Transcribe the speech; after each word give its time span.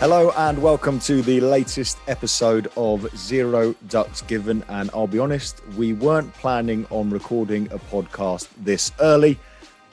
Hello 0.00 0.30
and 0.36 0.62
welcome 0.62 1.00
to 1.00 1.22
the 1.22 1.40
latest 1.40 1.98
episode 2.06 2.70
of 2.76 3.10
Zero 3.18 3.74
Ducks 3.88 4.22
Given. 4.22 4.62
And 4.68 4.90
I'll 4.94 5.08
be 5.08 5.18
honest, 5.18 5.60
we 5.76 5.92
weren't 5.92 6.32
planning 6.34 6.86
on 6.90 7.10
recording 7.10 7.66
a 7.72 7.80
podcast 7.80 8.46
this 8.58 8.92
early. 9.00 9.36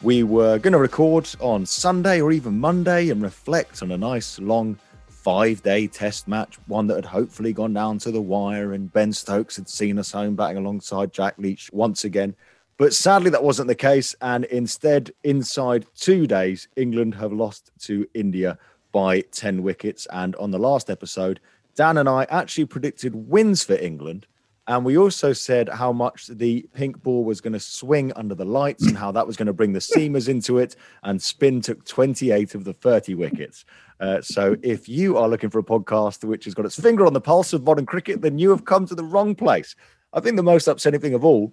We 0.03 0.21
were 0.21 0.59
going 0.59 0.73
to 0.73 0.77
record 0.77 1.27
on 1.39 1.65
Sunday 1.65 2.21
or 2.21 2.31
even 2.31 2.59
Monday 2.59 3.09
and 3.09 3.19
reflect 3.23 3.81
on 3.81 3.89
a 3.93 3.97
nice 3.97 4.37
long 4.37 4.77
five 5.07 5.63
day 5.63 5.87
test 5.87 6.27
match, 6.27 6.59
one 6.67 6.85
that 6.85 6.97
had 6.97 7.05
hopefully 7.05 7.51
gone 7.51 7.73
down 7.73 7.97
to 7.97 8.11
the 8.11 8.21
wire. 8.21 8.73
And 8.73 8.93
Ben 8.93 9.11
Stokes 9.11 9.55
had 9.55 9.67
seen 9.67 9.97
us 9.97 10.11
home 10.11 10.35
batting 10.35 10.57
alongside 10.57 11.13
Jack 11.13 11.33
Leach 11.39 11.71
once 11.73 12.03
again. 12.03 12.35
But 12.77 12.93
sadly, 12.93 13.31
that 13.31 13.43
wasn't 13.43 13.69
the 13.69 13.75
case. 13.75 14.13
And 14.21 14.43
instead, 14.45 15.13
inside 15.23 15.87
two 15.95 16.27
days, 16.27 16.67
England 16.75 17.15
have 17.15 17.33
lost 17.33 17.71
to 17.85 18.07
India 18.13 18.59
by 18.95 19.19
10 19.19 19.61
wickets. 19.61 20.07
And 20.13 20.37
on 20.37 20.51
the 20.51 20.57
last 20.57 20.89
episode, 20.89 21.41
Dan 21.75 21.97
and 21.97 22.07
I 22.07 22.23
actually 22.29 22.63
predicted 22.63 23.13
wins 23.13 23.61
for 23.61 23.73
England. 23.73 24.25
And 24.67 24.85
we 24.85 24.97
also 24.97 25.33
said 25.33 25.67
how 25.67 25.91
much 25.91 26.27
the 26.27 26.65
pink 26.73 27.03
ball 27.03 27.25
was 27.25 27.41
going 27.41 27.51
to 27.51 27.59
swing 27.59 28.13
under 28.15 28.33
the 28.33 28.45
lights 28.45 28.87
and 28.87 28.97
how 28.97 29.11
that 29.11 29.27
was 29.27 29.35
going 29.35 29.47
to 29.47 29.53
bring 29.53 29.73
the 29.73 29.79
seamers 29.79 30.29
into 30.29 30.59
it. 30.59 30.77
And 31.03 31.21
spin 31.21 31.59
took 31.59 31.83
28 31.83 32.55
of 32.55 32.63
the 32.63 32.71
30 32.71 33.15
wickets. 33.15 33.65
Uh, 33.99 34.21
so 34.21 34.55
if 34.63 34.87
you 34.87 35.17
are 35.17 35.27
looking 35.27 35.49
for 35.49 35.59
a 35.59 35.63
podcast 35.63 36.23
which 36.23 36.45
has 36.45 36.53
got 36.53 36.65
its 36.65 36.79
finger 36.79 37.05
on 37.05 37.11
the 37.11 37.19
pulse 37.19 37.51
of 37.51 37.65
modern 37.65 37.85
cricket, 37.85 38.21
then 38.21 38.39
you 38.39 38.49
have 38.49 38.63
come 38.63 38.85
to 38.85 38.95
the 38.95 39.03
wrong 39.03 39.35
place. 39.35 39.75
I 40.13 40.21
think 40.21 40.37
the 40.37 40.43
most 40.43 40.69
upsetting 40.69 41.01
thing 41.01 41.13
of 41.13 41.25
all 41.25 41.51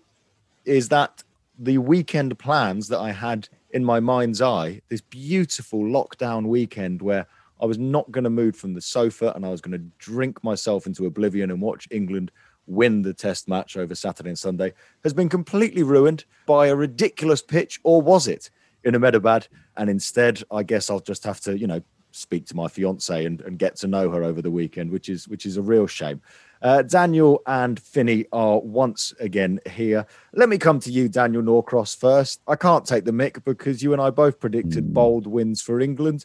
is 0.64 0.90
that 0.90 1.24
the 1.58 1.78
weekend 1.78 2.38
plans 2.38 2.86
that 2.86 3.00
I 3.00 3.10
had 3.10 3.48
in 3.72 3.84
my 3.84 4.00
mind's 4.00 4.42
eye 4.42 4.80
this 4.88 5.00
beautiful 5.00 5.80
lockdown 5.80 6.46
weekend 6.46 7.02
where 7.02 7.26
I 7.60 7.66
was 7.66 7.78
not 7.78 8.10
going 8.10 8.24
to 8.24 8.30
move 8.30 8.56
from 8.56 8.74
the 8.74 8.80
sofa 8.80 9.32
and 9.34 9.46
I 9.46 9.50
was 9.50 9.60
going 9.60 9.78
to 9.78 9.84
drink 9.98 10.42
myself 10.42 10.86
into 10.86 11.06
oblivion 11.06 11.50
and 11.50 11.60
watch 11.60 11.88
England 11.90 12.32
win 12.66 13.02
the 13.02 13.14
test 13.14 13.48
match 13.48 13.76
over 13.76 13.94
Saturday 13.94 14.30
and 14.30 14.38
Sunday 14.38 14.72
has 15.02 15.12
been 15.12 15.28
completely 15.28 15.82
ruined 15.82 16.24
by 16.46 16.66
a 16.68 16.76
ridiculous 16.76 17.42
pitch, 17.42 17.80
or 17.82 18.00
was 18.00 18.28
it 18.28 18.50
in 18.84 18.94
Ahmedabad? 18.94 19.48
And 19.76 19.90
instead, 19.90 20.42
I 20.50 20.62
guess 20.62 20.90
I'll 20.90 21.00
just 21.00 21.24
have 21.24 21.40
to, 21.40 21.58
you 21.58 21.66
know, 21.66 21.82
speak 22.12 22.46
to 22.46 22.56
my 22.56 22.68
fiance 22.68 23.24
and, 23.24 23.40
and 23.40 23.58
get 23.58 23.76
to 23.76 23.86
know 23.86 24.10
her 24.10 24.22
over 24.22 24.40
the 24.40 24.50
weekend, 24.50 24.90
which 24.90 25.08
is 25.08 25.26
which 25.28 25.46
is 25.46 25.56
a 25.56 25.62
real 25.62 25.86
shame. 25.86 26.20
Uh, 26.62 26.82
Daniel 26.82 27.42
and 27.46 27.80
Finny 27.80 28.24
are 28.32 28.60
once 28.60 29.12
again 29.18 29.58
here. 29.68 30.06
Let 30.32 30.48
me 30.48 30.58
come 30.58 30.78
to 30.80 30.92
you, 30.92 31.08
Daniel 31.08 31.42
Norcross, 31.42 31.96
first. 31.96 32.40
I 32.46 32.54
can't 32.54 32.86
take 32.86 33.04
the 33.04 33.10
mick 33.10 33.42
because 33.44 33.82
you 33.82 33.92
and 33.92 34.00
I 34.00 34.10
both 34.10 34.38
predicted 34.38 34.94
bold 34.94 35.26
wins 35.26 35.60
for 35.60 35.80
England. 35.80 36.24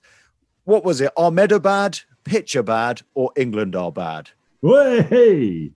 What 0.66 0.84
was 0.84 1.02
it? 1.02 1.12
Ahmedabad, 1.18 2.02
pitcher 2.24 2.62
bad, 2.62 3.02
or 3.16 3.32
England 3.36 3.76
are 3.76 3.92
bad? 3.92 4.30
Hey! 4.62 5.72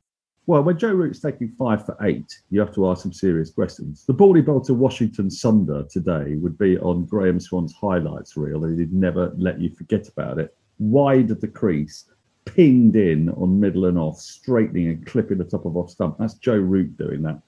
Well, 0.48 0.64
when 0.64 0.78
Joe 0.78 0.94
Root's 0.94 1.20
taking 1.20 1.54
five 1.58 1.86
for 1.86 1.96
eight, 2.02 2.42
you 2.50 2.60
have 2.60 2.74
to 2.74 2.90
ask 2.90 3.04
some 3.04 3.14
serious 3.14 3.52
questions. 3.52 4.06
The 4.06 4.14
baldy 4.14 4.42
ball 4.42 4.60
to 4.62 4.74
Washington 4.74 5.28
Sundar 5.28 5.88
today 5.90 6.36
would 6.36 6.58
be 6.58 6.80
on 6.80 7.06
Graeme 7.06 7.40
Swann's 7.40 7.74
highlights 7.74 8.36
reel, 8.36 8.66
and 8.66 8.80
he'd 8.80 8.92
never 8.92 9.34
let 9.38 9.62
you 9.62 9.70
forget 9.70 10.08
about 10.08 10.40
it. 10.40 10.56
Wide 10.80 11.30
of 11.30 11.42
the 11.42 11.48
crease, 11.48 12.06
pinged 12.46 12.96
in 12.96 13.30
on 13.30 13.60
middle 13.60 13.86
and 13.86 14.00
off, 14.00 14.18
straightening 14.18 14.90
and 14.90 15.06
clipping 15.06 15.38
the 15.38 15.44
top 15.44 15.66
of 15.66 15.78
off 15.78 15.92
stump. 15.92 16.18
That's 16.18 16.34
Joe 16.34 16.58
Root 16.58 16.98
doing 16.98 17.22
that. 17.22 17.40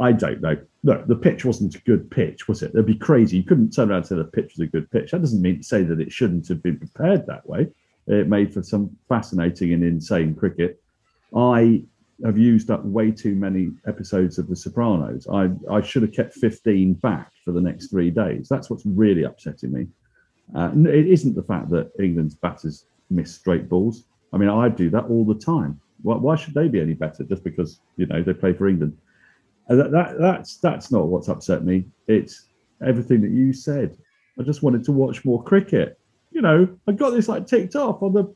I 0.00 0.12
don't 0.12 0.42
know. 0.42 0.58
Look, 0.82 1.06
the 1.06 1.16
pitch 1.16 1.44
wasn't 1.44 1.76
a 1.76 1.80
good 1.80 2.10
pitch, 2.10 2.48
was 2.48 2.62
it? 2.62 2.72
It'd 2.74 2.86
be 2.86 2.96
crazy. 2.96 3.36
You 3.38 3.44
couldn't 3.44 3.70
turn 3.70 3.90
around 3.90 3.98
and 3.98 4.06
say 4.08 4.16
the 4.16 4.24
pitch 4.24 4.54
was 4.56 4.66
a 4.66 4.70
good 4.70 4.90
pitch. 4.90 5.12
That 5.12 5.20
doesn't 5.20 5.40
mean 5.40 5.58
to 5.58 5.62
say 5.62 5.84
that 5.84 6.00
it 6.00 6.12
shouldn't 6.12 6.48
have 6.48 6.62
been 6.62 6.78
prepared 6.78 7.26
that 7.26 7.48
way. 7.48 7.68
It 8.08 8.28
made 8.28 8.52
for 8.52 8.62
some 8.62 8.96
fascinating 9.08 9.72
and 9.72 9.82
insane 9.82 10.34
cricket. 10.34 10.82
I 11.34 11.82
have 12.24 12.38
used 12.38 12.70
up 12.70 12.84
way 12.84 13.10
too 13.10 13.34
many 13.34 13.70
episodes 13.86 14.38
of 14.38 14.48
The 14.48 14.56
Sopranos. 14.56 15.26
I, 15.28 15.50
I 15.70 15.82
should 15.82 16.02
have 16.02 16.12
kept 16.12 16.34
15 16.34 16.94
back 16.94 17.30
for 17.44 17.52
the 17.52 17.60
next 17.60 17.88
three 17.88 18.10
days. 18.10 18.48
That's 18.48 18.70
what's 18.70 18.86
really 18.86 19.24
upsetting 19.24 19.72
me. 19.72 19.86
Uh, 20.54 20.70
it 20.74 21.06
isn't 21.06 21.34
the 21.34 21.42
fact 21.42 21.68
that 21.70 21.90
England's 21.98 22.34
batters 22.34 22.86
miss 23.10 23.34
straight 23.34 23.68
balls. 23.68 24.04
I 24.32 24.38
mean, 24.38 24.48
I 24.48 24.68
do 24.68 24.90
that 24.90 25.04
all 25.04 25.24
the 25.24 25.34
time. 25.34 25.80
Why, 26.02 26.16
why 26.16 26.36
should 26.36 26.54
they 26.54 26.68
be 26.68 26.80
any 26.80 26.94
better 26.94 27.24
just 27.24 27.44
because 27.44 27.80
you 27.96 28.06
know 28.06 28.22
they 28.22 28.34
play 28.34 28.52
for 28.52 28.68
England? 28.68 28.96
And 29.68 29.80
that, 29.80 29.90
that 29.90 30.18
that's 30.18 30.58
that's 30.58 30.92
not 30.92 31.08
what's 31.08 31.28
upset 31.28 31.64
me. 31.64 31.86
It's 32.06 32.46
everything 32.84 33.22
that 33.22 33.30
you 33.30 33.52
said. 33.52 33.96
I 34.38 34.42
just 34.42 34.62
wanted 34.62 34.84
to 34.84 34.92
watch 34.92 35.24
more 35.24 35.42
cricket. 35.42 35.98
You 36.30 36.42
know, 36.42 36.68
I 36.86 36.92
got 36.92 37.10
this 37.10 37.28
like 37.28 37.46
ticked 37.46 37.74
off 37.76 38.02
on 38.02 38.12
the 38.12 38.32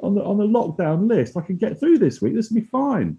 on 0.00 0.14
the 0.14 0.22
on 0.22 0.38
the 0.38 0.46
lockdown 0.46 1.08
list. 1.08 1.36
I 1.36 1.40
can 1.40 1.56
get 1.56 1.78
through 1.78 1.98
this 1.98 2.20
week. 2.20 2.34
This 2.34 2.50
will 2.50 2.60
be 2.60 2.66
fine. 2.66 3.18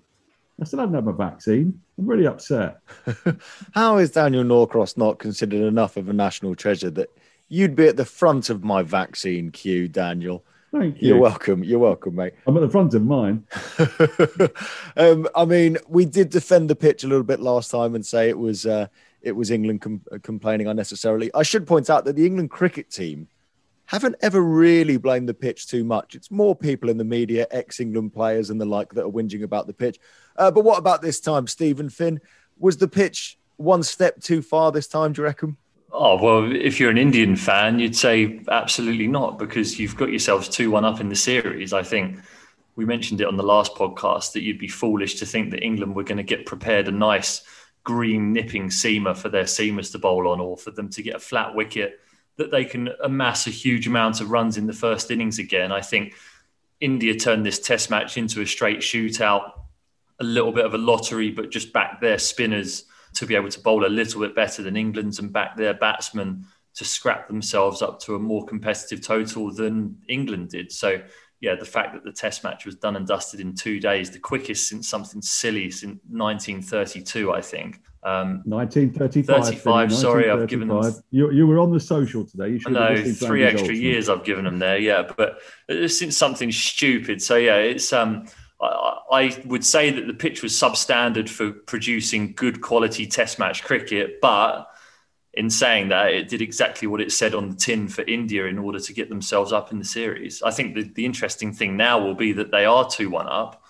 I 0.59 0.65
still 0.65 0.79
haven't 0.79 0.95
had 0.95 1.05
my 1.05 1.11
vaccine. 1.11 1.81
I'm 1.97 2.05
really 2.05 2.27
upset. 2.27 2.79
How 3.73 3.97
is 3.97 4.11
Daniel 4.11 4.43
Norcross 4.43 4.95
not 4.95 5.19
considered 5.19 5.61
enough 5.61 5.97
of 5.97 6.07
a 6.07 6.13
national 6.13 6.55
treasure 6.55 6.89
that 6.91 7.09
you'd 7.49 7.75
be 7.75 7.87
at 7.87 7.97
the 7.97 8.05
front 8.05 8.49
of 8.49 8.63
my 8.63 8.81
vaccine 8.81 9.51
queue, 9.51 9.89
Daniel? 9.89 10.45
Thank 10.71 11.01
you. 11.01 11.09
You're 11.09 11.19
welcome. 11.19 11.63
You're 11.63 11.79
welcome, 11.79 12.15
mate. 12.15 12.33
I'm 12.47 12.55
at 12.57 12.61
the 12.61 12.69
front 12.69 12.93
of 12.93 13.03
mine. 13.05 13.45
um, 14.97 15.27
I 15.35 15.45
mean, 15.45 15.77
we 15.87 16.05
did 16.05 16.29
defend 16.29 16.69
the 16.69 16.75
pitch 16.75 17.03
a 17.03 17.07
little 17.07 17.23
bit 17.23 17.39
last 17.39 17.71
time 17.71 17.95
and 17.95 18.05
say 18.05 18.29
it 18.29 18.37
was 18.37 18.65
uh, 18.65 18.87
it 19.21 19.33
was 19.33 19.51
England 19.51 19.81
com- 19.81 20.03
complaining 20.21 20.67
unnecessarily. 20.67 21.31
I 21.33 21.43
should 21.43 21.67
point 21.67 21.89
out 21.89 22.05
that 22.05 22.15
the 22.15 22.25
England 22.25 22.49
cricket 22.49 22.89
team 22.91 23.27
haven't 23.88 24.16
ever 24.22 24.41
really 24.41 24.97
blamed 24.97 25.29
the 25.29 25.34
pitch 25.34 25.68
too 25.68 25.84
much. 25.84 26.16
It's 26.16 26.31
more 26.31 26.56
people 26.56 26.90
in 26.90 26.97
the 26.97 27.03
media, 27.03 27.47
ex-England 27.51 28.13
players 28.13 28.50
and 28.50 28.59
the 28.59 28.66
like, 28.66 28.94
that 28.94 29.05
are 29.05 29.11
whinging 29.11 29.43
about 29.43 29.67
the 29.67 29.73
pitch. 29.73 29.99
Uh, 30.35 30.52
but 30.52 30.64
what 30.64 30.79
about 30.79 31.02
this 31.02 31.20
time, 31.20 31.47
Steven 31.47 31.90
Finn? 31.90 32.20
Was 32.58 32.78
the 32.78 32.87
pitch 32.87 33.37
one 33.58 33.84
step 33.84 34.22
too 34.22 34.41
far 34.41 34.72
this 34.72 34.87
time? 34.87 35.14
Do 35.14 35.22
you 35.22 35.26
reckon? 35.26 35.58
Oh, 35.91 36.22
well, 36.22 36.53
if 36.53 36.79
you're 36.79 36.90
an 36.90 36.97
Indian 36.97 37.35
fan, 37.35 37.79
you'd 37.79 37.96
say 37.96 38.41
absolutely 38.49 39.08
not 39.08 39.40
because 39.40 39.79
you've 39.79 39.96
got 39.96 40.09
yourselves 40.09 40.49
2 40.49 40.72
1 40.72 40.84
up 40.84 40.99
in 40.99 41.09
the 41.09 41.16
series. 41.16 41.72
I 41.72 41.84
think 41.84 42.20
we 42.76 42.85
mentioned 42.85 43.22
it 43.22 43.28
on 43.28 43.38
the 43.38 43.43
last 43.43 43.76
podcast 43.76 44.34
that 44.34 44.41
you'd 44.41 44.59
be 44.59 44.67
foolish 44.67 45.16
to 45.16 45.26
think 45.26 45.52
that 45.52 45.64
England 45.64 45.96
were 45.96 46.03
going 46.03 46.17
to 46.17 46.23
get 46.23 46.46
prepared 46.46 46.88
a 46.88 46.91
nice 46.91 47.43
green 47.85 48.34
nipping 48.34 48.67
seamer 48.67 49.16
for 49.16 49.29
their 49.29 49.43
seamers 49.43 49.91
to 49.91 49.99
bowl 49.99 50.28
on 50.28 50.41
or 50.41 50.58
for 50.58 50.72
them 50.72 50.90
to 50.90 51.03
get 51.03 51.16
a 51.16 51.20
flat 51.20 51.55
wicket 51.55 51.99
that 52.37 52.52
they 52.52 52.66
can 52.66 52.90
amass 53.03 53.47
a 53.47 53.52
huge 53.52 53.87
amount 53.87 54.22
of 54.22 54.32
runs 54.32 54.58
in 54.58 54.67
the 54.67 54.73
first 54.73 55.11
innings 55.11 55.40
again. 55.40 55.72
I 55.72 55.82
think 55.82 56.14
India 56.79 57.16
turned 57.16 57.46
this 57.46 57.59
test 57.59 57.90
match 57.90 58.17
into 58.17 58.41
a 58.41 58.46
straight 58.46 58.79
shootout, 58.79 59.52
a 60.20 60.23
little 60.23 60.52
bit 60.52 60.66
of 60.66 60.73
a 60.73 60.78
lottery, 60.78 61.32
but 61.32 61.52
just 61.52 61.72
back 61.72 62.02
their 62.02 62.17
spinners 62.17 62.85
to 63.14 63.26
be 63.26 63.35
able 63.35 63.49
to 63.49 63.59
bowl 63.61 63.85
a 63.85 63.87
little 63.87 64.22
bit 64.22 64.35
better 64.35 64.61
than 64.61 64.76
England's 64.76 65.20
and 65.20 65.32
back 65.32 65.55
their 65.55 65.73
batsmen 65.73 66.46
to 66.76 66.84
scrap 66.84 67.28
themselves 67.28 67.82
up 67.82 67.99
to 68.02 68.16
a 68.16 68.20
more 68.20 68.46
competitive 68.46 69.02
total 69.02 69.52
than 69.52 69.97
England 70.09 70.49
did. 70.49 70.72
So 70.72 71.02
yeah, 71.40 71.55
the 71.55 71.66
fact 71.66 71.93
that 71.93 72.03
the 72.03 72.11
test 72.11 72.43
match 72.43 72.66
was 72.66 72.76
done 72.76 72.96
and 72.96 73.08
dusted 73.08 73.40
in 73.40 73.55
two 73.55 73.79
days, 73.79 74.09
the 74.09 74.20
quickest 74.20 74.67
since 74.67 74.90
something 74.90 75.22
silly 75.22 75.72
since 75.72 75.99
1932, 76.09 77.34
I 77.34 77.41
think. 77.41 77.81
Um, 78.05 78.43
1935. 78.46 79.46
35, 79.46 79.91
sorry, 79.93 80.29
I've 80.29 80.47
given 80.47 80.67
them. 80.67 80.93
You, 81.09 81.31
you 81.31 81.47
were 81.47 81.57
on 81.57 81.72
the 81.72 81.79
social 81.79 82.23
today. 82.23 82.49
You 82.49 82.59
should 82.59 82.73
no, 82.73 82.96
three 82.96 83.43
extra 83.43 83.73
years 83.73 84.09
I've 84.09 84.23
given 84.23 84.46
them 84.46 84.59
there, 84.59 84.78
yeah. 84.78 85.09
But 85.17 85.40
it's 85.67 85.97
since 85.97 86.16
something 86.16 86.52
stupid. 86.52 87.22
So, 87.22 87.35
yeah, 87.35 87.57
it's. 87.57 87.91
um. 87.91 88.28
I, 88.61 88.99
I 89.11 89.43
would 89.46 89.66
say 89.66 89.91
that 89.91 90.07
the 90.07 90.13
pitch 90.13 90.41
was 90.41 90.53
substandard 90.53 91.28
for 91.28 91.52
producing 91.52 92.31
good 92.34 92.61
quality 92.61 93.05
test 93.05 93.37
match 93.37 93.63
cricket, 93.63 94.22
but 94.22 94.69
in 95.34 95.49
saying 95.49 95.90
that, 95.90 96.13
it 96.13 96.29
did 96.29 96.41
exactly 96.41 96.87
what 96.87 97.02
it 97.02 97.11
said 97.11 97.35
on 97.35 97.49
the 97.49 97.55
tin 97.55 97.90
for 97.90 98.03
India 98.03 98.46
in 98.46 98.57
order 98.57 98.79
to 98.79 98.93
get 98.93 99.09
themselves 99.09 99.52
up 99.52 99.72
in 99.72 99.79
the 99.79 99.85
series. 99.85 100.41
I 100.41 100.52
think 100.52 100.75
the, 100.75 100.84
the 100.84 101.05
interesting 101.05 101.52
thing 101.52 101.75
now 101.75 101.99
will 101.99 102.16
be 102.16 102.31
that 102.34 102.52
they 102.52 102.66
are 102.66 102.90
2 102.90 103.09
1 103.09 103.28
up. 103.28 103.65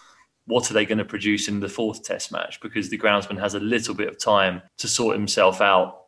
What 0.47 0.69
are 0.69 0.73
they 0.73 0.85
going 0.85 0.99
to 0.99 1.05
produce 1.05 1.47
in 1.47 1.59
the 1.59 1.69
fourth 1.69 2.03
test 2.03 2.31
match? 2.31 2.61
Because 2.61 2.89
the 2.89 2.97
groundsman 2.97 3.39
has 3.39 3.55
a 3.55 3.59
little 3.59 3.95
bit 3.95 4.07
of 4.07 4.19
time 4.19 4.61
to 4.77 4.87
sort 4.87 5.15
himself 5.15 5.61
out 5.61 6.01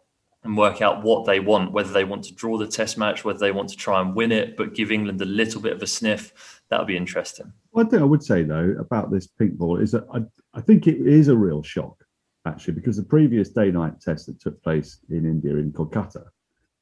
and 0.44 0.56
work 0.56 0.82
out 0.82 1.04
what 1.04 1.26
they 1.26 1.40
want, 1.40 1.72
whether 1.72 1.92
they 1.92 2.04
want 2.04 2.24
to 2.26 2.36
draw 2.36 2.58
the 2.58 2.68
test 2.68 2.98
match, 2.98 3.26
whether 3.26 3.40
they 3.40 3.52
want 3.52 3.70
to 3.70 3.76
try 3.76 4.00
and 4.00 4.16
win 4.16 4.32
it, 4.32 4.56
but 4.56 4.76
give 4.76 4.92
England 4.92 5.22
a 5.22 5.26
little 5.26 5.60
bit 5.60 5.74
of 5.74 5.82
a 5.82 5.88
sniff. 5.88 6.62
That'll 6.70 6.86
be 6.86 6.96
interesting. 6.96 7.52
One 7.72 7.90
thing 7.90 8.02
I 8.02 8.06
would 8.06 8.24
say, 8.24 8.44
though, 8.44 8.76
about 8.80 9.12
this 9.12 9.28
pink 9.28 9.58
ball 9.58 9.78
is 9.78 9.92
that 9.92 10.06
I, 10.14 10.22
I 10.54 10.62
think 10.62 10.88
it 10.88 10.98
is 10.98 11.28
a 11.28 11.36
real 11.36 11.64
shock 11.64 12.04
actually, 12.48 12.74
because 12.74 12.98
the 12.98 13.04
previous 13.04 13.50
day 13.50 13.72
night 13.72 14.00
test 14.00 14.26
that 14.28 14.40
took 14.40 14.62
place 14.64 15.00
in 15.10 15.26
India 15.26 15.56
in 15.56 15.72
Kolkata 15.72 16.26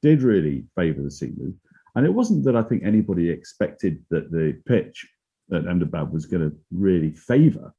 did 0.01 0.21
really 0.21 0.65
favour 0.75 1.01
the 1.01 1.09
seamers. 1.09 1.55
And 1.95 2.05
it 2.05 2.13
wasn't 2.13 2.43
that 2.45 2.55
I 2.55 2.61
think 2.61 2.83
anybody 2.83 3.29
expected 3.29 4.03
that 4.09 4.31
the 4.31 4.61
pitch 4.65 5.07
at 5.51 5.67
Ahmedabad 5.67 6.11
was 6.11 6.25
going 6.25 6.49
to 6.49 6.55
really 6.71 7.11
favour 7.11 7.73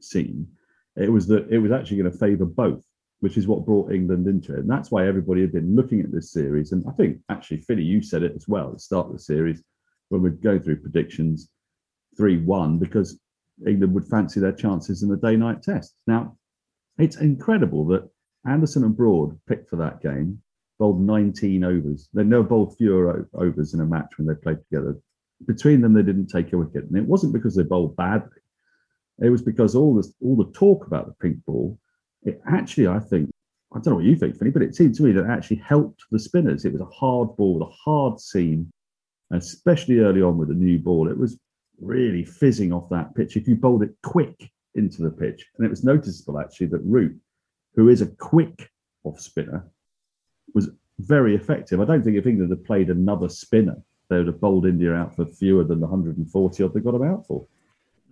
seam. 0.00 0.46
It 0.96 1.10
was 1.10 1.26
that 1.28 1.48
it 1.50 1.58
was 1.58 1.72
actually 1.72 1.98
going 1.98 2.12
to 2.12 2.18
favour 2.18 2.46
both, 2.46 2.84
which 3.20 3.36
is 3.36 3.46
what 3.46 3.64
brought 3.64 3.92
England 3.92 4.26
into 4.26 4.54
it. 4.54 4.60
And 4.60 4.70
that's 4.70 4.90
why 4.90 5.06
everybody 5.06 5.40
had 5.40 5.52
been 5.52 5.76
looking 5.76 6.00
at 6.00 6.12
this 6.12 6.32
series. 6.32 6.72
And 6.72 6.84
I 6.88 6.92
think 6.92 7.18
actually, 7.28 7.58
Philly, 7.58 7.84
you 7.84 8.02
said 8.02 8.22
it 8.22 8.32
as 8.34 8.48
well 8.48 8.68
at 8.68 8.74
the 8.74 8.80
start 8.80 9.06
of 9.06 9.12
the 9.12 9.18
series 9.18 9.62
when 10.08 10.22
we'd 10.22 10.42
go 10.42 10.58
through 10.58 10.80
predictions 10.80 11.50
3 12.16 12.38
1, 12.38 12.78
because 12.78 13.18
England 13.66 13.94
would 13.94 14.08
fancy 14.08 14.40
their 14.40 14.52
chances 14.52 15.02
in 15.02 15.08
the 15.08 15.16
day 15.16 15.36
night 15.36 15.62
test. 15.62 15.94
Now, 16.06 16.36
it's 16.98 17.16
incredible 17.16 17.86
that 17.88 18.08
Anderson 18.46 18.84
and 18.84 18.96
Broad 18.96 19.38
picked 19.46 19.68
for 19.68 19.76
that 19.76 20.02
game, 20.02 20.42
bowled 20.78 21.00
19 21.00 21.62
overs. 21.62 22.08
They 22.12 22.24
never 22.24 22.42
bowled 22.42 22.76
fewer 22.76 23.28
overs 23.34 23.74
in 23.74 23.80
a 23.80 23.86
match 23.86 24.16
when 24.16 24.26
they 24.26 24.34
played 24.34 24.58
together. 24.62 24.98
Between 25.46 25.80
them, 25.80 25.94
they 25.94 26.02
didn't 26.02 26.28
take 26.28 26.52
a 26.52 26.58
wicket, 26.58 26.84
and 26.84 26.96
it 26.96 27.06
wasn't 27.06 27.32
because 27.32 27.54
they 27.54 27.62
bowled 27.62 27.96
badly. 27.96 28.28
It 29.20 29.30
was 29.30 29.42
because 29.42 29.74
all 29.74 29.94
this, 29.94 30.12
all 30.22 30.36
the 30.36 30.50
talk 30.52 30.86
about 30.86 31.06
the 31.06 31.14
pink 31.14 31.44
ball, 31.44 31.78
it 32.22 32.40
actually, 32.46 32.88
I 32.88 32.98
think, 32.98 33.30
I 33.72 33.76
don't 33.76 33.88
know 33.88 33.96
what 33.96 34.04
you 34.04 34.16
think, 34.16 34.36
Finny, 34.36 34.50
but 34.50 34.62
it 34.62 34.74
seemed 34.74 34.94
to 34.96 35.02
me 35.02 35.12
that 35.12 35.24
it 35.24 35.30
actually 35.30 35.56
helped 35.56 36.02
the 36.10 36.18
spinners. 36.18 36.64
It 36.64 36.72
was 36.72 36.82
a 36.82 36.86
hard 36.86 37.36
ball 37.36 37.54
with 37.54 37.68
a 37.68 37.72
hard 37.72 38.20
seam, 38.20 38.70
especially 39.30 40.00
early 40.00 40.22
on 40.22 40.36
with 40.36 40.48
the 40.48 40.54
new 40.54 40.78
ball. 40.78 41.08
It 41.08 41.16
was 41.16 41.38
really 41.80 42.24
fizzing 42.24 42.72
off 42.72 42.90
that 42.90 43.14
pitch. 43.14 43.36
If 43.36 43.48
you 43.48 43.56
bowled 43.56 43.82
it 43.82 43.94
quick, 44.02 44.50
into 44.74 45.02
the 45.02 45.10
pitch. 45.10 45.46
And 45.56 45.66
it 45.66 45.70
was 45.70 45.84
noticeable 45.84 46.38
actually 46.38 46.68
that 46.68 46.82
Root, 46.84 47.16
who 47.74 47.88
is 47.88 48.02
a 48.02 48.06
quick 48.06 48.70
off 49.04 49.20
spinner, 49.20 49.66
was 50.54 50.70
very 50.98 51.34
effective. 51.34 51.80
I 51.80 51.84
don't 51.84 52.02
think 52.02 52.16
if 52.16 52.26
England 52.26 52.50
had 52.50 52.64
played 52.64 52.90
another 52.90 53.28
spinner, 53.28 53.76
they 54.10 54.18
would 54.18 54.26
have 54.26 54.40
bowled 54.40 54.66
India 54.66 54.92
out 54.92 55.16
for 55.16 55.24
fewer 55.24 55.64
than 55.64 55.80
the 55.80 55.86
140 55.86 56.62
odd 56.62 56.74
they 56.74 56.80
got 56.80 56.92
them 56.92 57.04
out 57.04 57.26
for. 57.26 57.46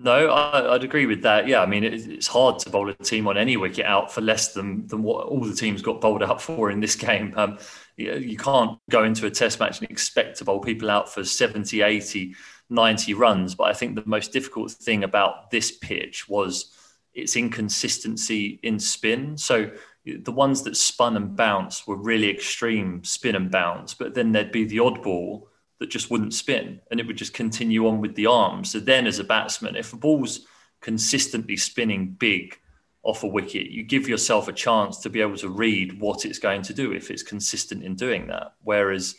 No, 0.00 0.28
I, 0.28 0.70
would 0.70 0.84
agree 0.84 1.06
with 1.06 1.22
that. 1.22 1.48
Yeah, 1.48 1.60
I 1.60 1.66
mean, 1.66 1.82
it's 1.82 2.28
hard 2.28 2.60
to 2.60 2.70
bowl 2.70 2.88
a 2.88 2.94
team 2.94 3.26
on 3.26 3.36
any 3.36 3.56
wicket 3.56 3.84
out 3.84 4.12
for 4.12 4.20
less 4.20 4.52
than, 4.52 4.86
than 4.86 5.02
what 5.02 5.26
all 5.26 5.40
the 5.40 5.54
teams 5.54 5.82
got 5.82 6.00
bowled 6.00 6.22
out 6.22 6.40
for 6.40 6.70
in 6.70 6.78
this 6.78 6.94
game. 7.08 7.34
Um, 7.36 7.58
you, 7.96 8.14
you 8.14 8.36
can't 8.36 8.78
go 8.88 9.02
into 9.02 9.26
a 9.26 9.30
test 9.30 9.58
match 9.58 9.80
and 9.80 9.90
expect 9.90 10.38
to 10.38 10.44
bowl 10.44 10.60
people 10.60 10.88
out 10.88 11.12
for 11.12 11.24
70, 11.24 11.82
80, 11.82 12.36
90 12.70 13.14
runs. 13.14 13.56
But 13.56 13.64
I 13.64 13.72
think 13.72 13.96
the 13.96 14.04
most 14.06 14.32
difficult 14.32 14.70
thing 14.70 15.02
about 15.02 15.50
this 15.50 15.72
pitch 15.72 16.28
was 16.28 16.72
its 17.12 17.34
inconsistency 17.34 18.60
in 18.62 18.78
spin. 18.78 19.36
So 19.36 19.72
the 20.04 20.32
ones 20.32 20.62
that 20.62 20.76
spun 20.76 21.16
and 21.16 21.34
bounced 21.34 21.88
were 21.88 21.96
really 21.96 22.30
extreme 22.30 23.02
spin 23.02 23.34
and 23.34 23.50
bounce, 23.50 23.94
but 23.94 24.14
then 24.14 24.30
there'd 24.30 24.52
be 24.52 24.64
the 24.64 24.78
odd 24.78 25.02
ball 25.02 25.47
that 25.78 25.90
just 25.90 26.10
wouldn't 26.10 26.34
spin 26.34 26.80
and 26.90 26.98
it 26.98 27.06
would 27.06 27.16
just 27.16 27.34
continue 27.34 27.86
on 27.86 28.00
with 28.00 28.14
the 28.14 28.26
arms. 28.26 28.72
So 28.72 28.80
then, 28.80 29.06
as 29.06 29.18
a 29.18 29.24
batsman, 29.24 29.76
if 29.76 29.92
a 29.92 29.96
ball's 29.96 30.46
consistently 30.80 31.56
spinning 31.56 32.16
big 32.18 32.58
off 33.02 33.22
a 33.22 33.26
wicket, 33.26 33.70
you 33.70 33.82
give 33.82 34.08
yourself 34.08 34.48
a 34.48 34.52
chance 34.52 34.98
to 34.98 35.10
be 35.10 35.20
able 35.20 35.36
to 35.36 35.48
read 35.48 36.00
what 36.00 36.24
it's 36.24 36.38
going 36.38 36.62
to 36.62 36.74
do 36.74 36.92
if 36.92 37.10
it's 37.10 37.22
consistent 37.22 37.82
in 37.82 37.94
doing 37.94 38.26
that. 38.26 38.54
Whereas 38.62 39.14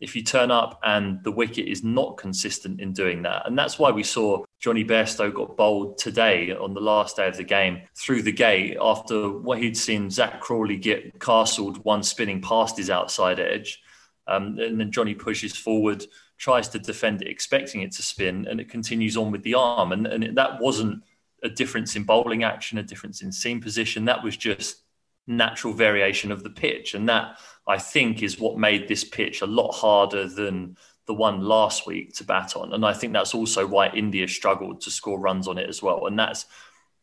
if 0.00 0.14
you 0.14 0.22
turn 0.22 0.50
up 0.50 0.80
and 0.82 1.22
the 1.24 1.30
wicket 1.30 1.66
is 1.66 1.84
not 1.84 2.16
consistent 2.16 2.80
in 2.80 2.92
doing 2.92 3.22
that. 3.22 3.46
And 3.46 3.58
that's 3.58 3.78
why 3.78 3.90
we 3.90 4.02
saw 4.02 4.44
Jonny 4.60 4.84
Bairstow 4.84 5.32
got 5.32 5.56
bowled 5.56 5.98
today 5.98 6.52
on 6.52 6.74
the 6.74 6.80
last 6.80 7.16
day 7.16 7.28
of 7.28 7.36
the 7.36 7.44
game 7.44 7.82
through 7.94 8.22
the 8.22 8.32
gate 8.32 8.76
after 8.80 9.30
what 9.30 9.58
he'd 9.58 9.76
seen 9.76 10.10
Zak 10.10 10.40
Crawley 10.40 10.76
get 10.76 11.18
castled 11.20 11.82
one 11.84 12.02
spinning 12.02 12.40
past 12.40 12.76
his 12.76 12.90
outside 12.90 13.38
edge. 13.38 13.82
Um, 14.26 14.58
and 14.58 14.80
then 14.80 14.90
Jonny 14.90 15.14
pushes 15.14 15.56
forward, 15.56 16.04
tries 16.38 16.68
to 16.68 16.78
defend 16.78 17.22
it, 17.22 17.28
expecting 17.28 17.82
it 17.82 17.92
to 17.92 18.02
spin, 18.02 18.46
and 18.48 18.60
it 18.60 18.70
continues 18.70 19.16
on 19.16 19.30
with 19.30 19.42
the 19.42 19.54
arm. 19.54 19.92
And, 19.92 20.06
and 20.06 20.36
that 20.36 20.60
wasn't 20.60 21.02
a 21.42 21.48
difference 21.48 21.94
in 21.94 22.04
bowling 22.04 22.42
action, 22.42 22.78
a 22.78 22.82
difference 22.82 23.22
in 23.22 23.30
seam 23.30 23.60
position. 23.60 24.06
That 24.06 24.24
was 24.24 24.36
just 24.36 24.82
natural 25.26 25.74
variation 25.74 26.32
of 26.32 26.42
the 26.42 26.50
pitch. 26.50 26.94
And 26.94 27.08
that, 27.08 27.38
I 27.66 27.78
think, 27.78 28.22
is 28.22 28.40
what 28.40 28.58
made 28.58 28.88
this 28.88 29.04
pitch 29.04 29.42
a 29.42 29.46
lot 29.46 29.72
harder 29.72 30.26
than 30.26 30.76
the 31.06 31.14
one 31.14 31.42
last 31.42 31.86
week 31.86 32.14
to 32.14 32.24
bat 32.24 32.56
on. 32.56 32.72
And 32.72 32.84
I 32.84 32.94
think 32.94 33.12
that's 33.12 33.34
also 33.34 33.66
why 33.66 33.88
India 33.88 34.26
struggled 34.26 34.80
to 34.82 34.90
score 34.90 35.18
runs 35.18 35.46
on 35.48 35.58
it 35.58 35.68
as 35.68 35.82
well. 35.82 36.06
And 36.06 36.18
that's 36.18 36.46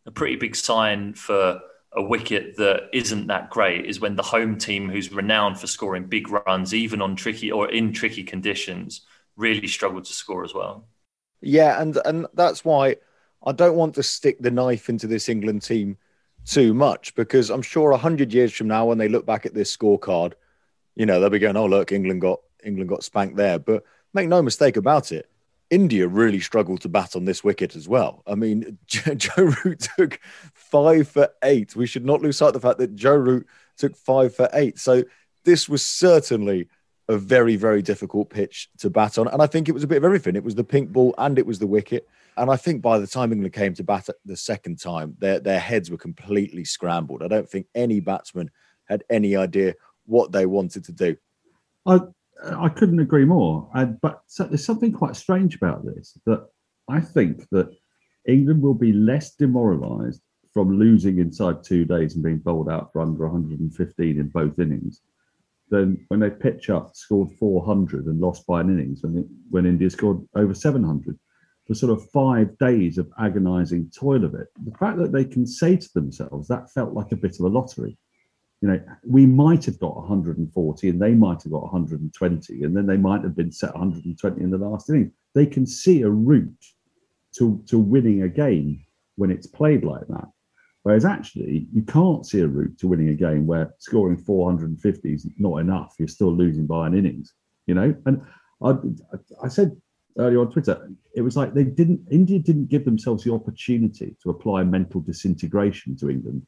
a 0.07 0.11
pretty 0.11 0.35
big 0.35 0.55
sign 0.55 1.13
for 1.13 1.59
a 1.93 2.01
wicket 2.01 2.57
that 2.57 2.89
isn't 2.93 3.27
that 3.27 3.49
great 3.49 3.85
is 3.85 3.99
when 3.99 4.15
the 4.15 4.23
home 4.23 4.57
team, 4.57 4.89
who's 4.89 5.11
renowned 5.11 5.59
for 5.59 5.67
scoring 5.67 6.05
big 6.05 6.29
runs, 6.29 6.73
even 6.73 7.01
on 7.01 7.15
tricky 7.15 7.51
or 7.51 7.69
in 7.69 7.91
tricky 7.93 8.23
conditions, 8.23 9.01
really 9.35 9.67
struggled 9.67 10.05
to 10.05 10.13
score 10.13 10.43
as 10.43 10.53
well. 10.53 10.87
Yeah, 11.41 11.81
and 11.81 11.97
and 12.05 12.27
that's 12.33 12.63
why 12.63 12.97
I 13.45 13.51
don't 13.51 13.75
want 13.75 13.95
to 13.95 14.03
stick 14.03 14.39
the 14.39 14.51
knife 14.51 14.89
into 14.89 15.07
this 15.07 15.27
England 15.29 15.63
team 15.63 15.97
too 16.45 16.73
much 16.73 17.13
because 17.15 17.49
I'm 17.49 17.61
sure 17.61 17.95
hundred 17.97 18.33
years 18.33 18.53
from 18.53 18.67
now, 18.67 18.85
when 18.85 18.97
they 18.97 19.09
look 19.09 19.25
back 19.25 19.45
at 19.45 19.53
this 19.53 19.75
scorecard, 19.75 20.33
you 20.95 21.05
know 21.05 21.19
they'll 21.19 21.29
be 21.29 21.39
going, 21.39 21.57
"Oh, 21.57 21.65
look, 21.65 21.91
England 21.91 22.21
got 22.21 22.41
England 22.63 22.89
got 22.89 23.03
spanked 23.03 23.37
there." 23.37 23.59
But 23.59 23.83
make 24.13 24.27
no 24.29 24.41
mistake 24.41 24.77
about 24.77 25.11
it, 25.11 25.29
India 25.71 26.05
really 26.05 26.41
struggled 26.41 26.81
to 26.81 26.89
bat 26.89 27.15
on 27.15 27.23
this 27.23 27.43
wicket 27.43 27.77
as 27.77 27.87
well. 27.87 28.21
I 28.27 28.35
mean, 28.35 28.77
Joe 28.85 29.53
Root 29.63 29.87
took 29.97 30.19
five 30.53 31.07
for 31.07 31.29
eight. 31.43 31.75
We 31.75 31.87
should 31.87 32.05
not 32.05 32.21
lose 32.21 32.37
sight 32.37 32.49
of 32.49 32.53
the 32.53 32.59
fact 32.59 32.77
that 32.79 32.95
Joe 32.95 33.15
Root 33.15 33.47
took 33.77 33.95
five 33.95 34.35
for 34.35 34.49
eight. 34.53 34.77
So 34.77 35.03
this 35.45 35.69
was 35.69 35.83
certainly 35.83 36.67
a 37.07 37.17
very, 37.17 37.55
very 37.55 37.81
difficult 37.81 38.29
pitch 38.29 38.69
to 38.79 38.89
bat 38.89 39.17
on. 39.17 39.29
And 39.29 39.41
I 39.41 39.47
think 39.47 39.69
it 39.69 39.71
was 39.71 39.83
a 39.83 39.87
bit 39.87 39.97
of 39.97 40.03
everything. 40.03 40.35
It 40.35 40.43
was 40.43 40.55
the 40.55 40.63
pink 40.63 40.91
ball 40.91 41.15
and 41.17 41.39
it 41.39 41.45
was 41.45 41.59
the 41.59 41.67
wicket. 41.67 42.07
And 42.37 42.51
I 42.51 42.57
think 42.57 42.81
by 42.81 42.99
the 42.99 43.07
time 43.07 43.31
England 43.31 43.53
came 43.53 43.73
to 43.75 43.83
bat 43.83 44.09
the 44.25 44.37
second 44.37 44.79
time, 44.79 45.15
their, 45.19 45.39
their 45.39 45.59
heads 45.59 45.89
were 45.89 45.97
completely 45.97 46.65
scrambled. 46.65 47.23
I 47.23 47.27
don't 47.27 47.49
think 47.49 47.67
any 47.73 48.01
batsman 48.01 48.51
had 48.85 49.03
any 49.09 49.35
idea 49.35 49.75
what 50.05 50.31
they 50.31 50.45
wanted 50.45 50.83
to 50.85 50.91
do. 50.91 51.17
I, 51.85 51.99
I 52.43 52.69
couldn't 52.69 52.99
agree 52.99 53.25
more. 53.25 53.69
I, 53.73 53.85
but 53.85 54.21
there's 54.37 54.65
something 54.65 54.91
quite 54.91 55.15
strange 55.15 55.55
about 55.55 55.85
this 55.85 56.17
that 56.25 56.47
I 56.89 56.99
think 56.99 57.47
that 57.51 57.69
England 58.27 58.61
will 58.61 58.73
be 58.73 58.93
less 58.93 59.35
demoralised 59.35 60.21
from 60.53 60.77
losing 60.77 61.19
inside 61.19 61.63
two 61.63 61.85
days 61.85 62.15
and 62.15 62.23
being 62.23 62.39
bowled 62.39 62.69
out 62.69 62.91
for 62.91 63.01
under 63.01 63.27
115 63.27 64.19
in 64.19 64.27
both 64.29 64.59
innings 64.59 65.01
than 65.69 66.03
when 66.09 66.19
they 66.19 66.29
pitch 66.29 66.69
up, 66.69 66.95
scored 66.95 67.31
400 67.39 68.05
and 68.05 68.19
lost 68.19 68.45
by 68.45 68.61
an 68.61 68.69
innings 68.69 69.01
when, 69.03 69.29
when 69.49 69.65
India 69.65 69.89
scored 69.89 70.21
over 70.35 70.53
700 70.53 71.17
the 71.67 71.75
sort 71.75 71.91
of 71.91 72.09
five 72.11 72.57
days 72.57 72.97
of 72.97 73.09
agonizing 73.17 73.89
toil 73.97 74.25
of 74.25 74.35
it, 74.35 74.47
the 74.65 74.77
fact 74.77 74.97
that 74.97 75.13
they 75.13 75.23
can 75.23 75.47
say 75.47 75.77
to 75.77 75.89
themselves, 75.93 76.47
that 76.49 76.69
felt 76.71 76.93
like 76.93 77.13
a 77.13 77.15
bit 77.15 77.39
of 77.39 77.45
a 77.45 77.47
lottery. 77.47 77.97
You 78.61 78.67
know, 78.67 78.81
we 79.03 79.25
might 79.25 79.65
have 79.65 79.79
got 79.79 79.95
140 79.95 80.89
and 80.89 81.01
they 81.01 81.15
might 81.15 81.41
have 81.41 81.51
got 81.51 81.63
120, 81.63 82.63
and 82.63 82.77
then 82.77 82.85
they 82.85 82.97
might 82.97 83.23
have 83.23 83.35
been 83.35 83.51
set 83.51 83.73
120 83.73 84.41
in 84.41 84.51
the 84.51 84.57
last 84.57 84.89
inning. 84.89 85.11
They 85.33 85.47
can 85.47 85.65
see 85.65 86.03
a 86.03 86.09
route 86.09 86.65
to, 87.37 87.61
to 87.67 87.79
winning 87.79 88.21
a 88.21 88.29
game 88.29 88.85
when 89.15 89.31
it's 89.31 89.47
played 89.47 89.83
like 89.83 90.07
that. 90.09 90.27
Whereas 90.83 91.05
actually, 91.05 91.67
you 91.73 91.83
can't 91.83 92.25
see 92.25 92.41
a 92.41 92.47
route 92.47 92.77
to 92.79 92.87
winning 92.87 93.09
a 93.09 93.15
game 93.15 93.47
where 93.47 93.73
scoring 93.79 94.17
450 94.17 95.13
is 95.13 95.27
not 95.37 95.57
enough. 95.57 95.95
You're 95.97 96.07
still 96.07 96.33
losing 96.33 96.67
by 96.67 96.87
an 96.87 96.95
innings, 96.95 97.33
you 97.65 97.73
know. 97.73 97.95
And 98.05 98.21
I, 98.63 98.75
I 99.43 99.47
said 99.47 99.75
earlier 100.17 100.39
on 100.39 100.51
Twitter, 100.51 100.89
it 101.15 101.21
was 101.21 101.35
like 101.35 101.53
they 101.53 101.63
didn't. 101.63 102.01
India 102.09 102.39
didn't 102.39 102.69
give 102.69 102.85
themselves 102.85 103.23
the 103.23 103.33
opportunity 103.33 104.15
to 104.23 104.31
apply 104.31 104.63
mental 104.63 105.01
disintegration 105.01 105.95
to 105.97 106.09
England 106.09 106.45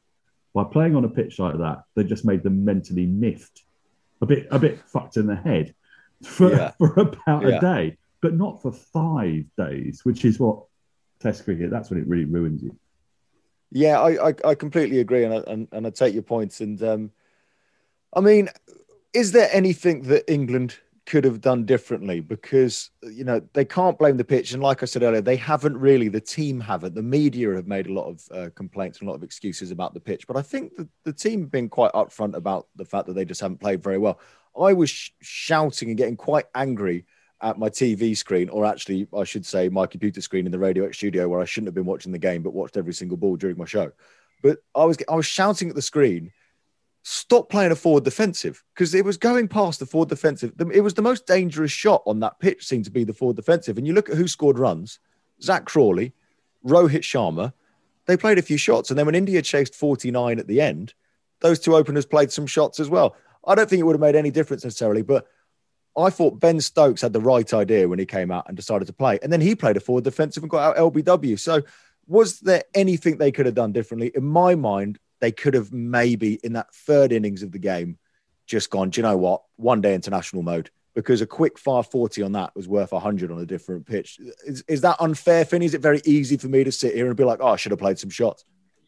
by 0.54 0.64
playing 0.64 0.96
on 0.96 1.06
a 1.06 1.10
pitch 1.10 1.40
like 1.40 1.58
that. 1.58 1.84
They 1.96 2.04
just 2.04 2.26
made 2.26 2.44
them 2.44 2.64
mentally 2.64 3.06
miffed, 3.06 3.64
a 4.22 4.26
bit 4.26 4.48
a 4.52 4.60
bit 4.60 4.80
fucked 4.88 5.18
in 5.18 5.28
the 5.28 5.36
head 5.36 5.74
for 6.24 6.52
yeah. 6.52 6.72
for 6.78 6.94
about 7.00 7.44
yeah. 7.44 7.58
a 7.58 7.62
day, 7.62 7.98
but 8.22 8.34
not 8.34 8.62
for 8.62 8.72
five 8.72 9.46
days, 9.58 10.02
which 10.04 10.26
is 10.26 10.40
what 10.40 10.64
Test 11.24 11.46
cricket. 11.46 11.72
That's 11.72 11.90
when 11.90 12.02
it 12.02 12.08
really 12.08 12.26
ruins 12.26 12.62
you. 12.62 12.76
Yeah, 13.72 14.02
I 14.02 14.30
I, 14.30 14.34
I 14.44 14.56
completely 14.56 15.00
agree, 15.00 15.24
and 15.24 15.34
I, 15.34 15.38
and, 15.48 15.68
and 15.72 15.88
I 15.88 15.90
take 15.90 16.14
your 16.14 16.22
points. 16.22 16.60
And 16.60 16.84
um, 16.84 17.12
I 18.14 18.20
mean, 18.20 18.50
is 19.14 19.32
there 19.32 19.48
anything 19.54 20.02
that 20.04 20.30
England 20.30 20.76
could 21.06 21.26
have 21.26 21.42
done 21.42 21.66
differently 21.66 22.22
because 22.22 22.90
you 23.02 23.24
know 23.24 23.42
they 23.54 23.66
can't 23.66 23.98
blame 23.98 24.18
the 24.18 24.24
pitch. 24.24 24.54
And 24.54 24.64
like 24.64 24.84
i 24.84 24.86
said 24.86 25.04
earlier 25.04 25.22
they 25.22 25.36
haven't 25.36 25.78
really 25.78 26.08
the 26.08 26.22
team 26.22 26.60
haven't. 26.60 26.96
The 26.96 27.04
media 27.04 27.54
have 27.56 27.68
made 27.68 27.88
a 27.88 27.94
lot 27.94 28.08
of 28.08 28.22
uh, 28.32 28.50
complaints 28.56 29.00
and 29.00 29.08
a 29.08 29.12
lot 29.12 29.18
of 29.18 29.24
excuses 29.24 29.72
about 29.72 29.94
the 29.94 30.00
pitch. 30.00 30.28
But 30.28 30.38
i 30.38 30.42
think 30.42 30.76
the, 30.76 30.88
the 31.04 31.14
team 31.14 31.42
have 31.42 31.52
been 31.52 31.70
quite 31.70 31.92
upfront 31.94 32.36
about 32.36 32.68
the 32.76 32.86
fact 32.86 33.08
that 33.08 33.14
they 33.14 33.26
just 33.26 33.42
haven't 33.42 33.60
played 33.60 33.84
very 33.84 33.98
well. 33.98 34.20
I 34.60 34.74
was 34.74 34.90
sh- 34.90 35.12
shouting 35.22 35.90
and 35.90 35.98
getting 35.98 36.18
quite 36.18 36.46
angry 36.56 37.06
at 37.42 37.60
my 37.60 37.68
tv 37.70 38.16
screen 38.16 38.48
or 38.48 38.66
actually 38.66 39.06
i 39.14 39.26
should 39.26 39.46
say 39.46 39.68
my 39.68 39.86
computer 39.86 40.22
screen 40.22 40.46
in 40.46 40.52
the 40.52 40.58
radio 40.58 40.86
x 40.86 40.96
studio 40.96 41.28
where 41.28 41.42
i 41.42 41.46
shouldn't 41.46 41.68
have 41.68 41.76
been 41.76 41.86
watching 41.86 42.14
the 42.14 42.18
game 42.18 42.42
but 42.42 42.54
watched 42.54 42.78
every 42.78 42.94
single 42.94 43.18
ball 43.18 43.36
during 43.36 43.58
my 43.58 43.66
show. 43.66 43.92
But 44.42 44.60
i 44.74 44.86
was 44.86 44.98
i 45.10 45.16
was 45.16 45.26
shouting 45.26 45.70
at 45.70 45.76
the 45.76 45.82
screen 45.82 46.32
stop 47.04 47.50
playing 47.50 47.72
a 47.72 47.76
forward 47.76 48.06
defensive 48.06 48.64
because 48.74 48.94
it 48.96 49.04
was 49.04 49.18
going 49.18 49.48
past 49.50 49.80
the 49.80 49.86
forward 49.86 50.10
defensive. 50.10 50.54
It 50.74 50.82
was 50.82 50.94
the 50.94 51.02
most 51.02 51.28
dangerous 51.28 51.72
shot 51.72 52.02
on 52.06 52.22
that 52.22 52.40
pitch, 52.40 52.66
seemed 52.66 52.86
to 52.86 52.92
be 52.92 53.04
the 53.04 53.14
forward 53.14 53.36
defensive. 53.36 53.78
And 53.78 53.86
you 53.86 53.94
look 53.94 54.10
at 54.10 54.16
who 54.16 54.28
scored 54.28 54.58
runs 54.58 55.00
Zak 55.42 55.66
Crawley, 55.66 56.14
Rohit 56.66 57.02
Sharma. 57.02 57.54
They 58.06 58.18
played 58.18 58.38
a 58.38 58.42
few 58.42 58.58
shots. 58.58 58.90
And 58.90 58.98
then 58.98 59.06
when 59.06 59.16
India 59.16 59.42
chased 59.42 59.76
49 59.76 60.40
at 60.40 60.48
the 60.48 60.62
end, 60.62 60.94
those 61.42 61.60
two 61.60 61.76
openers 61.76 62.06
played 62.06 62.32
some 62.32 62.48
shots 62.48 62.80
as 62.80 62.90
well. 62.90 63.16
I 63.46 63.56
don't 63.56 63.70
think 63.70 63.82
it 63.82 63.84
would 63.84 63.96
have 63.96 64.02
made 64.02 64.16
any 64.16 64.32
difference 64.32 64.64
necessarily, 64.64 65.02
but 65.02 65.28
I 65.98 66.10
thought 66.10 66.40
Ben 66.40 66.62
Stokes 66.62 67.02
had 67.02 67.14
the 67.14 67.22
right 67.22 67.54
idea 67.54 67.88
when 67.88 68.00
he 68.00 68.06
came 68.06 68.32
out 68.32 68.46
and 68.48 68.56
decided 68.56 68.86
to 68.86 68.94
play. 68.94 69.20
And 69.22 69.32
then 69.32 69.42
he 69.42 69.56
played 69.56 69.76
a 69.76 69.82
forward 69.82 70.06
defensive 70.06 70.42
and 70.42 70.50
got 70.50 70.78
out 70.78 70.94
LBW. 70.94 71.38
So, 71.38 71.64
was 72.08 72.40
there 72.42 72.64
anything 72.74 73.18
they 73.18 73.32
could 73.32 73.46
have 73.46 73.56
done 73.56 73.72
differently? 73.72 74.12
In 74.14 74.26
my 74.26 74.56
mind, 74.56 75.00
they 75.24 75.32
could 75.32 75.54
have 75.54 75.72
maybe 75.72 76.34
in 76.44 76.52
that 76.52 76.76
third 76.76 77.14
innings 77.14 77.44
of 77.44 77.54
the 77.54 77.58
game 77.58 77.98
just 78.46 78.70
gone, 78.70 78.90
do 78.90 79.00
you 79.00 79.04
know 79.04 79.16
what? 79.16 79.44
One 79.56 79.80
day 79.80 79.96
international 79.96 80.44
mode 80.44 80.70
because 80.96 81.22
a 81.22 81.26
quick 81.26 81.58
540 81.58 82.24
on 82.24 82.34
that 82.34 82.54
was 82.58 82.68
worth 82.68 82.92
100 82.92 83.32
on 83.32 83.40
a 83.40 83.46
different 83.46 83.86
pitch. 83.86 84.20
Is, 84.46 84.66
is 84.68 84.82
that 84.82 84.98
unfair, 85.00 85.46
Finn? 85.46 85.62
Is 85.62 85.74
it 85.74 85.82
very 85.82 86.02
easy 86.04 86.36
for 86.36 86.50
me 86.50 86.66
to 86.66 86.74
sit 86.74 86.94
here 86.94 87.08
and 87.08 87.16
be 87.16 87.24
like, 87.24 87.40
oh, 87.42 87.48
I 87.48 87.56
should 87.56 87.72
have 87.72 87.80
played 87.80 87.98
some 87.98 88.10
shots? 88.10 88.44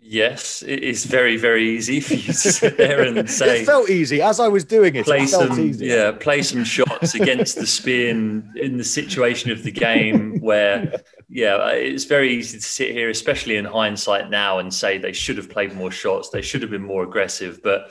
Yes, 0.07 0.61
it 0.61 0.83
is 0.83 1.03
very, 1.03 1.35
very 1.35 1.67
easy 1.67 1.99
for 1.99 2.13
you 2.13 2.21
to 2.27 2.33
sit 2.33 2.77
there 2.77 3.01
and 3.01 3.27
say. 3.27 3.61
it 3.61 3.65
felt 3.65 3.89
easy 3.89 4.21
as 4.21 4.39
I 4.39 4.47
was 4.47 4.63
doing 4.63 4.95
it. 4.95 5.05
Play 5.05 5.23
it 5.23 5.29
some, 5.29 5.59
easy. 5.59 5.87
yeah, 5.87 6.11
play 6.11 6.43
some 6.43 6.63
shots 6.63 7.15
against 7.15 7.55
the 7.55 7.65
spin 7.65 8.53
in 8.55 8.77
the 8.77 8.83
situation 8.83 9.49
of 9.49 9.63
the 9.63 9.71
game 9.71 10.39
where 10.41 11.01
yeah, 11.27 11.69
it's 11.69 12.03
very 12.03 12.35
easy 12.35 12.59
to 12.59 12.63
sit 12.63 12.91
here, 12.91 13.09
especially 13.09 13.57
in 13.57 13.65
hindsight 13.65 14.29
now, 14.29 14.59
and 14.59 14.71
say 14.71 14.99
they 14.99 15.11
should 15.11 15.37
have 15.37 15.49
played 15.49 15.73
more 15.73 15.89
shots, 15.89 16.29
they 16.29 16.43
should 16.43 16.61
have 16.61 16.71
been 16.71 16.83
more 16.83 17.03
aggressive. 17.03 17.61
But 17.63 17.89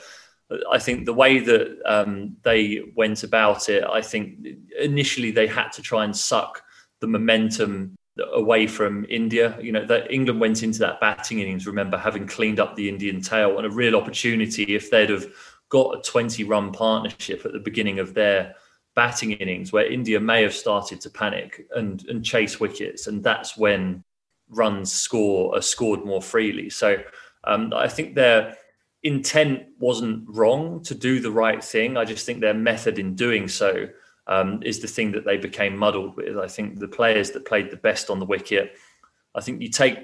I 0.71 0.79
think 0.79 1.05
the 1.05 1.13
way 1.13 1.39
that 1.39 1.77
um, 1.85 2.37
they 2.43 2.93
went 2.95 3.23
about 3.23 3.67
it, 3.67 3.83
I 3.83 4.01
think 4.01 4.39
initially 4.79 5.31
they 5.31 5.47
had 5.47 5.69
to 5.73 5.81
try 5.81 6.05
and 6.05 6.15
suck 6.15 6.63
the 7.01 7.07
momentum 7.07 7.97
away 8.33 8.67
from 8.67 9.05
India. 9.09 9.57
You 9.61 9.71
know, 9.71 9.85
that 9.85 10.11
England 10.11 10.39
went 10.39 10.63
into 10.63 10.79
that 10.79 10.99
batting 10.99 11.39
innings, 11.39 11.67
remember, 11.67 11.97
having 11.97 12.27
cleaned 12.27 12.59
up 12.59 12.75
the 12.75 12.89
Indian 12.89 13.21
tail 13.21 13.57
and 13.57 13.65
a 13.65 13.69
real 13.69 13.95
opportunity 13.95 14.75
if 14.75 14.89
they'd 14.89 15.09
have 15.09 15.27
got 15.69 15.97
a 15.97 16.01
20 16.01 16.43
run 16.43 16.71
partnership 16.71 17.45
at 17.45 17.53
the 17.53 17.59
beginning 17.59 17.99
of 17.99 18.13
their 18.13 18.55
batting 18.95 19.33
innings 19.33 19.73
where 19.73 19.91
India 19.91 20.19
may 20.19 20.41
have 20.41 20.53
started 20.53 21.01
to 21.01 21.09
panic 21.09 21.67
and, 21.75 22.07
and 22.07 22.23
chase 22.23 22.59
wickets. 22.59 23.07
And 23.07 23.23
that's 23.23 23.57
when 23.57 24.03
runs 24.49 24.91
score 24.91 25.55
are 25.55 25.61
scored 25.61 26.05
more 26.05 26.21
freely. 26.21 26.69
So 26.69 27.03
um, 27.43 27.73
I 27.75 27.87
think 27.87 28.15
their 28.15 28.55
intent 29.03 29.63
wasn't 29.77 30.25
wrong 30.27 30.81
to 30.83 30.95
do 30.95 31.19
the 31.19 31.31
right 31.31 31.63
thing. 31.63 31.97
I 31.97 32.05
just 32.05 32.25
think 32.25 32.39
their 32.39 32.53
method 32.53 32.97
in 32.97 33.15
doing 33.15 33.47
so 33.47 33.87
um, 34.27 34.61
is 34.63 34.79
the 34.79 34.87
thing 34.87 35.11
that 35.11 35.25
they 35.25 35.37
became 35.37 35.77
muddled 35.77 36.15
with. 36.15 36.37
I 36.37 36.47
think 36.47 36.79
the 36.79 36.87
players 36.87 37.31
that 37.31 37.45
played 37.45 37.71
the 37.71 37.77
best 37.77 38.09
on 38.09 38.19
the 38.19 38.25
wicket, 38.25 38.73
I 39.35 39.41
think 39.41 39.61
you 39.61 39.69
take 39.69 39.99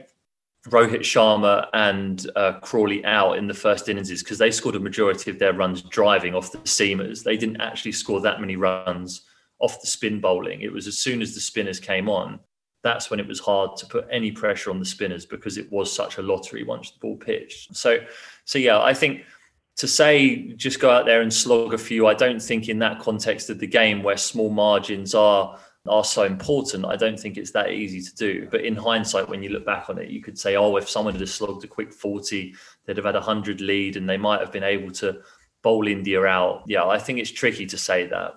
Rohit 0.68 1.00
Sharma 1.00 1.68
and 1.74 2.30
uh, 2.36 2.60
Crawley 2.60 3.04
out 3.04 3.38
in 3.38 3.48
the 3.48 3.54
first 3.54 3.90
innings 3.90 4.22
because 4.22 4.38
they 4.38 4.52
scored 4.52 4.76
a 4.76 4.80
majority 4.80 5.32
of 5.32 5.40
their 5.40 5.54
runs 5.54 5.82
driving 5.82 6.36
off 6.36 6.52
the 6.52 6.60
seamers. 6.60 7.24
They 7.24 7.38
didn't 7.38 7.62
actually 7.62 7.94
score 7.94 8.22
that 8.22 8.40
many 8.40 8.56
runs 8.58 9.22
off 9.60 9.82
the 9.82 9.88
spin 9.88 10.20
bowling. 10.20 10.62
It 10.62 10.72
was 10.72 10.86
as 10.88 11.00
soon 11.00 11.22
as 11.22 11.34
the 11.34 11.42
spinners 11.42 11.80
came 11.80 12.08
on, 12.08 12.40
that's 12.84 13.10
when 13.10 13.20
it 13.20 13.28
was 13.28 13.40
hard 13.40 13.76
to 13.78 13.86
put 13.86 14.08
any 14.12 14.32
pressure 14.32 14.70
on 14.70 14.80
the 14.80 14.86
spinners 14.86 15.26
because 15.26 15.58
it 15.58 15.72
was 15.72 15.94
such 15.94 16.18
a 16.18 16.22
lottery 16.22 16.64
once 16.64 16.92
the 16.92 17.00
ball 17.00 17.16
pitched. 17.16 17.76
So, 17.76 18.00
so 18.46 18.60
yeah, 18.60 18.82
I 18.82 18.94
think 18.94 19.24
to 19.78 19.88
say 19.88 20.54
just 20.54 20.80
go 20.80 20.90
out 20.90 21.06
there 21.06 21.22
and 21.22 21.34
slog 21.34 21.74
a 21.74 21.78
few, 21.78 22.08
I 22.08 22.14
don't 22.14 22.42
think 22.42 22.70
in 22.70 22.80
that 22.80 23.00
context 23.00 23.50
of 23.50 23.60
the 23.60 23.68
game 23.68 24.04
where 24.04 24.18
small 24.18 24.50
margins 24.50 25.16
are 25.16 25.58
are 25.88 26.04
so 26.04 26.24
important, 26.24 26.86
I 26.86 26.96
don't 26.96 27.20
think 27.20 27.38
it's 27.38 27.52
that 27.52 27.72
easy 27.72 28.02
to 28.02 28.16
do. 28.16 28.48
But 28.52 28.62
in 28.62 28.76
hindsight, 28.76 29.28
when 29.28 29.42
you 29.42 29.50
look 29.50 29.66
back 29.66 29.90
on 29.90 29.98
it, 29.98 30.10
you 30.10 30.22
could 30.22 30.38
say, 30.38 30.56
oh, 30.56 30.76
if 30.76 30.90
someone 30.90 31.16
had 31.16 31.28
slogged 31.28 31.64
a 31.64 31.68
quick 31.68 31.92
40, 31.92 32.54
they'd 32.86 32.98
have 32.98 33.06
had 33.06 33.16
a 33.16 33.20
100 33.20 33.62
lead 33.62 33.98
and 33.98 34.08
they 34.08 34.18
might 34.18 34.42
have 34.42 34.52
been 34.52 34.64
able 34.64 34.92
to 34.92 35.22
bowl 35.64 35.88
India 35.88 36.24
out. 36.24 36.64
Yeah, 36.68 36.86
I 36.86 37.00
think 37.00 37.20
it's 37.20 37.32
tricky 37.32 37.66
to 37.66 37.78
say 37.78 38.06
that. 38.08 38.34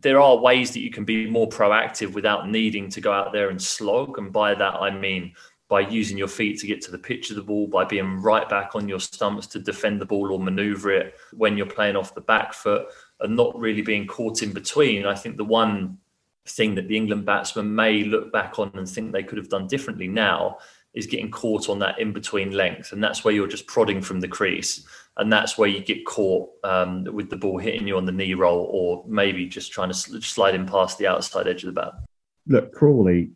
There 0.00 0.20
are 0.20 0.36
ways 0.36 0.72
that 0.72 0.80
you 0.80 0.90
can 0.90 1.04
be 1.04 1.28
more 1.28 1.48
proactive 1.48 2.14
without 2.14 2.48
needing 2.48 2.88
to 2.90 3.00
go 3.00 3.12
out 3.12 3.32
there 3.32 3.50
and 3.50 3.60
slog. 3.60 4.18
And 4.18 4.32
by 4.32 4.54
that, 4.54 4.74
I 4.74 4.90
mean 4.90 5.34
by 5.68 5.80
using 5.80 6.16
your 6.16 6.28
feet 6.28 6.58
to 6.58 6.66
get 6.66 6.80
to 6.80 6.90
the 6.90 6.98
pitch 6.98 7.30
of 7.30 7.36
the 7.36 7.42
ball, 7.42 7.66
by 7.66 7.84
being 7.84 8.22
right 8.22 8.48
back 8.48 8.74
on 8.74 8.88
your 8.88 9.00
stumps 9.00 9.46
to 9.48 9.58
defend 9.58 10.00
the 10.00 10.06
ball 10.06 10.32
or 10.32 10.38
maneuver 10.38 10.90
it 10.90 11.14
when 11.34 11.56
you're 11.56 11.66
playing 11.66 11.96
off 11.96 12.14
the 12.14 12.20
back 12.22 12.54
foot 12.54 12.86
and 13.20 13.36
not 13.36 13.58
really 13.58 13.82
being 13.82 14.06
caught 14.06 14.42
in 14.42 14.52
between. 14.52 15.04
I 15.04 15.14
think 15.14 15.36
the 15.36 15.44
one 15.44 15.98
thing 16.46 16.74
that 16.74 16.88
the 16.88 16.96
England 16.96 17.26
batsmen 17.26 17.74
may 17.74 18.04
look 18.04 18.32
back 18.32 18.58
on 18.58 18.70
and 18.74 18.88
think 18.88 19.12
they 19.12 19.22
could 19.22 19.38
have 19.38 19.50
done 19.50 19.66
differently 19.66 20.08
now 20.08 20.56
is 20.94 21.06
getting 21.06 21.30
caught 21.30 21.68
on 21.68 21.78
that 21.78 21.98
in 21.98 22.12
between 22.12 22.50
length. 22.52 22.92
And 22.92 23.02
that's 23.02 23.22
where 23.22 23.34
you're 23.34 23.46
just 23.46 23.66
prodding 23.66 24.00
from 24.00 24.20
the 24.20 24.28
crease. 24.28 24.86
And 25.18 25.32
that's 25.32 25.58
where 25.58 25.68
you 25.68 25.80
get 25.80 26.06
caught 26.06 26.48
um, 26.64 27.04
with 27.04 27.28
the 27.28 27.36
ball 27.36 27.58
hitting 27.58 27.86
you 27.86 27.96
on 27.96 28.06
the 28.06 28.12
knee 28.12 28.34
roll 28.34 28.68
or 28.70 29.04
maybe 29.06 29.46
just 29.46 29.70
trying 29.70 29.90
to 29.90 29.94
slide 29.94 30.54
in 30.54 30.66
past 30.66 30.98
the 30.98 31.06
outside 31.06 31.46
edge 31.46 31.62
of 31.62 31.74
the 31.74 31.80
bat. 31.80 31.92
Look, 32.46 32.72
Crawley, 32.72 33.30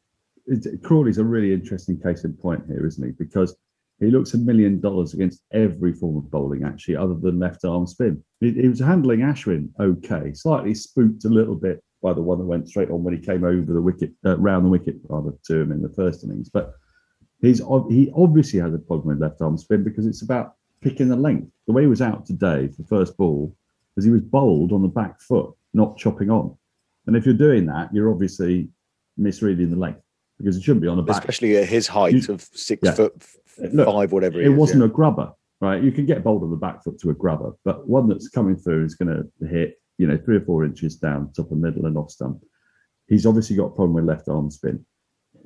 Crawley's 0.82 1.18
a 1.18 1.24
really 1.24 1.52
interesting 1.52 2.00
case 2.00 2.24
in 2.24 2.34
point 2.34 2.64
here, 2.66 2.86
isn't 2.86 3.04
he? 3.04 3.12
Because 3.12 3.56
he 4.00 4.10
looks 4.10 4.34
a 4.34 4.38
million 4.38 4.80
dollars 4.80 5.14
against 5.14 5.42
every 5.52 5.92
form 5.92 6.16
of 6.16 6.30
bowling, 6.30 6.64
actually, 6.64 6.96
other 6.96 7.14
than 7.14 7.38
left 7.38 7.64
arm 7.64 7.86
spin. 7.86 8.22
He, 8.40 8.52
he 8.52 8.68
was 8.68 8.80
handling 8.80 9.20
Ashwin 9.20 9.68
okay, 9.78 10.32
slightly 10.34 10.74
spooked 10.74 11.24
a 11.24 11.28
little 11.28 11.54
bit 11.54 11.82
by 12.02 12.12
the 12.12 12.22
one 12.22 12.38
that 12.38 12.46
went 12.46 12.68
straight 12.68 12.90
on 12.90 13.04
when 13.04 13.14
he 13.14 13.20
came 13.20 13.44
over 13.44 13.72
the 13.72 13.80
wicket, 13.80 14.12
uh, 14.26 14.36
round 14.38 14.66
the 14.66 14.70
wicket 14.70 14.96
rather 15.08 15.32
to 15.44 15.60
him 15.60 15.70
in 15.70 15.82
the 15.82 15.88
first 15.90 16.24
innings. 16.24 16.48
But 16.48 16.74
he's 17.40 17.62
he 17.88 18.10
obviously 18.16 18.58
has 18.58 18.74
a 18.74 18.78
problem 18.78 19.08
with 19.08 19.22
left 19.22 19.40
arm 19.40 19.56
spin 19.56 19.84
because 19.84 20.06
it's 20.06 20.22
about 20.22 20.54
picking 20.80 21.08
the 21.08 21.16
length. 21.16 21.52
The 21.68 21.72
way 21.72 21.82
he 21.82 21.88
was 21.88 22.02
out 22.02 22.26
today 22.26 22.68
for 22.68 22.82
first 22.84 23.16
ball 23.16 23.54
was 23.94 24.04
he 24.04 24.10
was 24.10 24.22
bowled 24.22 24.72
on 24.72 24.82
the 24.82 24.88
back 24.88 25.20
foot, 25.20 25.54
not 25.74 25.96
chopping 25.96 26.28
on. 26.28 26.56
And 27.06 27.16
if 27.16 27.24
you're 27.24 27.34
doing 27.34 27.66
that, 27.66 27.94
you're 27.94 28.10
obviously 28.10 28.68
misreading 29.16 29.70
the 29.70 29.76
length 29.76 30.02
because 30.42 30.56
it 30.56 30.62
shouldn't 30.62 30.82
be 30.82 30.88
on 30.88 30.96
the 30.96 31.02
back. 31.02 31.18
Especially 31.18 31.56
at 31.56 31.68
his 31.68 31.86
height 31.86 32.14
you, 32.14 32.34
of 32.34 32.42
six 32.52 32.80
yeah. 32.82 32.92
foot 32.92 33.14
Look, 33.72 33.86
five, 33.86 34.12
whatever. 34.12 34.40
It, 34.40 34.50
wasn't 34.50 34.80
yeah. 34.80 34.86
a 34.86 34.90
grubber, 34.90 35.32
right? 35.60 35.82
You 35.82 35.92
can 35.92 36.06
get 36.06 36.24
bowled 36.24 36.42
on 36.42 36.50
the 36.50 36.56
back 36.56 36.82
foot 36.82 36.98
to 37.00 37.10
a 37.10 37.14
grubber, 37.14 37.52
but 37.64 37.88
one 37.88 38.08
that's 38.08 38.28
coming 38.28 38.56
through 38.56 38.84
is 38.84 38.94
going 38.94 39.14
to 39.14 39.46
hit 39.46 39.78
you 39.98 40.06
know, 40.06 40.18
three 40.18 40.36
or 40.36 40.40
four 40.40 40.64
inches 40.64 40.96
down, 40.96 41.32
top 41.32 41.50
and 41.52 41.60
middle 41.60 41.86
and 41.86 41.96
off 41.96 42.10
stump. 42.10 42.42
He's 43.06 43.26
obviously 43.26 43.56
got 43.56 43.66
a 43.66 43.70
problem 43.70 43.92
with 43.92 44.04
left 44.04 44.28
arm 44.28 44.50
spin. 44.50 44.84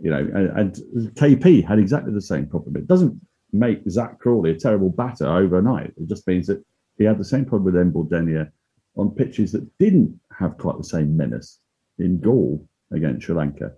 You 0.01 0.11
know, 0.11 0.19
and, 0.19 0.59
and 0.59 0.75
KP 1.15 1.63
had 1.63 1.79
exactly 1.79 2.13
the 2.13 2.21
same 2.21 2.47
problem. 2.47 2.77
It 2.77 2.87
doesn't 2.87 3.21
make 3.53 3.83
Zak 3.89 4.19
Crawley 4.19 4.51
a 4.51 4.55
terrible 4.55 4.91
batter 4.91 5.27
overnight. 5.27 5.93
It 5.97 6.09
just 6.09 6.27
means 6.27 6.47
that 6.47 6.65
he 6.97 7.05
had 7.05 7.19
the 7.19 7.25
same 7.25 7.45
problem 7.45 7.93
with 7.93 8.11
Denia 8.11 8.51
on 8.97 9.11
pitches 9.11 9.53
that 9.53 9.67
didn't 9.79 10.19
have 10.39 10.57
quite 10.59 10.79
the 10.79 10.85
same 10.85 11.17
menace 11.17 11.61
in 11.99 12.21
Galle 12.21 12.67
against 12.93 13.27
Sri 13.27 13.35
Lanka. 13.35 13.73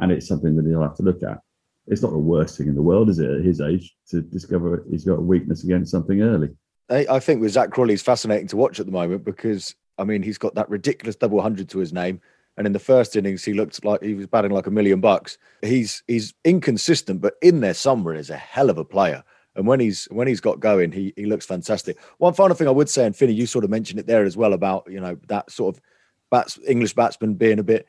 And 0.00 0.12
it's 0.12 0.26
something 0.26 0.56
that 0.56 0.66
he'll 0.66 0.82
have 0.82 0.96
to 0.96 1.02
look 1.02 1.22
at. 1.22 1.38
It's 1.86 2.02
not 2.02 2.12
the 2.12 2.18
worst 2.18 2.58
thing 2.58 2.68
in 2.68 2.74
the 2.74 2.82
world, 2.82 3.08
is 3.08 3.18
it, 3.18 3.30
at 3.30 3.44
his 3.44 3.60
age, 3.60 3.94
to 4.10 4.20
discover 4.20 4.84
he's 4.90 5.04
got 5.04 5.18
a 5.18 5.22
weakness 5.22 5.64
against 5.64 5.90
something 5.90 6.22
early? 6.22 6.50
I, 6.90 7.20
think 7.20 7.40
with 7.40 7.52
Zak 7.52 7.70
Crawley, 7.70 7.94
it's 7.94 8.02
fascinating 8.02 8.48
to 8.48 8.56
watch 8.56 8.78
at 8.78 8.86
the 8.86 8.92
moment 8.92 9.24
because 9.24 9.74
I 9.98 10.04
mean, 10.04 10.22
he's 10.22 10.38
got 10.38 10.54
that 10.56 10.68
ridiculous 10.68 11.16
double 11.16 11.40
hundred 11.40 11.68
to 11.70 11.78
his 11.78 11.92
name. 11.92 12.20
And 12.56 12.66
in 12.66 12.72
the 12.74 12.78
first 12.78 13.16
innings, 13.16 13.44
he 13.44 13.54
looked 13.54 13.82
like 13.84 14.02
he 14.02 14.14
was 14.14 14.26
batting 14.26 14.50
like 14.50 14.66
a 14.66 14.70
million 14.70 15.00
bucks. 15.00 15.38
He's 15.62 16.02
he's 16.06 16.34
inconsistent, 16.44 17.20
but 17.20 17.34
in 17.40 17.60
there 17.60 17.74
somewhere 17.74 18.14
is 18.14 18.30
a 18.30 18.36
hell 18.36 18.68
of 18.68 18.78
a 18.78 18.84
player. 18.84 19.24
And 19.56 19.66
when 19.66 19.80
he's 19.80 20.06
when 20.10 20.28
he's 20.28 20.40
got 20.40 20.60
going, 20.60 20.92
he 20.92 21.14
he 21.16 21.24
looks 21.24 21.46
fantastic. 21.46 21.98
One 22.18 22.34
final 22.34 22.54
thing 22.54 22.68
I 22.68 22.72
would 22.72 22.90
say, 22.90 23.06
and 23.06 23.16
Finny, 23.16 23.32
you 23.32 23.46
sort 23.46 23.64
of 23.64 23.70
mentioned 23.70 24.00
it 24.00 24.06
there 24.06 24.24
as 24.24 24.36
well 24.36 24.52
about 24.52 24.86
you 24.90 25.00
know 25.00 25.16
that 25.28 25.50
sort 25.50 25.76
of 25.76 25.82
bats 26.30 26.58
English 26.66 26.94
batsman 26.94 27.34
being 27.34 27.58
a 27.58 27.62
bit 27.62 27.86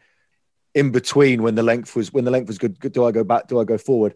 in 0.75 0.91
between 0.91 1.43
when 1.43 1.55
the 1.55 1.63
length 1.63 1.95
was 1.95 2.11
when 2.11 2.25
the 2.25 2.31
length 2.31 2.47
was 2.47 2.57
good. 2.57 2.79
Do 2.79 3.05
I 3.05 3.11
go 3.11 3.23
back? 3.23 3.47
Do 3.47 3.59
I 3.59 3.63
go 3.63 3.77
forward? 3.77 4.15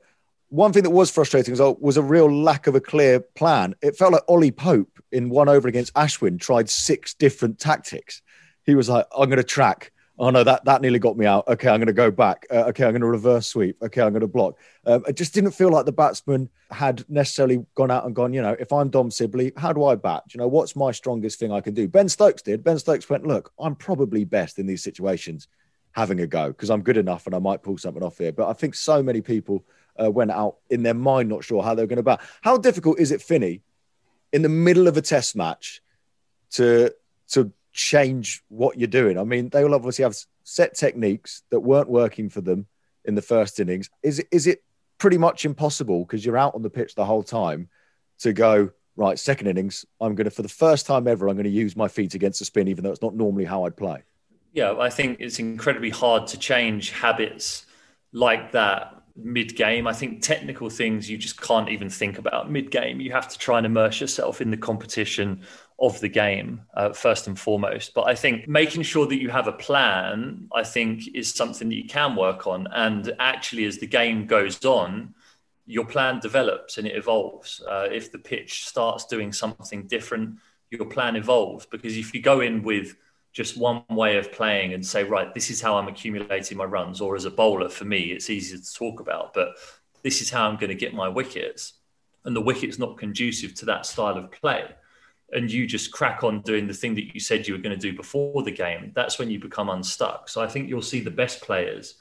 One 0.50 0.72
thing 0.72 0.84
that 0.84 0.92
was 0.92 1.12
frustrating 1.12 1.56
was, 1.56 1.76
was 1.80 1.98
a 1.98 2.02
real 2.02 2.32
lack 2.32 2.68
of 2.68 2.76
a 2.76 2.80
clear 2.80 3.20
plan. 3.20 3.76
It 3.82 3.98
felt 3.98 4.14
like 4.14 4.24
Ollie 4.30 4.52
Pope 4.52 5.00
in 5.12 5.30
one 5.30 5.50
over 5.50 5.68
against 5.68 5.94
Ashwin 5.94 6.40
tried 6.40 6.70
six 6.70 7.14
different 7.14 7.60
tactics. 7.60 8.22
He 8.66 8.76
was 8.76 8.90
like, 8.90 9.06
"I'm 9.18 9.30
going 9.30 9.38
to 9.38 9.44
track." 9.44 9.92
oh 10.20 10.30
no, 10.30 10.44
that 10.44 10.66
that 10.66 10.82
nearly 10.82 11.00
got 11.00 11.18
me 11.18 11.26
out. 11.26 11.48
Okay, 11.48 11.70
I'm 11.70 11.80
going 11.80 11.88
to 11.88 11.94
go 11.94 12.12
back. 12.12 12.46
Uh, 12.52 12.66
okay, 12.70 12.86
I'm 12.86 12.92
going 12.92 13.02
to 13.02 13.08
reverse 13.08 13.48
sweep. 13.48 13.78
Okay, 13.82 14.02
I'm 14.02 14.12
going 14.12 14.22
to 14.22 14.28
block. 14.28 14.58
Um, 14.86 15.04
it 15.08 15.16
just 15.16 15.34
didn't 15.34 15.52
feel 15.52 15.70
like 15.70 15.86
the 15.86 15.92
batsman 15.92 16.50
had 16.72 17.06
necessarily 17.10 17.66
gone 17.76 17.92
out 17.92 18.06
and 18.06 18.16
gone. 18.16 18.34
You 18.34 18.42
know, 18.42 18.56
if 18.60 18.72
I'm 18.72 18.90
Dom 18.90 19.12
Sibley, 19.12 19.54
how 19.58 19.74
do 19.74 19.86
I 19.86 19.96
bat? 19.96 20.24
You 20.34 20.40
know, 20.40 20.48
what's 20.48 20.76
my 20.76 20.92
strongest 20.92 21.40
thing 21.40 21.52
I 21.52 21.62
can 21.62 21.74
do? 21.74 21.88
Ben 21.88 22.10
Stokes 22.10 22.42
did. 22.42 22.64
Ben 22.64 22.80
Stokes 22.80 23.10
went, 23.10 23.26
look, 23.26 23.52
I'm 23.60 23.76
probably 23.76 24.24
best 24.24 24.60
in 24.60 24.66
these 24.66 24.84
situations, 24.84 25.48
having 25.98 26.20
a 26.20 26.28
go 26.28 26.50
because 26.50 26.70
I'm 26.70 26.84
good 26.84 26.96
enough 26.96 27.26
and 27.26 27.34
I 27.34 27.40
might 27.40 27.64
pull 27.64 27.80
something 27.80 28.04
off 28.04 28.20
here. 28.20 28.32
But 28.32 28.48
I 28.48 28.54
think 28.54 28.76
so 28.76 29.02
many 29.02 29.20
people 29.20 29.66
uh, 30.02 30.12
went 30.12 30.30
out 30.30 30.58
in 30.70 30.84
their 30.84 30.94
mind 30.94 31.28
not 31.28 31.44
sure 31.44 31.64
how 31.64 31.74
they're 31.74 31.88
going 31.88 31.98
to 31.98 32.04
bat. 32.04 32.22
How 32.42 32.56
difficult 32.58 33.00
is 33.00 33.12
it, 33.12 33.20
Finny, 33.20 33.62
in 34.32 34.44
the 34.44 34.50
middle 34.50 34.88
of 34.88 34.96
a 34.96 35.02
Test 35.02 35.36
match, 35.36 35.82
to 36.52 36.94
to 37.30 37.52
change 37.74 38.44
what 38.48 38.78
you're 38.78 38.88
doing. 38.88 39.18
I 39.18 39.24
mean, 39.24 39.50
they 39.50 39.64
will 39.64 39.74
obviously 39.74 40.04
have 40.04 40.16
set 40.44 40.76
techniques 40.76 41.42
that 41.50 41.62
weren't 41.62 41.90
working 41.90 42.30
for 42.30 42.42
them 42.42 42.68
in 43.04 43.16
the 43.16 43.22
first 43.24 43.60
innings. 43.60 43.90
Is 44.04 44.24
is 44.32 44.46
it 44.46 44.64
pretty 45.00 45.18
much 45.18 45.46
impossible 45.46 46.06
because 46.06 46.24
you're 46.24 46.38
out 46.38 46.54
on 46.54 46.62
the 46.62 46.70
pitch 46.70 46.94
the 46.94 47.06
whole 47.06 47.24
time 47.24 47.70
to 48.20 48.34
go, 48.34 48.70
right, 48.96 49.18
second 49.18 49.48
innings, 49.48 49.84
I'm 50.00 50.14
going 50.14 50.26
to, 50.26 50.32
for 50.32 50.42
the 50.44 50.50
first 50.50 50.86
time 50.86 51.08
ever, 51.08 51.28
I'm 51.28 51.36
going 51.36 51.44
to 51.44 51.50
use 51.50 51.76
my 51.76 51.88
feet 51.88 52.14
against 52.14 52.40
the 52.40 52.46
spin, 52.46 52.68
even 52.68 52.84
though 52.84 52.92
it's 52.92 53.02
not 53.02 53.16
normally 53.16 53.46
how 53.46 53.66
I'd 53.66 53.78
play? 53.78 54.04
Yeah, 54.54 54.76
I 54.80 54.90
think 54.90 55.18
it's 55.20 55.40
incredibly 55.40 55.90
hard 55.90 56.28
to 56.28 56.40
change 56.40 56.92
habits 56.92 57.66
like 58.12 58.52
that 58.54 58.94
mid 59.16 59.56
game. 59.56 59.88
I 59.88 59.94
think 59.94 60.22
technical 60.22 60.70
things 60.70 61.10
you 61.10 61.18
just 61.18 61.40
can't 61.42 61.70
even 61.70 61.90
think 61.90 62.18
about 62.18 62.52
mid 62.52 62.72
game. 62.72 63.00
You 63.00 63.12
have 63.12 63.28
to 63.30 63.38
try 63.38 63.58
and 63.58 63.66
immerse 63.66 64.02
yourself 64.02 64.42
in 64.42 64.50
the 64.52 64.58
competition 64.58 65.42
of 65.80 66.00
the 66.00 66.10
game 66.10 66.62
uh, 66.76 66.92
first 66.94 67.28
and 67.28 67.38
foremost. 67.38 67.94
But 67.94 68.08
I 68.08 68.16
think 68.16 68.48
making 68.48 68.82
sure 68.84 69.06
that 69.06 69.22
you 69.22 69.30
have 69.30 69.48
a 69.48 69.52
plan, 69.54 70.48
I 70.54 70.64
think, 70.64 71.08
is 71.14 71.32
something 71.34 71.70
that 71.70 71.76
you 71.76 71.88
can 71.88 72.16
work 72.16 72.48
on. 72.48 72.68
And 72.72 73.14
actually, 73.20 73.66
as 73.66 73.78
the 73.78 73.88
game 73.88 74.26
goes 74.26 74.64
on, 74.66 75.14
your 75.66 75.86
plan 75.86 76.20
develops 76.20 76.78
and 76.78 76.88
it 76.88 76.96
evolves. 76.96 77.62
Uh, 77.70 77.88
if 77.92 78.12
the 78.12 78.18
pitch 78.18 78.66
starts 78.66 79.06
doing 79.06 79.32
something 79.34 79.86
different, 79.88 80.38
your 80.72 80.86
plan 80.86 81.16
evolves. 81.16 81.66
Because 81.66 81.96
if 81.98 82.14
you 82.14 82.22
go 82.22 82.40
in 82.40 82.64
with 82.64 82.96
just 83.38 83.56
one 83.56 83.84
way 83.92 84.18
of 84.18 84.32
playing 84.32 84.74
and 84.74 84.84
say, 84.84 85.04
right, 85.04 85.32
this 85.36 85.52
is 85.52 85.62
how 85.62 85.78
I'm 85.78 85.88
accumulating 85.88 86.58
my 86.58 86.66
runs, 86.66 87.00
or 87.00 87.16
as 87.16 87.26
a 87.26 87.30
bowler, 87.30 87.70
for 87.70 87.86
me, 87.86 88.00
it's 88.06 88.32
easier 88.32 88.58
to 88.58 88.74
talk 88.74 89.00
about, 89.00 89.36
but 89.36 89.50
this 90.02 90.22
is 90.22 90.32
how 90.32 90.50
I'm 90.50 90.56
going 90.56 90.70
to 90.70 90.76
get 90.76 90.96
my 90.96 91.08
wickets. 91.08 91.74
And 92.26 92.36
the 92.36 92.42
wicket's 92.42 92.80
not 92.80 92.98
conducive 92.98 93.54
to 93.56 93.66
that 93.66 93.86
style 93.86 94.18
of 94.18 94.32
play 94.32 94.66
and 95.34 95.52
you 95.52 95.68
just 95.68 95.92
crack 95.92 96.24
on 96.24 96.42
doing 96.42 96.68
the 96.68 96.74
thing 96.74 96.96
that 96.96 97.14
you 97.14 97.20
said 97.20 97.48
you 97.48 97.54
were 97.54 97.62
going 97.62 97.78
to 97.78 97.92
do 97.92 97.96
before 97.96 98.44
the 98.44 98.52
game, 98.52 98.92
that's 98.96 99.20
when 99.20 99.30
you 99.30 99.40
become 99.40 99.70
unstuck. 99.70 100.30
So 100.30 100.42
I 100.42 100.48
think 100.48 100.70
you'll 100.70 100.82
see 100.82 101.02
the 101.02 101.12
best 101.12 101.42
players. 101.42 101.96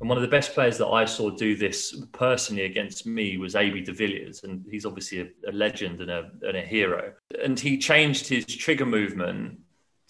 And 0.00 0.08
one 0.08 0.18
of 0.18 0.22
the 0.22 0.28
best 0.28 0.54
players 0.54 0.76
that 0.78 0.88
I 0.88 1.04
saw 1.04 1.30
do 1.30 1.56
this 1.56 2.04
personally 2.12 2.64
against 2.64 3.06
me 3.06 3.38
was 3.38 3.54
AB 3.54 3.82
de 3.82 3.92
Villiers. 3.92 4.42
And 4.42 4.66
he's 4.68 4.84
obviously 4.84 5.20
a, 5.20 5.28
a 5.48 5.52
legend 5.52 6.00
and 6.00 6.10
a, 6.10 6.30
and 6.42 6.56
a 6.56 6.62
hero. 6.62 7.12
And 7.42 7.58
he 7.60 7.78
changed 7.78 8.26
his 8.26 8.44
trigger 8.44 8.86
movement 8.86 9.60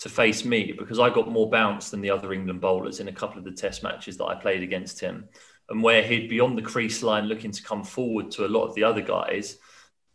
to 0.04 0.10
face 0.10 0.44
me 0.44 0.70
because 0.70 1.00
I 1.00 1.08
got 1.08 1.30
more 1.30 1.48
bounce 1.48 1.88
than 1.88 2.02
the 2.02 2.10
other 2.10 2.34
England 2.34 2.60
bowlers 2.60 3.00
in 3.00 3.08
a 3.08 3.12
couple 3.12 3.38
of 3.38 3.44
the 3.44 3.50
test 3.50 3.82
matches 3.82 4.18
that 4.18 4.26
I 4.26 4.34
played 4.34 4.62
against 4.62 5.00
him. 5.00 5.30
And 5.70 5.82
where 5.82 6.02
he'd 6.02 6.28
be 6.28 6.40
on 6.40 6.56
the 6.56 6.60
crease 6.60 7.02
line 7.02 7.24
looking 7.24 7.52
to 7.52 7.62
come 7.62 7.82
forward 7.82 8.30
to 8.32 8.44
a 8.44 8.46
lot 8.46 8.66
of 8.66 8.74
the 8.74 8.84
other 8.84 9.00
guys, 9.00 9.56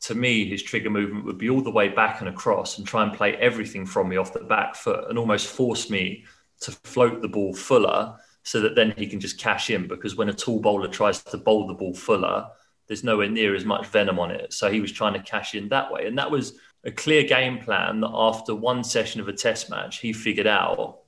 to 0.02 0.14
me, 0.14 0.48
his 0.48 0.62
trigger 0.62 0.92
movement 0.92 1.26
would 1.26 1.40
be 1.40 1.50
all 1.50 1.64
the 1.64 1.72
way 1.72 1.90
back 1.90 2.20
and 2.20 2.30
across 2.30 2.78
and 2.78 2.86
try 2.86 3.02
and 3.02 3.18
play 3.18 3.34
everything 3.38 3.84
from 3.84 4.10
me 4.10 4.18
off 4.18 4.32
the 4.32 4.42
back 4.42 4.76
foot 4.76 5.10
and 5.10 5.18
almost 5.18 5.48
force 5.48 5.90
me 5.90 6.24
to 6.62 6.72
float 6.84 7.24
the 7.24 7.28
ball 7.28 7.56
fuller 7.56 8.16
so 8.44 8.62
that 8.62 8.76
then 8.76 8.94
he 8.96 9.08
can 9.08 9.20
just 9.20 9.40
cash 9.40 9.72
in. 9.72 9.88
Because 9.88 10.16
when 10.16 10.30
a 10.30 10.34
tall 10.34 10.60
bowler 10.60 10.88
tries 10.88 11.24
to 11.24 11.38
bowl 11.38 11.66
the 11.66 11.74
ball 11.74 11.96
fuller, 11.96 12.46
there's 12.88 13.04
nowhere 13.04 13.28
near 13.28 13.56
as 13.56 13.66
much 13.66 13.88
venom 13.88 14.20
on 14.20 14.30
it. 14.30 14.54
So 14.54 14.70
he 14.70 14.82
was 14.82 14.92
trying 14.92 15.14
to 15.14 15.20
cash 15.20 15.56
in 15.56 15.70
that 15.70 15.92
way. 15.92 16.06
And 16.06 16.20
that 16.20 16.30
was 16.30 16.60
a 16.84 16.92
clear 16.92 17.24
game 17.24 17.60
plan 17.60 18.02
that 18.02 18.12
after 18.14 18.56
one 18.56 18.84
session 18.84 19.20
of 19.22 19.28
a 19.28 19.34
test 19.34 19.70
match, 19.70 20.00
he 20.00 20.14
figured 20.14 20.48
out. 20.48 21.00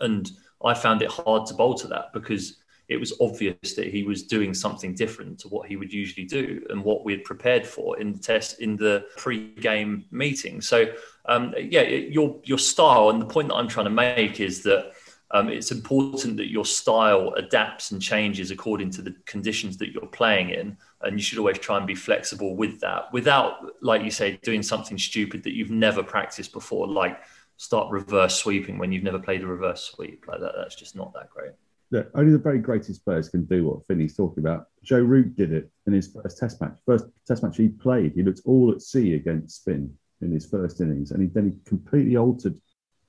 And 0.00 0.30
I 0.64 0.74
found 0.74 1.02
it 1.02 1.10
hard 1.10 1.46
to 1.46 1.54
bowl 1.54 1.74
to 1.74 1.88
that 1.88 2.12
because 2.12 2.58
it 2.88 2.98
was 2.98 3.14
obvious 3.20 3.74
that 3.74 3.86
he 3.86 4.02
was 4.02 4.24
doing 4.24 4.52
something 4.52 4.94
different 4.94 5.38
to 5.38 5.48
what 5.48 5.68
he 5.68 5.76
would 5.76 5.92
usually 5.92 6.26
do 6.26 6.64
and 6.68 6.84
what 6.84 7.04
we 7.04 7.12
had 7.12 7.24
prepared 7.24 7.66
for 7.66 7.98
in 7.98 8.12
the 8.12 8.18
test 8.18 8.60
in 8.60 8.76
the 8.76 9.06
pre-game 9.16 10.04
meeting. 10.10 10.60
So 10.60 10.92
um, 11.26 11.54
yeah, 11.58 11.82
your 11.82 12.40
your 12.44 12.58
style 12.58 13.08
and 13.08 13.22
the 13.22 13.26
point 13.26 13.48
that 13.48 13.54
I'm 13.54 13.68
trying 13.68 13.86
to 13.86 13.90
make 13.90 14.40
is 14.40 14.62
that 14.64 14.92
um, 15.34 15.48
it's 15.48 15.72
important 15.72 16.36
that 16.38 16.50
your 16.50 16.64
style 16.64 17.34
adapts 17.36 17.90
and 17.90 18.00
changes 18.00 18.50
according 18.52 18.90
to 18.92 19.02
the 19.02 19.14
conditions 19.26 19.76
that 19.78 19.92
you're 19.92 20.06
playing 20.06 20.50
in, 20.50 20.76
and 21.02 21.18
you 21.18 21.22
should 21.22 21.38
always 21.38 21.58
try 21.58 21.76
and 21.76 21.86
be 21.86 21.94
flexible 21.94 22.56
with 22.56 22.80
that, 22.80 23.12
without, 23.12 23.82
like 23.82 24.02
you 24.02 24.10
say, 24.10 24.38
doing 24.42 24.62
something 24.62 24.96
stupid 24.96 25.42
that 25.42 25.54
you've 25.54 25.70
never 25.70 26.02
practiced 26.02 26.52
before, 26.52 26.86
like 26.86 27.20
start 27.56 27.90
reverse 27.90 28.36
sweeping 28.36 28.78
when 28.78 28.92
you've 28.92 29.02
never 29.02 29.18
played 29.18 29.42
a 29.42 29.46
reverse 29.46 29.82
sweep 29.82 30.24
like 30.26 30.40
that. 30.40 30.52
That's 30.56 30.76
just 30.76 30.96
not 30.96 31.12
that 31.14 31.28
great 31.30 31.52
that 31.90 32.10
only 32.14 32.32
the 32.32 32.38
very 32.38 32.58
greatest 32.58 33.04
players 33.04 33.28
can 33.28 33.44
do 33.44 33.66
what 33.66 33.86
Finny's 33.86 34.16
talking 34.16 34.42
about. 34.42 34.66
Joe 34.82 35.00
Root 35.00 35.36
did 35.36 35.52
it 35.52 35.70
in 35.86 35.92
his 35.92 36.08
first 36.08 36.38
Test 36.38 36.60
match. 36.60 36.76
First 36.84 37.04
Test 37.26 37.42
match 37.44 37.56
he 37.56 37.68
played, 37.68 38.12
he 38.14 38.22
looked 38.22 38.40
all 38.44 38.72
at 38.72 38.82
sea 38.82 39.14
against 39.14 39.60
spin 39.60 39.94
in 40.20 40.32
his 40.32 40.46
first 40.46 40.80
innings, 40.80 41.12
and 41.12 41.22
he, 41.22 41.28
then 41.28 41.44
he 41.44 41.68
completely 41.68 42.16
altered 42.16 42.58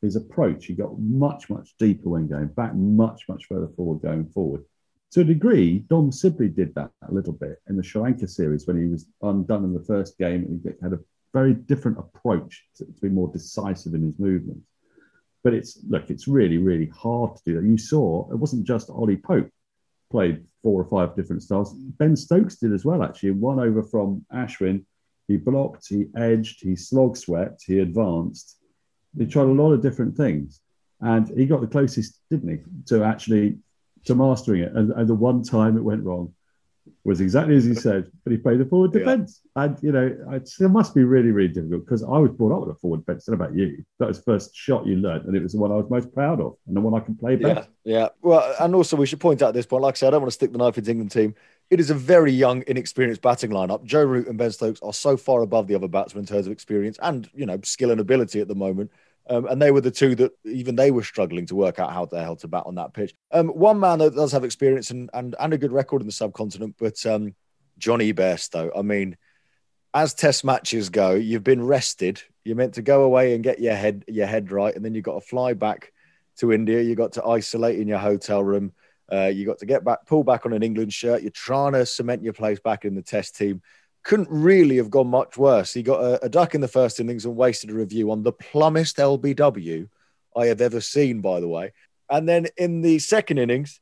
his 0.05 0.15
approach. 0.15 0.65
He 0.65 0.73
got 0.73 0.97
much, 0.99 1.49
much 1.49 1.75
deeper 1.77 2.09
when 2.09 2.27
going 2.27 2.47
back, 2.47 2.73
much, 2.73 3.23
much 3.27 3.45
further 3.45 3.67
forward 3.75 4.01
going 4.01 4.27
forward. 4.27 4.63
To 5.11 5.21
a 5.21 5.23
degree, 5.23 5.79
Dom 5.79 6.11
Sibley 6.11 6.49
did 6.49 6.73
that 6.75 6.91
a 7.07 7.13
little 7.13 7.33
bit 7.33 7.61
in 7.69 7.77
the 7.77 7.83
Sri 7.83 8.01
Lanka 8.01 8.27
series 8.27 8.67
when 8.67 8.77
he 8.77 8.85
was 8.85 9.05
undone 9.21 9.63
in 9.63 9.73
the 9.73 9.83
first 9.83 10.17
game 10.17 10.43
and 10.43 10.61
he 10.61 10.69
had 10.81 10.93
a 10.93 10.99
very 11.33 11.53
different 11.53 11.99
approach 11.99 12.65
to, 12.77 12.85
to 12.85 13.01
be 13.01 13.09
more 13.09 13.31
decisive 13.31 13.93
in 13.93 14.03
his 14.03 14.19
movements. 14.19 14.65
But 15.43 15.53
it's 15.53 15.77
look, 15.87 16.09
it's 16.09 16.27
really, 16.27 16.57
really 16.57 16.87
hard 16.87 17.35
to 17.35 17.41
do 17.45 17.55
that. 17.55 17.67
You 17.67 17.77
saw 17.77 18.29
it 18.31 18.35
wasn't 18.35 18.65
just 18.65 18.89
Ollie 18.89 19.17
Pope 19.17 19.49
played 20.09 20.43
four 20.63 20.81
or 20.81 20.85
five 20.85 21.15
different 21.15 21.43
styles. 21.43 21.73
Ben 21.73 22.15
Stokes 22.15 22.55
did 22.55 22.73
as 22.73 22.85
well, 22.85 23.03
actually. 23.03 23.31
One 23.31 23.59
over 23.59 23.83
from 23.83 24.25
Ashwin. 24.33 24.85
He 25.27 25.37
blocked, 25.37 25.87
he 25.89 26.07
edged, 26.15 26.61
he 26.61 26.75
slog 26.75 27.17
swept, 27.17 27.63
he 27.65 27.79
advanced. 27.79 28.57
He 29.17 29.25
tried 29.25 29.43
a 29.43 29.51
lot 29.51 29.71
of 29.71 29.81
different 29.81 30.15
things. 30.17 30.61
And 31.01 31.27
he 31.37 31.45
got 31.45 31.61
the 31.61 31.67
closest, 31.67 32.19
didn't 32.29 32.49
he, 32.49 32.57
to 32.87 33.03
actually 33.03 33.57
to 34.05 34.15
mastering 34.15 34.61
it. 34.61 34.73
And, 34.73 34.91
and 34.91 35.09
the 35.09 35.15
one 35.15 35.43
time 35.43 35.77
it 35.77 35.83
went 35.83 36.03
wrong, 36.03 36.33
was 37.03 37.21
exactly 37.21 37.55
as 37.55 37.65
he 37.65 37.75
said, 37.75 38.11
but 38.23 38.31
he 38.31 38.37
played 38.37 38.59
the 38.59 38.65
forward 38.65 38.91
defence. 38.91 39.41
Yeah. 39.55 39.63
And, 39.63 39.77
you 39.83 39.91
know, 39.91 40.17
it 40.31 40.69
must 40.69 40.95
be 40.95 41.03
really, 41.03 41.31
really 41.31 41.53
difficult 41.53 41.85
because 41.85 42.03
I 42.03 42.17
was 42.17 42.31
brought 42.31 42.51
up 42.51 42.67
with 42.67 42.75
a 42.75 42.79
forward 42.79 43.05
defence. 43.05 43.27
What 43.27 43.35
about 43.35 43.55
you? 43.55 43.83
That 43.99 44.07
was 44.07 44.17
the 44.17 44.23
first 44.23 44.55
shot 44.55 44.87
you 44.87 44.95
learned, 44.95 45.25
and 45.25 45.35
it 45.35 45.43
was 45.43 45.53
the 45.53 45.59
one 45.59 45.71
I 45.71 45.75
was 45.75 45.89
most 45.89 46.13
proud 46.13 46.41
of 46.41 46.55
and 46.65 46.75
the 46.75 46.81
one 46.81 46.99
I 46.99 47.03
can 47.03 47.15
play 47.15 47.35
best. 47.35 47.69
Yeah, 47.83 47.97
yeah. 47.99 48.09
Well, 48.21 48.55
and 48.59 48.73
also 48.73 48.95
we 48.97 49.05
should 49.05 49.19
point 49.19 49.41
out 49.41 49.49
at 49.49 49.53
this 49.53 49.65
point, 49.65 49.83
like 49.83 49.95
I 49.95 49.97
said, 49.97 50.07
I 50.07 50.11
don't 50.11 50.21
want 50.21 50.31
to 50.31 50.35
stick 50.35 50.51
the 50.51 50.57
knife 50.57 50.77
into 50.77 50.91
England 50.91 51.11
team. 51.11 51.35
It 51.69 51.79
is 51.79 51.89
a 51.89 51.95
very 51.95 52.31
young, 52.31 52.63
inexperienced 52.67 53.21
batting 53.21 53.51
lineup. 53.51 53.83
Joe 53.83 54.03
Root 54.03 54.27
and 54.27 54.37
Ben 54.37 54.51
Stokes 54.51 54.79
are 54.81 54.93
so 54.93 55.17
far 55.17 55.41
above 55.41 55.67
the 55.67 55.75
other 55.75 55.87
batsmen 55.87 56.23
in 56.23 56.27
terms 56.27 56.47
of 56.47 56.51
experience 56.51 56.97
and, 57.01 57.29
you 57.33 57.45
know, 57.45 57.59
skill 57.63 57.91
and 57.91 57.99
ability 57.99 58.39
at 58.39 58.47
the 58.47 58.55
moment 58.55 58.91
um, 59.29 59.47
and 59.47 59.61
they 59.61 59.71
were 59.71 59.81
the 59.81 59.91
two 59.91 60.15
that 60.15 60.31
even 60.45 60.75
they 60.75 60.91
were 60.91 61.03
struggling 61.03 61.45
to 61.47 61.55
work 61.55 61.79
out 61.79 61.93
how 61.93 62.05
the 62.05 62.21
hell 62.21 62.35
to 62.37 62.47
bat 62.47 62.63
on 62.65 62.75
that 62.75 62.93
pitch. 62.93 63.13
Um, 63.31 63.49
one 63.49 63.79
man 63.79 63.99
that 63.99 64.15
does 64.15 64.31
have 64.31 64.43
experience 64.43 64.91
and, 64.91 65.09
and, 65.13 65.35
and 65.39 65.53
a 65.53 65.57
good 65.57 65.71
record 65.71 66.01
in 66.01 66.07
the 66.07 66.13
subcontinent, 66.13 66.75
but 66.77 67.03
um, 67.05 67.33
Jonny 67.77 68.13
Bairstow. 68.13 68.69
I 68.77 68.81
mean, 68.81 69.17
as 69.93 70.13
test 70.13 70.43
matches 70.43 70.89
go, 70.89 71.11
you've 71.11 71.43
been 71.43 71.63
rested. 71.63 72.21
You're 72.43 72.55
meant 72.55 72.75
to 72.75 72.81
go 72.81 73.03
away 73.03 73.33
and 73.33 73.43
get 73.43 73.59
your 73.59 73.75
head 73.75 74.05
your 74.07 74.27
head 74.27 74.51
right, 74.51 74.75
and 74.75 74.83
then 74.83 74.93
you've 74.93 75.05
got 75.05 75.19
to 75.19 75.25
fly 75.25 75.53
back 75.53 75.91
to 76.37 76.51
India. 76.51 76.81
You've 76.81 76.97
got 76.97 77.13
to 77.13 77.25
isolate 77.25 77.79
in 77.79 77.87
your 77.87 77.97
hotel 77.97 78.43
room. 78.43 78.73
Uh, 79.11 79.31
you 79.33 79.45
got 79.45 79.59
to 79.59 79.65
get 79.65 79.83
back, 79.83 80.05
pull 80.05 80.23
back 80.23 80.45
on 80.45 80.53
an 80.53 80.63
England 80.63 80.91
shirt. 80.91 81.21
You're 81.21 81.31
trying 81.31 81.73
to 81.73 81.85
cement 81.85 82.23
your 82.23 82.33
place 82.33 82.59
back 82.59 82.85
in 82.85 82.95
the 82.95 83.01
test 83.01 83.35
team 83.35 83.61
couldn't 84.05 84.29
really 84.29 84.77
have 84.77 84.91
gone 84.91 85.07
much 85.07 85.35
worse. 85.35 85.73
He 85.73 85.83
got 85.83 85.99
a, 85.99 86.25
a, 86.25 86.29
duck 86.29 86.53
in 86.53 86.61
the 86.61 86.67
first 86.67 86.99
innings 86.99 87.25
and 87.25 87.35
wasted 87.35 87.71
a 87.71 87.73
review 87.73 88.11
on 88.11 88.21
the 88.21 88.31
plumbest 88.31 88.97
LBW 88.97 89.89
I 90.37 90.45
have 90.45 90.61
ever 90.61 90.79
seen, 90.79 91.21
by 91.21 91.39
the 91.39 91.47
way. 91.47 91.73
And 92.09 92.29
then 92.29 92.47
in 92.55 92.81
the 92.81 92.99
second 92.99 93.39
innings, 93.39 93.81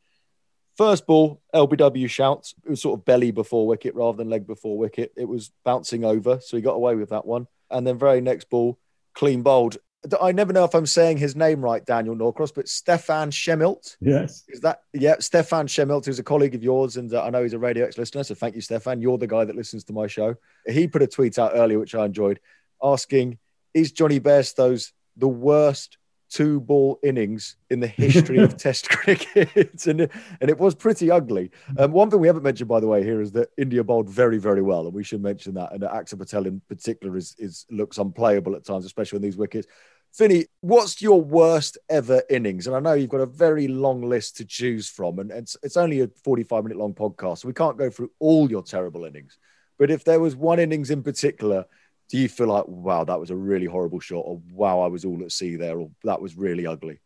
first 0.78 1.06
ball, 1.06 1.42
LBW 1.54 2.10
shouts. 2.10 2.56
It 2.66 2.70
was 2.70 2.82
sort 2.82 3.00
of 3.00 3.06
belly 3.06 3.32
before 3.32 3.68
wicket 3.68 3.96
rather 3.96 4.18
than 4.18 4.30
leg 4.30 4.48
before 4.48 4.78
wicket. 4.78 5.12
It 5.18 5.28
was 5.28 5.52
bouncing 5.66 6.06
over, 6.06 6.40
so 6.42 6.56
he 6.56 6.64
got 6.64 6.76
away 6.76 6.96
with 6.96 7.10
that 7.10 7.26
one. 7.26 7.48
And 7.70 7.86
then 7.86 8.00
very 8.00 8.22
next 8.22 8.50
ball, 8.50 8.80
clean 9.14 9.42
bowled. 9.44 9.78
I 10.22 10.32
never 10.32 10.52
know 10.52 10.66
if 10.66 10.74
I'm 10.74 10.86
saying 10.86 11.18
his 11.18 11.36
name 11.36 11.62
right, 11.62 11.86
Daniel 11.86 12.16
Norcross, 12.16 12.52
but 12.52 12.68
Stephan 12.68 13.30
Shemilt. 13.30 13.96
Yes. 14.02 14.44
Is 14.50 14.60
that, 14.62 14.82
yeah, 14.94 15.16
Stephan 15.20 15.68
Shemilt, 15.68 16.06
who's 16.06 16.20
a 16.20 16.24
colleague 16.24 16.56
of 16.56 16.64
yours, 16.64 16.98
and 16.98 17.14
uh, 17.14 17.24
I 17.24 17.30
know 17.30 17.44
he's 17.44 17.54
a 17.54 17.60
Radio 17.60 17.86
X 17.86 17.98
listener. 17.98 18.24
So 18.24 18.36
thank 18.36 18.56
you, 18.56 18.62
Stephan. 18.62 19.02
You're 19.02 19.18
the 19.18 19.28
guy 19.28 19.46
that 19.46 19.56
listens 19.56 19.84
to 19.86 19.94
my 19.94 20.08
show. 20.08 20.36
He 20.68 20.88
put 20.88 21.02
a 21.02 21.08
tweet 21.08 21.40
out 21.40 21.52
earlier, 21.56 21.80
which 21.80 21.96
I 21.96 22.06
enjoyed, 22.06 22.40
asking, 22.82 23.38
Is 23.74 23.92
Jonny 23.92 24.20
Bairstow's 24.20 24.92
the 25.16 25.28
worst 25.28 25.98
two 26.34 26.60
ball 26.60 27.00
innings 27.04 27.58
in 27.70 27.80
the 27.80 27.88
history 27.88 28.40
of 28.40 28.58
Test 28.64 28.90
cricket, 28.90 29.86
and 29.86 30.02
and 30.42 30.50
it 30.50 30.58
was 30.58 30.74
pretty 30.74 31.12
ugly. 31.12 31.52
Um, 31.78 31.92
one 31.92 32.10
thing 32.10 32.20
we 32.20 32.28
haven't 32.28 32.44
mentioned, 32.44 32.68
by 32.68 32.80
the 32.80 32.88
way, 32.88 33.04
here 33.04 33.22
is 33.22 33.32
that 33.34 33.50
India 33.58 33.84
bowled 33.84 34.10
very, 34.10 34.40
very 34.40 34.64
well, 34.64 34.86
and 34.86 34.94
we 34.94 35.04
should 35.04 35.22
mention 35.22 35.54
that. 35.54 35.72
And 35.72 35.84
Axar 35.84 36.18
Patel 36.18 36.48
in 36.48 36.62
particular 36.68 37.16
is 37.16 37.36
is 37.38 37.66
looks 37.70 38.00
unplayable 38.00 38.56
at 38.56 38.66
times, 38.66 38.86
especially 38.86 39.18
on 39.18 39.22
these 39.22 39.38
wickets. 39.38 39.68
Finny, 40.12 40.46
what's 40.62 41.02
your 41.02 41.22
worst 41.22 41.78
ever 41.90 42.22
innings? 42.30 42.68
And 42.68 42.76
I 42.76 42.80
know 42.80 42.94
you've 42.94 43.10
got 43.10 43.22
a 43.22 43.26
very 43.26 43.68
long 43.68 44.02
list 44.02 44.38
to 44.38 44.46
choose 44.46 44.90
from, 44.90 45.20
and 45.20 45.32
it's 45.32 45.56
it's 45.62 45.78
only 45.78 46.02
a 46.02 46.08
forty-five 46.24 46.64
minute 46.64 46.80
long 46.80 46.96
podcast, 46.96 47.40
so 47.40 47.48
we 47.48 47.54
can't 47.54 47.78
go 47.78 47.92
through 47.92 48.12
all 48.20 48.50
your 48.50 48.64
terrible 48.64 49.06
innings. 49.06 49.38
But 49.78 49.92
if 49.92 50.04
there 50.04 50.20
was 50.20 50.36
one 50.36 50.60
innings 50.60 50.90
in 50.90 51.04
particular 51.04 51.66
do 52.14 52.20
you 52.20 52.30
feel 52.30 52.46
like, 52.46 52.68
wow, 52.68 53.04
that 53.04 53.20
was 53.20 53.32
a 53.32 53.36
really 53.36 53.66
horrible 53.66 54.00
shot, 54.00 54.20
or 54.20 54.40
wow, 54.52 54.82
I 54.82 54.88
was 54.88 55.04
all 55.04 55.24
at 55.24 55.32
sea 55.32 55.56
there, 55.56 55.80
or 55.80 55.90
that 56.04 56.22
was 56.22 56.38
really 56.38 56.68
ugly? 56.68 57.00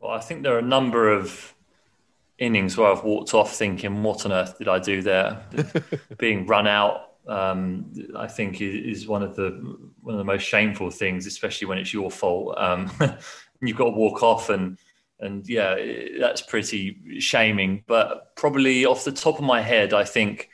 Well, 0.00 0.12
I 0.12 0.20
think 0.20 0.42
there 0.42 0.54
are 0.54 0.58
a 0.58 0.62
number 0.62 1.12
of 1.12 1.54
innings 2.38 2.74
where 2.74 2.90
I've 2.90 3.04
walked 3.04 3.34
off 3.34 3.54
thinking, 3.54 4.02
what 4.02 4.24
on 4.24 4.32
earth 4.32 4.56
did 4.56 4.68
I 4.68 4.78
do 4.78 5.02
there? 5.02 5.44
Being 6.16 6.46
run 6.46 6.66
out, 6.66 7.10
um, 7.28 7.92
I 8.16 8.26
think, 8.26 8.62
is 8.62 9.06
one 9.06 9.22
of 9.22 9.36
the 9.36 9.50
one 10.00 10.14
of 10.14 10.18
the 10.18 10.24
most 10.24 10.44
shameful 10.44 10.88
things, 10.88 11.26
especially 11.26 11.66
when 11.66 11.76
it's 11.76 11.92
your 11.92 12.10
fault. 12.10 12.56
Um, 12.56 12.90
you've 13.60 13.76
got 13.76 13.84
to 13.84 13.90
walk 13.90 14.22
off 14.22 14.48
and 14.48 14.78
and 15.20 15.46
yeah, 15.46 15.76
that's 16.18 16.40
pretty 16.40 17.18
shaming. 17.18 17.84
But 17.86 18.34
probably 18.34 18.86
off 18.86 19.04
the 19.04 19.12
top 19.12 19.36
of 19.36 19.44
my 19.44 19.60
head, 19.60 19.92
I 19.92 20.04
think 20.04 20.48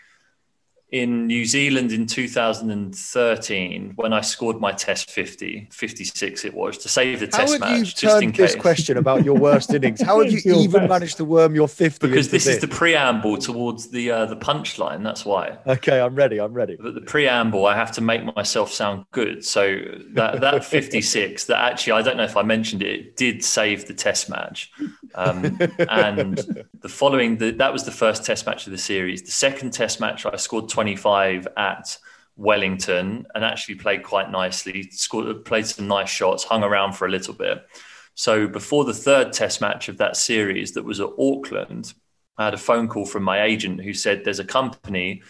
in 0.93 1.27
New 1.27 1.45
Zealand 1.45 1.93
in 1.93 2.07
2013 2.07 3.93
when 3.95 4.13
I 4.13 4.21
scored 4.23 4.61
my 4.61 4.73
test 4.73 5.11
50, 5.11 5.69
56 5.71 6.45
it 6.45 6.55
was, 6.55 6.79
to 6.79 6.89
save 6.89 7.21
the 7.21 7.27
How 7.27 7.39
test 7.39 7.61
match. 7.61 7.69
How 7.69 7.69
have 7.69 7.79
you 7.79 7.93
turned 7.93 8.35
this 8.35 8.57
question 8.57 8.97
about 8.97 9.25
your 9.25 9.37
worst 9.37 9.73
innings? 9.73 10.03
How 10.03 10.23
have 10.23 10.33
you 10.33 10.41
even 10.45 10.83
best. 10.83 10.89
managed 10.89 11.17
to 11.19 11.25
worm 11.25 11.55
your 11.55 11.69
50 11.69 12.07
Because 12.07 12.31
this, 12.31 12.45
this, 12.45 12.57
is 12.57 12.61
the 12.61 12.69
preamble 12.69 13.39
towards 13.39 13.89
the 13.89 14.11
uh, 14.11 14.27
the 14.27 14.37
punchline, 14.37 15.05
that's 15.05 15.25
why. 15.25 15.59
Okay, 15.67 16.01
I'm 16.01 16.15
ready, 16.15 16.41
I'm 16.41 16.53
ready. 16.53 16.77
But 16.81 16.95
the 16.95 17.01
preamble, 17.01 17.67
I 17.67 17.77
have 17.77 17.93
to 17.93 18.01
make 18.01 18.25
myself 18.37 18.73
sound 18.73 19.05
good. 19.13 19.45
So 19.45 19.81
that, 20.15 20.41
that 20.41 20.65
56, 20.71 21.45
that 21.47 21.59
actually, 21.59 21.93
I 21.93 22.03
don't 22.03 22.17
know 22.17 22.25
if 22.25 22.37
I 22.37 22.43
mentioned 22.43 22.83
it, 22.83 23.01
it 23.01 23.17
did 23.17 23.45
save 23.45 23.87
the 23.87 23.95
test 23.95 24.29
match. 24.29 24.73
Um, 25.15 25.45
and 25.89 26.65
the 26.81 26.89
following, 26.89 27.39
the, 27.39 27.51
that 27.53 27.73
was 27.73 27.85
the 27.85 27.93
first 27.93 28.25
test 28.25 28.47
match 28.47 28.67
of 28.67 28.73
the 28.73 28.79
series. 28.79 29.23
The 29.23 29.31
second 29.31 29.73
test 29.73 30.01
match, 30.01 30.27
I 30.27 30.37
scored 30.37 30.69
25 30.81 31.47
at 31.59 31.99
Wellington 32.37 33.27
and 33.35 33.45
actually 33.45 33.75
played 33.75 34.03
quite 34.03 34.31
nicely, 34.31 34.91
scored, 34.91 35.45
played 35.45 35.67
some 35.67 35.87
nice 35.87 36.09
shots, 36.09 36.43
hung 36.43 36.65
around 36.65 36.95
for 36.95 37.07
a 37.07 37.11
little 37.11 37.35
bit. 37.35 37.67
So 38.15 38.49
before 38.49 38.87
the 38.87 38.95
third 38.95 39.35
test 39.35 39.61
match 39.61 39.91
of 39.91 39.99
that 39.99 40.17
series 40.17 40.73
that 40.73 40.83
was 40.83 40.99
at 40.99 41.11
Auckland, 41.19 41.93
I 42.39 42.47
had 42.47 42.55
a 42.55 42.59
phone 42.59 42.89
call 42.89 43.05
from 43.05 43.25
my 43.25 43.43
agent 43.43 43.83
who 43.83 43.93
said 43.93 44.25
there's 44.25 44.39
a 44.39 44.45
company 44.45 45.21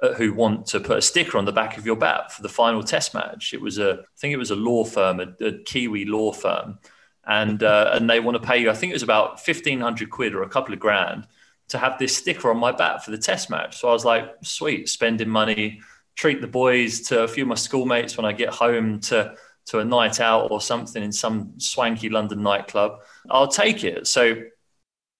uh, 0.00 0.12
who 0.12 0.32
want 0.32 0.66
to 0.66 0.78
put 0.78 0.98
a 0.98 1.02
sticker 1.02 1.38
on 1.38 1.44
the 1.44 1.50
back 1.50 1.76
of 1.76 1.84
your 1.84 1.96
bat 1.96 2.30
for 2.30 2.42
the 2.42 2.48
final 2.48 2.84
test 2.84 3.12
match. 3.12 3.52
It 3.52 3.60
was 3.60 3.78
a, 3.78 3.94
I 3.94 4.16
think 4.16 4.32
it 4.32 4.38
was 4.38 4.52
a 4.52 4.56
law 4.56 4.84
firm, 4.84 5.18
a, 5.18 5.44
a 5.44 5.58
Kiwi 5.64 6.04
law 6.04 6.30
firm 6.30 6.78
and 7.26 7.64
uh, 7.64 7.90
and 7.94 8.08
they 8.08 8.20
want 8.20 8.40
to 8.40 8.46
pay 8.46 8.58
you. 8.58 8.70
I 8.70 8.74
think 8.74 8.90
it 8.90 8.94
was 8.94 9.02
about 9.02 9.40
fifteen 9.40 9.80
hundred 9.80 10.10
quid 10.10 10.34
or 10.34 10.42
a 10.42 10.48
couple 10.48 10.72
of 10.72 10.80
grand 10.80 11.26
to 11.70 11.78
have 11.78 11.98
this 11.98 12.16
sticker 12.16 12.50
on 12.50 12.58
my 12.58 12.72
bat 12.72 13.04
for 13.04 13.10
the 13.10 13.18
test 13.18 13.50
match. 13.50 13.78
So 13.78 13.88
I 13.88 13.92
was 13.92 14.04
like, 14.04 14.30
sweet, 14.42 14.88
spending 14.88 15.28
money, 15.28 15.80
treat 16.16 16.40
the 16.40 16.46
boys 16.46 17.00
to 17.02 17.22
a 17.22 17.28
few 17.28 17.44
of 17.44 17.48
my 17.48 17.54
schoolmates 17.54 18.16
when 18.16 18.26
I 18.26 18.32
get 18.32 18.50
home 18.50 19.00
to 19.00 19.34
to 19.66 19.78
a 19.78 19.84
night 19.84 20.20
out 20.20 20.50
or 20.50 20.60
something 20.60 21.02
in 21.02 21.12
some 21.12 21.52
swanky 21.58 22.08
London 22.08 22.42
nightclub. 22.42 23.00
I'll 23.28 23.46
take 23.46 23.84
it. 23.84 24.06
So 24.06 24.42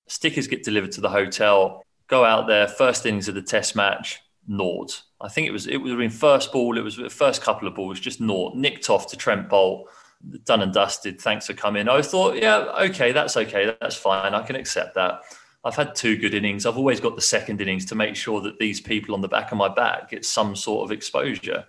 stickers 0.09 0.49
get 0.49 0.65
delivered 0.65 0.93
to 0.93 1.01
the 1.01 1.09
hotel. 1.09 1.85
Go 2.09 2.25
out 2.25 2.49
there, 2.49 2.67
first 2.67 3.07
innings 3.07 3.29
of 3.29 3.37
the 3.37 3.43
test 3.43 3.77
match, 3.77 4.19
naught. 4.49 5.03
I 5.21 5.29
think 5.29 5.47
it 5.47 5.53
was 5.53 5.69
it 5.69 5.77
was 5.77 5.93
in 5.93 6.11
first 6.11 6.53
ball. 6.53 6.77
It 6.77 6.83
was 6.83 6.97
the 6.97 7.11
first 7.11 7.43
couple 7.43 7.69
of 7.69 7.75
balls, 7.77 8.01
just 8.01 8.21
naught. 8.21 8.57
Nicked 8.57 8.91
off 8.91 9.07
to 9.09 9.17
Trent 9.17 9.49
Boult, 9.49 9.85
done 10.45 10.63
and 10.63 10.73
dusted. 10.73 11.21
Thanks 11.21 11.47
for 11.47 11.55
coming. 11.55 11.89
I 11.89 12.03
thought, 12.03 12.37
yeah, 12.37 12.59
okay, 12.81 13.13
that's 13.13 13.37
okay. 13.37 13.77
That's 13.81 13.95
fine. 13.95 14.35
I 14.35 14.43
can 14.43 14.57
accept 14.57 14.95
that. 14.97 15.21
I've 15.63 15.77
had 15.77 15.95
two 15.95 16.17
good 16.17 16.35
innings. 16.35 16.65
I've 16.65 16.79
always 16.79 17.01
got 17.01 17.17
the 17.17 17.23
second 17.23 17.61
innings 17.61 17.85
to 17.87 17.95
make 17.95 18.17
sure 18.17 18.41
that 18.43 18.59
these 18.59 18.81
people 18.81 19.15
on 19.15 19.21
the 19.21 19.29
back 19.29 19.53
of 19.53 19.59
my 19.59 19.69
back 19.69 20.11
get 20.11 20.25
some 20.25 20.57
sort 20.57 20.85
of 20.85 20.93
exposure. 20.93 21.65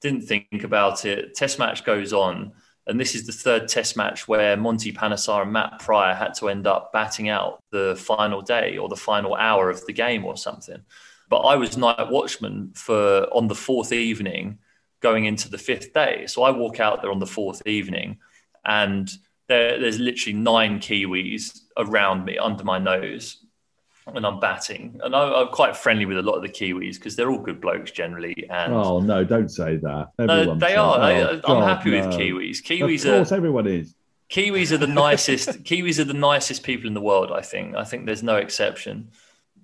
Didn't 0.00 0.22
think 0.22 0.64
about 0.64 1.04
it. 1.04 1.34
Test 1.34 1.58
match 1.58 1.84
goes 1.84 2.12
on. 2.12 2.52
And 2.86 3.00
this 3.00 3.14
is 3.14 3.26
the 3.26 3.32
third 3.32 3.68
test 3.68 3.96
match 3.96 4.28
where 4.28 4.56
Monty 4.56 4.92
Panesar 4.92 5.42
and 5.42 5.52
Matt 5.52 5.78
Prior 5.78 6.14
had 6.14 6.34
to 6.34 6.48
end 6.48 6.66
up 6.66 6.92
batting 6.92 7.28
out 7.28 7.62
the 7.70 7.96
final 7.96 8.42
day 8.42 8.76
or 8.76 8.88
the 8.88 8.96
final 8.96 9.34
hour 9.34 9.70
of 9.70 9.86
the 9.86 9.92
game 9.92 10.24
or 10.24 10.36
something. 10.36 10.82
But 11.30 11.38
I 11.38 11.56
was 11.56 11.78
night 11.78 12.10
watchman 12.10 12.72
for 12.74 13.26
on 13.32 13.48
the 13.48 13.54
fourth 13.54 13.92
evening 13.92 14.58
going 15.00 15.24
into 15.24 15.48
the 15.48 15.56
fifth 15.56 15.94
day. 15.94 16.26
So 16.26 16.42
I 16.42 16.50
walk 16.50 16.80
out 16.80 17.00
there 17.00 17.10
on 17.10 17.20
the 17.20 17.26
fourth 17.26 17.66
evening 17.66 18.18
and 18.64 19.10
there, 19.48 19.78
there's 19.78 19.98
literally 19.98 20.38
nine 20.38 20.78
Kiwis 20.78 21.60
around 21.76 22.24
me 22.24 22.38
under 22.38 22.64
my 22.64 22.78
nose 22.78 23.44
and 24.06 24.26
I'm 24.26 24.40
batting. 24.40 25.00
And 25.02 25.14
I, 25.14 25.40
am 25.40 25.48
quite 25.48 25.76
friendly 25.76 26.06
with 26.06 26.18
a 26.18 26.22
lot 26.22 26.34
of 26.34 26.42
the 26.42 26.48
Kiwis 26.48 26.96
because 26.96 27.16
they're 27.16 27.30
all 27.30 27.38
good 27.38 27.60
blokes 27.60 27.90
generally. 27.90 28.46
And 28.50 28.72
oh 28.72 29.00
no, 29.00 29.24
don't 29.24 29.48
say 29.48 29.76
that. 29.76 30.08
no, 30.18 30.54
they 30.56 30.76
are. 30.76 30.98
Oh, 30.98 31.02
I, 31.02 31.56
am 31.56 31.62
happy 31.62 31.90
no. 31.90 32.06
with 32.06 32.18
Kiwis. 32.18 32.62
Kiwis 32.62 33.04
of 33.04 33.14
course, 33.14 33.32
are, 33.32 33.36
everyone 33.36 33.66
is. 33.66 33.94
Kiwis 34.30 34.72
are 34.72 34.78
the 34.78 34.86
nicest. 34.86 35.48
Kiwis 35.64 35.98
are 35.98 36.04
the 36.04 36.14
nicest 36.14 36.62
people 36.62 36.86
in 36.86 36.94
the 36.94 37.00
world. 37.00 37.32
I 37.32 37.40
think. 37.40 37.76
I 37.76 37.84
think 37.84 38.06
there's 38.06 38.22
no 38.22 38.36
exception 38.36 39.10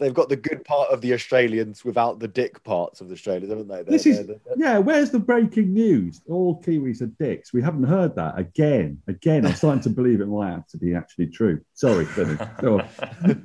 they've 0.01 0.15
got 0.15 0.29
the 0.29 0.37
good 0.37 0.65
part 0.65 0.91
of 0.91 1.01
the 1.01 1.13
Australians 1.13 1.85
without 1.85 2.19
the 2.19 2.27
dick 2.27 2.63
parts 2.65 3.01
of 3.01 3.09
the 3.09 3.15
Australians, 3.15 3.51
haven't 3.51 3.69
they? 3.69 3.77
They're, 3.77 3.85
this 3.85 4.07
is, 4.07 4.27
they're, 4.27 4.37
they're, 4.45 4.55
yeah. 4.57 4.79
Where's 4.79 5.11
the 5.11 5.21
breaking 5.21 5.73
news? 5.73 6.23
All 6.29 6.61
Kiwis 6.61 7.03
are 7.03 7.07
dicks. 7.07 7.53
We 7.53 7.63
haven't 7.63 7.85
heard 7.85 8.17
that 8.17 8.39
again. 8.39 9.01
Again, 9.07 9.47
I'm 9.47 9.55
starting 9.55 9.83
to 9.83 9.91
believe 9.91 10.21
it 10.21 10.27
might 10.27 10.51
have 10.51 10.67
to 10.69 10.79
be 10.79 10.95
actually 10.95 11.29
true. 11.29 11.61
Sorry, 11.75 12.07
so 12.07 12.23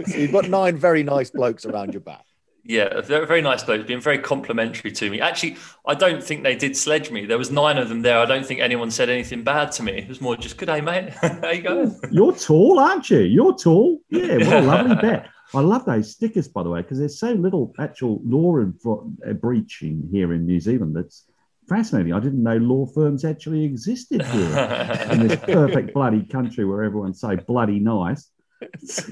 you've 0.07 0.31
got 0.31 0.49
nine 0.49 0.77
very 0.77 1.03
nice 1.03 1.29
blokes 1.29 1.65
around 1.65 1.93
your 1.93 2.01
back. 2.01 2.25
Yeah, 2.67 3.01
very, 3.01 3.27
very 3.27 3.41
nice 3.43 3.63
blokes, 3.63 3.83
being 3.83 4.01
very 4.01 4.17
complimentary 4.17 4.91
to 4.91 5.09
me. 5.11 5.21
Actually, 5.21 5.57
I 5.85 5.93
don't 5.93 6.23
think 6.23 6.41
they 6.41 6.55
did 6.55 6.75
sledge 6.75 7.11
me. 7.11 7.27
There 7.27 7.37
was 7.37 7.51
nine 7.51 7.77
of 7.77 7.89
them 7.89 8.01
there. 8.01 8.17
I 8.17 8.25
don't 8.25 8.43
think 8.43 8.59
anyone 8.59 8.89
said 8.89 9.07
anything 9.07 9.43
bad 9.43 9.71
to 9.73 9.83
me. 9.83 9.91
It 9.93 10.09
was 10.09 10.19
more 10.19 10.35
just, 10.35 10.57
good 10.57 10.65
day, 10.65 10.81
mate. 10.81 11.09
How 11.21 11.51
you 11.51 11.61
going? 11.61 11.99
You're 12.09 12.33
tall, 12.33 12.79
aren't 12.79 13.07
you? 13.11 13.19
You're 13.19 13.55
tall. 13.55 13.99
Yeah, 14.09 14.37
what 14.37 14.47
a 14.47 14.61
lovely 14.61 14.95
bet. 15.01 15.29
I 15.53 15.59
love 15.59 15.85
those 15.85 16.11
stickers, 16.11 16.47
by 16.47 16.63
the 16.63 16.69
way, 16.69 16.81
because 16.81 16.99
there's 16.99 17.19
so 17.19 17.31
little 17.31 17.73
actual 17.77 18.21
law 18.25 18.57
and 18.57 18.73
uh, 18.85 19.33
breaching 19.33 20.09
here 20.11 20.33
in 20.33 20.45
New 20.45 20.59
Zealand. 20.59 20.95
That's 20.95 21.25
fascinating. 21.67 22.13
I 22.13 22.19
didn't 22.19 22.43
know 22.43 22.57
law 22.57 22.85
firms 22.87 23.23
actually 23.23 23.63
existed 23.63 24.23
here 24.23 25.07
in 25.11 25.27
this 25.27 25.39
perfect 25.39 25.93
bloody 25.93 26.23
country 26.23 26.65
where 26.65 26.83
everyone's 26.83 27.19
so 27.19 27.35
bloody 27.35 27.79
nice. 27.79 28.29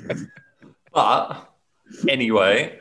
but 0.94 1.54
anyway, 2.08 2.80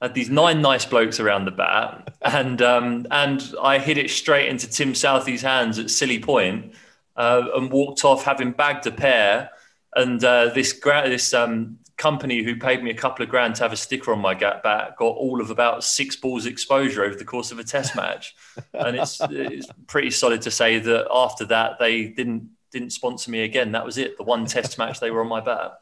I 0.00 0.06
had 0.06 0.14
these 0.14 0.30
nine 0.30 0.60
nice 0.60 0.84
blokes 0.84 1.18
around 1.20 1.46
the 1.46 1.50
bat, 1.50 2.14
and 2.22 2.60
um, 2.62 3.06
and 3.10 3.54
I 3.60 3.78
hit 3.78 3.98
it 3.98 4.10
straight 4.10 4.48
into 4.48 4.68
Tim 4.68 4.94
Southee's 4.94 5.42
hands 5.42 5.78
at 5.78 5.90
silly 5.90 6.20
Point, 6.20 6.74
uh, 7.16 7.42
and 7.54 7.70
walked 7.70 8.04
off 8.04 8.24
having 8.24 8.52
bagged 8.52 8.86
a 8.86 8.92
pair. 8.92 9.50
And 9.96 10.22
uh, 10.24 10.50
this 10.52 10.72
gra- 10.72 11.08
this 11.08 11.32
um, 11.32 11.78
company 12.04 12.42
who 12.42 12.54
paid 12.54 12.84
me 12.84 12.90
a 12.90 12.94
couple 12.94 13.22
of 13.22 13.30
grand 13.30 13.54
to 13.54 13.62
have 13.62 13.72
a 13.72 13.76
sticker 13.76 14.12
on 14.12 14.18
my 14.18 14.34
gap 14.34 14.62
bat 14.62 14.94
got 14.98 15.16
all 15.16 15.40
of 15.40 15.48
about 15.48 15.82
six 15.82 16.14
balls 16.16 16.44
exposure 16.44 17.02
over 17.02 17.14
the 17.14 17.24
course 17.24 17.50
of 17.50 17.58
a 17.58 17.64
test 17.64 17.96
match, 18.02 18.34
and 18.74 18.94
it's 18.94 19.22
it's 19.30 19.68
pretty 19.86 20.10
solid 20.10 20.42
to 20.42 20.50
say 20.50 20.78
that 20.78 21.08
after 21.10 21.46
that 21.46 21.78
they 21.78 22.08
didn't 22.08 22.50
didn't 22.70 22.90
sponsor 22.90 23.30
me 23.30 23.40
again. 23.44 23.72
That 23.72 23.86
was 23.86 23.96
it. 23.96 24.18
The 24.18 24.24
one 24.24 24.44
test 24.44 24.76
match 24.76 25.00
they 25.00 25.10
were 25.10 25.22
on 25.22 25.28
my 25.28 25.40
bat. 25.40 25.78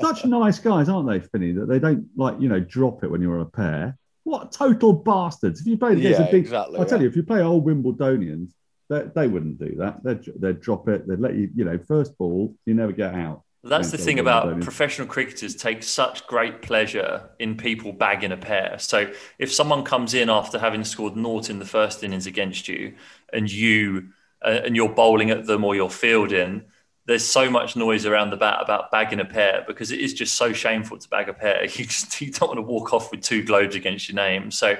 Such 0.00 0.24
nice 0.24 0.60
guys, 0.60 0.88
aren't 0.88 1.08
they, 1.08 1.18
Finny? 1.18 1.50
That 1.50 1.66
they 1.66 1.80
don't 1.80 2.06
like 2.14 2.40
you 2.40 2.48
know 2.48 2.60
drop 2.60 3.02
it 3.02 3.10
when 3.10 3.20
you're 3.20 3.34
on 3.34 3.40
a 3.40 3.50
pair. 3.50 3.98
What 4.22 4.52
total 4.52 4.92
bastards! 4.92 5.60
If 5.60 5.66
you 5.66 5.76
play 5.76 5.94
against 5.94 6.20
yeah, 6.20 6.26
a 6.26 6.30
big, 6.30 6.44
exactly, 6.44 6.78
I 6.78 6.84
tell 6.84 6.98
yeah. 6.98 7.02
you, 7.02 7.08
if 7.08 7.16
you 7.16 7.24
play 7.24 7.42
old 7.42 7.66
Wimbledonians, 7.66 8.52
they, 8.88 9.02
they 9.16 9.26
wouldn't 9.26 9.58
do 9.58 9.74
that. 9.78 10.04
They'd, 10.04 10.22
they'd 10.40 10.60
drop 10.60 10.88
it. 10.88 11.08
They'd 11.08 11.18
let 11.18 11.34
you, 11.34 11.50
you 11.54 11.64
know, 11.64 11.78
first 11.78 12.16
ball, 12.18 12.54
you 12.66 12.74
never 12.74 12.92
get 12.92 13.14
out 13.14 13.42
That's 13.68 13.90
the 13.90 13.98
thing 13.98 14.18
about 14.18 14.60
professional 14.60 15.06
cricketers 15.06 15.54
take 15.54 15.82
such 15.82 16.26
great 16.26 16.62
pleasure 16.62 17.30
in 17.38 17.56
people 17.56 17.92
bagging 17.92 18.32
a 18.32 18.36
pair. 18.36 18.76
So 18.78 19.12
if 19.38 19.52
someone 19.52 19.84
comes 19.84 20.14
in 20.14 20.30
after 20.30 20.58
having 20.58 20.84
scored 20.84 21.16
naught 21.16 21.50
in 21.50 21.58
the 21.58 21.64
first 21.64 22.02
innings 22.04 22.26
against 22.26 22.68
you, 22.68 22.94
and 23.32 23.50
you 23.50 24.08
uh, 24.44 24.60
and 24.64 24.76
you're 24.76 24.92
bowling 24.92 25.30
at 25.30 25.46
them 25.46 25.64
or 25.64 25.74
you're 25.74 25.90
fielding, 25.90 26.64
there's 27.06 27.24
so 27.24 27.50
much 27.50 27.76
noise 27.76 28.06
around 28.06 28.30
the 28.30 28.36
bat 28.36 28.58
about 28.60 28.90
bagging 28.90 29.20
a 29.20 29.24
pair 29.24 29.64
because 29.66 29.90
it 29.90 30.00
is 30.00 30.12
just 30.12 30.34
so 30.34 30.52
shameful 30.52 30.98
to 30.98 31.08
bag 31.08 31.28
a 31.28 31.34
pair. 31.34 31.64
You 31.76 31.84
just 31.84 32.20
you 32.20 32.32
don't 32.32 32.48
want 32.48 32.58
to 32.58 32.62
walk 32.62 32.92
off 32.92 33.10
with 33.10 33.22
two 33.22 33.42
globes 33.42 33.74
against 33.74 34.08
your 34.08 34.16
name. 34.16 34.50
So 34.50 34.76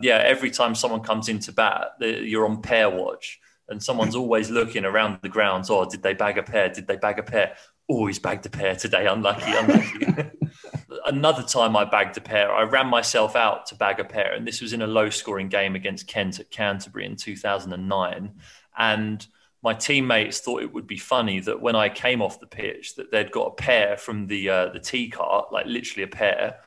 yeah, 0.00 0.22
every 0.24 0.50
time 0.50 0.74
someone 0.74 1.00
comes 1.00 1.28
into 1.28 1.52
bat, 1.52 1.92
you're 2.00 2.46
on 2.46 2.62
pair 2.62 2.88
watch 2.88 3.40
and 3.70 3.82
someone's 3.82 4.16
always 4.16 4.50
looking 4.50 4.84
around 4.84 5.18
the 5.22 5.28
grounds. 5.28 5.70
Oh, 5.70 5.88
did 5.88 6.02
they 6.02 6.12
bag 6.12 6.38
a 6.38 6.42
pair? 6.42 6.68
Did 6.68 6.86
they 6.86 6.96
bag 6.96 7.18
a 7.18 7.22
pair? 7.22 7.56
Always 7.90 8.18
bagged 8.18 8.46
a 8.46 8.50
pair 8.50 8.76
today. 8.76 9.06
Unlucky, 9.06 9.52
unlucky. 9.52 10.30
Another 11.06 11.42
time 11.42 11.76
I 11.76 11.84
bagged 11.84 12.16
a 12.16 12.20
pair, 12.20 12.52
I 12.52 12.62
ran 12.62 12.86
myself 12.86 13.34
out 13.34 13.66
to 13.66 13.74
bag 13.74 13.98
a 13.98 14.04
pair, 14.04 14.32
and 14.32 14.46
this 14.46 14.60
was 14.60 14.72
in 14.72 14.82
a 14.82 14.86
low 14.86 15.10
scoring 15.10 15.48
game 15.48 15.74
against 15.74 16.06
Kent 16.06 16.38
at 16.38 16.50
Canterbury 16.50 17.04
in 17.04 17.16
2009. 17.16 18.32
And 18.78 19.26
my 19.62 19.74
teammates 19.74 20.38
thought 20.38 20.62
it 20.62 20.72
would 20.72 20.86
be 20.86 20.96
funny 20.96 21.40
that 21.40 21.60
when 21.60 21.74
I 21.76 21.88
came 21.88 22.22
off 22.22 22.40
the 22.40 22.46
pitch, 22.46 22.94
that 22.94 23.10
they'd 23.10 23.32
got 23.32 23.46
a 23.46 23.54
pair 23.54 23.96
from 23.96 24.26
the 24.26 24.48
uh, 24.48 24.68
the 24.68 24.80
tea 24.80 25.10
cart, 25.10 25.52
like 25.52 25.66
literally 25.66 26.04
a 26.04 26.08
pair, 26.08 26.60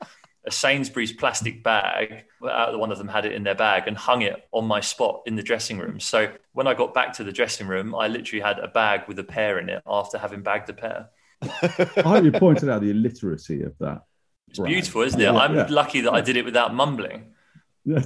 a 0.45 0.51
Sainsbury's 0.51 1.11
plastic 1.11 1.63
bag. 1.63 2.25
One 2.39 2.91
of 2.91 2.97
them 2.97 3.07
had 3.07 3.25
it 3.25 3.31
in 3.33 3.43
their 3.43 3.55
bag 3.55 3.87
and 3.87 3.97
hung 3.97 4.21
it 4.21 4.47
on 4.51 4.65
my 4.65 4.81
spot 4.81 5.21
in 5.25 5.35
the 5.35 5.43
dressing 5.43 5.77
room. 5.77 5.99
So 5.99 6.31
when 6.51 6.67
I 6.67 6.73
got 6.73 6.93
back 6.93 7.13
to 7.13 7.23
the 7.23 7.31
dressing 7.31 7.67
room, 7.67 7.95
I 7.95 8.07
literally 8.07 8.41
had 8.41 8.59
a 8.59 8.67
bag 8.67 9.07
with 9.07 9.17
a 9.19 9.23
pair 9.23 9.59
in 9.59 9.69
it 9.69 9.81
after 9.87 10.17
having 10.17 10.41
bagged 10.41 10.69
a 10.69 10.73
pair. 10.73 11.09
I 11.41 12.01
hope 12.01 12.25
you 12.25 12.31
pointed 12.31 12.69
out 12.69 12.81
the 12.81 12.91
illiteracy 12.91 13.63
of 13.63 13.77
that. 13.79 14.03
It's 14.49 14.59
brand. 14.59 14.73
beautiful, 14.73 15.01
isn't 15.01 15.19
it? 15.19 15.23
Yeah, 15.23 15.35
I'm 15.35 15.55
yeah. 15.55 15.67
lucky 15.69 16.01
that 16.01 16.13
I 16.13 16.21
did 16.21 16.37
it 16.37 16.45
without 16.45 16.73
mumbling. 16.73 17.33
no, 17.85 17.97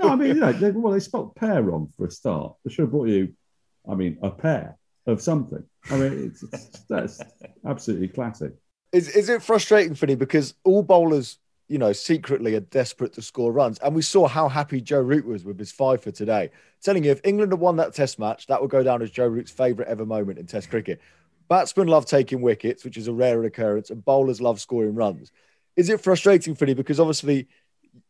I 0.00 0.16
mean, 0.16 0.28
you 0.28 0.34
know, 0.34 0.52
they, 0.52 0.70
well, 0.70 0.92
they 0.92 1.00
spelled 1.00 1.34
pair 1.34 1.62
wrong 1.62 1.90
for 1.96 2.06
a 2.06 2.10
start. 2.10 2.54
They 2.64 2.70
should 2.70 2.82
have 2.82 2.90
brought 2.90 3.08
you, 3.08 3.34
I 3.88 3.94
mean, 3.94 4.18
a 4.22 4.30
pair 4.30 4.76
of 5.06 5.22
something. 5.22 5.64
I 5.90 5.96
mean, 5.96 6.26
it's, 6.26 6.42
it's 6.42 6.80
that's 6.88 7.22
absolutely 7.66 8.08
classic. 8.08 8.52
Is, 8.92 9.08
is 9.08 9.28
it 9.28 9.42
frustrating, 9.42 9.94
Finny? 9.94 10.14
Because 10.14 10.54
all 10.64 10.82
bowlers 10.82 11.38
you 11.68 11.78
know, 11.78 11.92
secretly 11.92 12.54
are 12.54 12.60
desperate 12.60 13.12
to 13.12 13.22
score 13.22 13.52
runs. 13.52 13.78
And 13.78 13.94
we 13.94 14.02
saw 14.02 14.26
how 14.26 14.48
happy 14.48 14.80
Joe 14.80 15.00
Root 15.00 15.26
was 15.26 15.44
with 15.44 15.58
his 15.58 15.70
five 15.70 16.02
for 16.02 16.10
today. 16.10 16.50
Telling 16.82 17.04
you, 17.04 17.10
if 17.10 17.20
England 17.24 17.52
had 17.52 17.60
won 17.60 17.76
that 17.76 17.94
test 17.94 18.18
match, 18.18 18.46
that 18.46 18.60
would 18.60 18.70
go 18.70 18.82
down 18.82 19.02
as 19.02 19.10
Joe 19.10 19.26
Root's 19.26 19.50
favourite 19.50 19.90
ever 19.90 20.06
moment 20.06 20.38
in 20.38 20.46
test 20.46 20.70
cricket. 20.70 21.00
Batsmen 21.48 21.88
love 21.88 22.06
taking 22.06 22.40
wickets, 22.40 22.84
which 22.84 22.96
is 22.96 23.08
a 23.08 23.12
rare 23.12 23.42
occurrence, 23.44 23.90
and 23.90 24.04
bowlers 24.04 24.40
love 24.40 24.60
scoring 24.60 24.94
runs. 24.94 25.30
Is 25.76 25.88
it 25.90 26.00
frustrating 26.00 26.54
for 26.54 26.66
you? 26.66 26.74
Because 26.74 27.00
obviously 27.00 27.48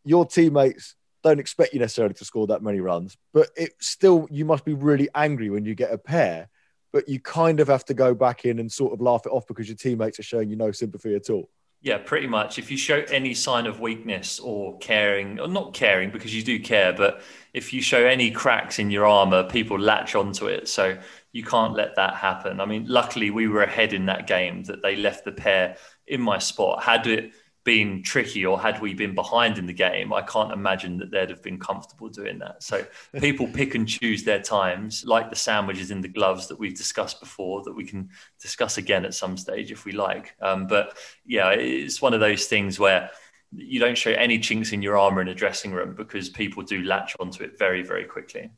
your 0.05 0.25
teammates 0.25 0.95
don't 1.23 1.41
expect 1.41 1.75
you 1.75 1.81
necessarily 1.81 2.15
to 2.15 2.25
score 2.25 2.47
that 2.47 2.63
many 2.63 2.81
runs, 2.81 3.17
but 3.33 3.49
it 3.57 3.73
still, 3.81 4.29
you 4.31 4.45
must 4.45 4.65
be 4.65 4.75
really 4.75 5.09
angry 5.15 5.51
when 5.51 5.65
you 5.65 5.75
get 5.75 5.93
a 5.93 5.99
pair, 5.99 6.49
but 6.93 7.09
you 7.09 7.21
kind 7.21 7.61
of 7.61 7.69
have 7.69 7.85
to 7.87 7.95
go 7.95 8.15
back 8.15 8.45
in 8.45 8.59
and 8.59 8.71
sort 8.71 8.93
of 8.93 9.01
laugh 9.01 9.27
it 9.27 9.31
off 9.31 9.47
because 9.47 9.69
your 9.69 9.77
teammates 9.77 10.19
are 10.19 10.25
showing 10.25 10.49
you 10.49 10.57
no 10.57 10.71
sympathy 10.71 11.15
at 11.15 11.29
all. 11.29 11.51
Yeah, 11.81 11.99
pretty 11.99 12.27
much. 12.27 12.59
If 12.59 12.73
you 12.73 12.77
show 12.77 13.05
any 13.09 13.35
sign 13.35 13.67
of 13.67 13.79
weakness 13.79 14.41
or 14.41 14.77
caring, 14.79 15.39
or 15.39 15.47
not 15.47 15.75
caring 15.75 16.11
because 16.11 16.35
you 16.35 16.43
do 16.43 16.59
care, 16.59 16.93
but 16.93 17.23
if 17.55 17.73
you 17.73 17.81
show 17.81 18.05
any 18.05 18.33
cracks 18.33 18.81
in 18.81 18.91
your 18.91 19.07
armor, 19.07 19.45
people 19.45 19.79
latch 19.79 20.17
onto 20.17 20.47
it. 20.47 20.69
So 20.69 20.99
you 21.33 21.45
can't 21.45 21.75
let 21.75 21.95
that 21.95 22.15
happen. 22.15 22.61
I 22.61 22.67
mean, 22.67 22.87
luckily 22.89 23.31
we 23.31 23.47
were 23.47 23.63
ahead 23.63 23.93
in 23.93 24.07
that 24.07 24.27
game 24.27 24.65
that 24.65 24.83
they 24.83 24.97
left 24.97 25.25
the 25.25 25.31
pair 25.33 25.77
in 26.07 26.21
my 26.21 26.39
spot. 26.39 26.83
Had 26.83 27.07
it 27.07 27.33
been 27.69 28.03
tricky 28.03 28.47
or 28.47 28.59
had 28.59 28.81
we 28.81 28.95
been 28.95 29.15
behind 29.15 29.59
in 29.59 29.67
the 29.67 29.75
game, 29.75 30.11
I 30.11 30.23
can't 30.23 30.53
imagine 30.53 30.97
that 30.97 31.11
they'd 31.11 31.29
have 31.29 31.43
been 31.43 31.59
comfortable 31.59 32.09
doing 32.09 32.39
that. 32.39 32.63
So 32.63 32.83
people 33.21 33.47
pick 33.47 33.75
and 33.75 33.87
choose 33.87 34.25
their 34.25 34.41
times, 34.41 35.05
like 35.05 35.29
the 35.29 35.37
sandwiches 35.37 35.91
in 35.91 36.01
the 36.01 36.09
gloves 36.09 36.47
that 36.47 36.59
we've 36.59 36.75
discussed 36.75 37.21
before, 37.21 37.63
that 37.65 37.75
we 37.75 37.85
can 37.85 38.09
discuss 38.41 38.79
again 38.79 39.05
at 39.05 39.13
some 39.13 39.37
stage 39.37 39.71
if 39.71 39.85
we 39.85 39.93
like. 39.93 40.35
Um, 40.41 40.67
but 40.67 40.97
yeah, 41.27 41.51
it's 41.51 42.01
one 42.01 42.15
of 42.15 42.21
those 42.21 42.47
things 42.47 42.81
where 42.81 43.11
you 43.55 43.79
don't 43.79 43.99
show 43.99 44.13
any 44.13 44.39
chinks 44.39 44.73
in 44.73 44.81
your 44.81 44.97
armor 44.97 45.21
in 45.21 45.29
a 45.29 45.35
dressing 45.35 45.73
room 45.73 45.95
because 45.95 46.31
people 46.31 46.63
do 46.63 46.83
latch 46.85 47.17
onto 47.21 47.45
it 47.45 47.59
very, 47.59 47.83
very 47.83 48.05
quickly. 48.05 48.51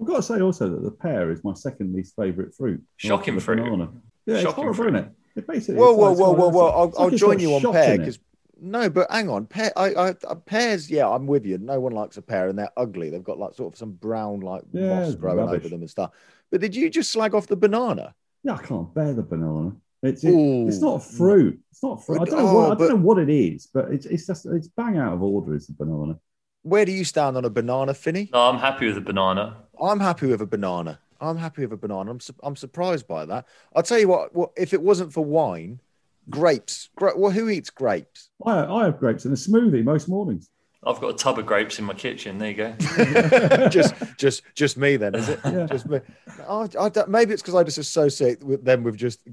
I've 0.00 0.06
got 0.06 0.16
to 0.16 0.22
say 0.22 0.40
also 0.40 0.70
that 0.70 0.82
the 0.82 0.90
pear 0.90 1.30
is 1.30 1.44
my 1.44 1.52
second 1.52 1.94
least 1.94 2.16
favourite 2.16 2.54
fruit. 2.54 2.82
Shocking 2.96 3.38
fruit. 3.38 3.58
Banana. 3.58 3.90
Yeah, 4.24 4.36
Shocking 4.36 4.46
it's 4.46 4.54
horrible, 4.54 4.74
fruit. 4.74 4.94
isn't 4.94 5.04
it? 5.04 5.10
It 5.36 5.46
basically 5.46 5.74
whoa, 5.74 5.92
whoa, 5.92 6.12
whoa, 6.12 6.32
whoa, 6.32 6.48
whoa! 6.48 6.68
I'll, 6.68 6.92
I'll 6.98 7.10
join 7.10 7.38
you 7.38 7.54
on 7.54 7.60
pear 7.70 7.98
because 7.98 8.18
no, 8.60 8.88
but 8.88 9.10
hang 9.10 9.28
on. 9.28 9.46
Pear, 9.46 9.72
I, 9.76 9.92
I, 9.92 10.08
uh, 10.26 10.34
pears, 10.34 10.90
yeah, 10.90 11.08
I'm 11.08 11.26
with 11.26 11.44
you. 11.44 11.58
No 11.58 11.80
one 11.80 11.92
likes 11.92 12.16
a 12.16 12.22
pear 12.22 12.48
and 12.48 12.58
they're 12.58 12.70
ugly. 12.76 13.10
They've 13.10 13.22
got 13.22 13.38
like 13.38 13.54
sort 13.54 13.74
of 13.74 13.78
some 13.78 13.92
brown 13.92 14.40
like 14.40 14.62
yeah, 14.72 15.00
moss 15.00 15.14
growing 15.14 15.38
rubbish. 15.38 15.60
over 15.60 15.68
them 15.68 15.80
and 15.80 15.90
stuff. 15.90 16.10
But 16.50 16.60
did 16.60 16.74
you 16.74 16.88
just 16.90 17.10
slag 17.10 17.34
off 17.34 17.46
the 17.46 17.56
banana? 17.56 18.14
Yeah, 18.42 18.54
I 18.54 18.62
can't 18.62 18.92
bear 18.94 19.12
the 19.12 19.22
banana. 19.22 19.72
It's 20.02 20.22
it, 20.24 20.34
it's 20.34 20.80
not 20.80 20.96
a 20.96 21.00
fruit. 21.00 21.60
It's 21.70 21.82
not 21.82 22.04
fruit. 22.04 22.20
I 22.20 22.24
don't 22.24 22.38
know, 22.38 22.48
oh, 22.48 22.54
what, 22.54 22.72
I 22.72 22.74
don't 22.74 22.88
know 22.88 23.06
what 23.06 23.18
it 23.18 23.28
is, 23.28 23.66
but 23.72 23.90
it's 23.92 24.06
it's 24.06 24.26
just 24.26 24.46
it's 24.46 24.68
bang 24.68 24.98
out 24.98 25.12
of 25.12 25.22
order. 25.22 25.54
Is 25.54 25.66
the 25.66 25.72
banana? 25.72 26.18
Where 26.62 26.84
do 26.84 26.92
you 26.92 27.04
stand 27.04 27.36
on 27.36 27.44
a 27.44 27.50
banana, 27.50 27.94
Finny? 27.94 28.30
No, 28.32 28.48
I'm 28.48 28.58
happy 28.58 28.86
with 28.86 28.98
a 28.98 29.00
banana. 29.00 29.56
I'm 29.80 30.00
happy 30.00 30.26
with 30.26 30.40
a 30.40 30.46
banana. 30.46 31.00
I'm 31.20 31.36
happy 31.36 31.62
with 31.62 31.72
a 31.72 31.76
banana. 31.76 32.10
I'm 32.10 32.20
su- 32.20 32.34
I'm 32.42 32.56
surprised 32.56 33.06
by 33.06 33.24
that. 33.26 33.46
I'll 33.74 33.82
tell 33.82 33.98
you 33.98 34.08
what. 34.08 34.34
What 34.34 34.52
if 34.56 34.72
it 34.72 34.82
wasn't 34.82 35.12
for 35.12 35.24
wine? 35.24 35.80
Grapes. 36.28 36.90
Gra- 36.96 37.16
well, 37.16 37.30
who 37.30 37.48
eats 37.48 37.70
grapes? 37.70 38.30
I, 38.44 38.64
I 38.64 38.84
have 38.84 38.98
grapes 38.98 39.24
in 39.24 39.32
a 39.32 39.36
smoothie 39.36 39.84
most 39.84 40.08
mornings. 40.08 40.50
I've 40.84 41.00
got 41.00 41.10
a 41.10 41.16
tub 41.16 41.38
of 41.38 41.46
grapes 41.46 41.78
in 41.78 41.84
my 41.84 41.94
kitchen. 41.94 42.38
There 42.38 42.50
you 42.50 42.56
go. 42.56 43.68
just, 43.70 43.94
just, 44.16 44.42
just 44.54 44.76
me 44.76 44.96
then, 44.96 45.14
is 45.16 45.28
it? 45.28 45.40
Yeah. 45.44 45.66
Just 45.66 45.88
me. 45.88 46.00
I, 46.48 46.68
I 46.78 46.90
maybe 47.08 47.32
it's 47.32 47.42
because 47.42 47.56
I 47.56 47.64
just 47.64 47.78
associate 47.78 48.42
with 48.44 48.64
them 48.64 48.84
with 48.84 48.96
just 48.96 49.24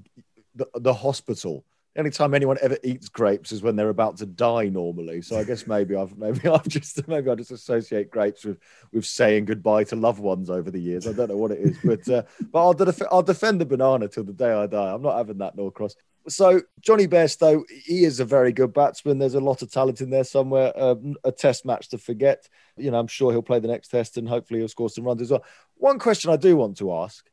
the, 0.56 0.66
hospital. 0.66 0.82
the 0.82 0.94
hospital 0.94 1.66
anytime 1.96 2.34
anyone 2.34 2.58
ever 2.62 2.78
eats 2.84 3.10
grapes 3.10 3.52
is 3.52 3.62
when 3.62 3.76
they're 3.76 3.90
about 3.90 4.18
to 4.18 4.26
die 4.26 4.70
normally. 4.70 5.22
So 5.22 5.38
I 5.38 5.44
guess 5.44 5.68
maybe 5.68 5.96
I've 5.96 6.18
maybe 6.18 6.48
I've 6.50 6.68
just 6.68 7.08
maybe 7.08 7.30
I 7.30 7.36
just 7.36 7.52
associate 7.52 8.12
grapes 8.12 8.46
with 8.46 8.60
with 8.92 9.06
saying 9.06 9.46
goodbye 9.46 9.84
to 9.86 9.96
loved 9.96 10.20
ones 10.20 10.50
over 10.50 10.72
the 10.72 10.80
years. 10.80 11.08
I 11.08 11.14
don't 11.14 11.30
know 11.30 11.38
what 11.38 11.52
it 11.52 11.60
is, 11.60 11.78
but 11.84 12.10
uh, 12.10 12.24
but 12.52 12.60
I'll, 12.60 12.74
def- 12.74 13.02
I'll 13.12 13.24
defend 13.24 13.62
the 13.62 13.66
banana 13.66 14.08
till 14.08 14.24
the 14.24 14.34
day 14.34 14.52
I 14.52 14.68
die. 14.68 14.94
I'm 14.94 15.02
not 15.02 15.18
having 15.18 15.40
that 15.40 15.56
Norcross. 15.56 15.96
So 16.28 16.62
Jonny 16.80 17.08
Bairstow, 17.08 17.64
he 17.70 18.06
is 18.06 18.20
a 18.20 18.26
very 18.26 18.54
good 18.54 18.74
batsman. 18.74 19.20
There's 19.20 19.34
a 19.36 19.42
lot 19.42 19.62
of 19.62 19.72
talent 19.72 20.02
in 20.02 20.10
there 20.10 20.24
somewhere. 20.24 20.72
Um, 20.76 21.16
a 21.24 21.32
test 21.32 21.66
match 21.66 21.90
to 21.90 21.98
forget. 21.98 22.48
You 22.78 22.92
know, 22.92 23.00
I'm 23.00 23.08
sure 23.08 23.32
he'll 23.32 23.42
play 23.42 23.60
the 23.60 23.68
next 23.68 23.90
test 23.90 24.18
and 24.18 24.28
hopefully 24.28 24.60
he'll 24.60 24.70
score 24.70 24.90
some 24.90 25.04
runs 25.04 25.22
as 25.22 25.32
well. 25.32 25.44
One 25.76 26.00
question 26.00 26.32
I 26.32 26.38
do 26.38 26.56
want 26.56 26.78
to 26.78 26.94
ask 26.94 27.30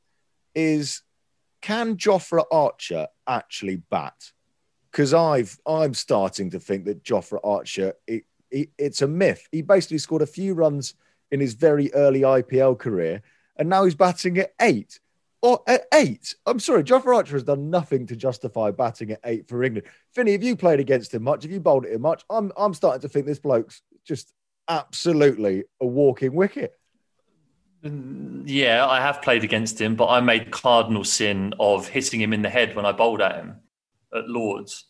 is, 0.55 1.03
can 1.63 1.97
Jofra 1.97 2.45
Archer 2.51 3.07
actually 3.27 3.77
bat? 3.77 4.33
because 4.91 5.15
I've 5.15 5.59
I'm 5.67 5.95
starting 5.95 6.51
to 6.51 6.61
think 6.61 6.85
that 6.87 7.05
Jofra 7.05 7.41
Archer 7.45 7.95
it, 8.07 8.25
it, 8.51 8.71
it's 8.79 9.03
a 9.03 9.09
myth. 9.09 9.47
He 9.53 9.63
basically 9.63 9.99
scored 9.99 10.23
a 10.23 10.27
few 10.27 10.55
runs 10.55 10.95
in 11.31 11.41
his 11.41 11.55
very 11.55 11.93
early 11.95 12.23
IPL 12.23 12.79
career, 12.79 13.23
and 13.57 13.69
now 13.69 13.85
he's 13.85 13.95
batting 13.95 14.39
at 14.39 14.53
eight. 14.61 15.01
Or 15.43 15.63
at 15.67 15.87
eight. 15.95 16.35
I'm 16.45 16.61
sorry, 16.61 16.85
Jofra 16.85 17.17
Archer 17.17 17.35
has 17.35 17.45
done 17.45 17.71
nothing 17.71 18.07
to 18.09 18.17
justify 18.17 18.71
batting 18.71 19.13
at 19.13 19.21
eight 19.25 19.49
for 19.49 19.63
England. 19.63 19.87
Finny, 20.15 20.33
have 20.33 20.43
you 20.43 20.55
played 20.55 20.81
against 20.81 21.15
him 21.15 21.23
much? 21.23 21.45
Have 21.45 21.53
you 21.53 21.61
bowled 21.61 21.87
at 21.87 21.93
him 21.93 22.03
much? 22.03 22.23
I'm 22.29 22.53
I'm 22.57 22.75
starting 22.75 23.01
to 23.03 23.09
think 23.09 23.25
this 23.25 23.39
bloke's 23.39 23.81
just 24.05 24.35
absolutely 24.69 25.65
a 25.81 25.87
walking 25.87 26.35
wicket. 26.35 26.79
Mm, 27.85 28.43
yeah, 28.47 28.87
I 28.87 29.01
have 29.01 29.23
played 29.23 29.43
against 29.45 29.81
him, 29.81 29.97
but 29.97 30.09
I 30.09 30.21
made 30.21 30.51
cardinal 30.51 31.05
sin 31.05 31.55
of 31.59 31.89
hitting 31.89 32.21
him 32.21 32.33
in 32.33 32.43
the 32.43 32.51
head 32.51 32.77
when 32.77 32.85
I 32.85 32.93
bowled 32.93 33.23
at 33.23 33.37
him 33.37 33.57
at 34.15 34.29
Lords. 34.29 34.87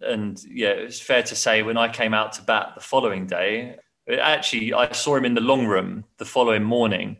And 0.00 0.40
yeah, 0.48 0.68
it's 0.68 1.00
fair 1.00 1.24
to 1.24 1.34
say 1.34 1.62
when 1.62 1.76
I 1.76 1.88
came 1.88 2.14
out 2.14 2.34
to 2.34 2.42
bat 2.42 2.72
the 2.76 2.80
following 2.80 3.26
day, 3.26 3.76
actually, 4.08 4.72
I 4.72 4.92
saw 4.92 5.16
him 5.16 5.24
in 5.24 5.34
the 5.34 5.40
long 5.40 5.66
room 5.66 6.04
the 6.18 6.24
following 6.24 6.62
morning 6.62 7.16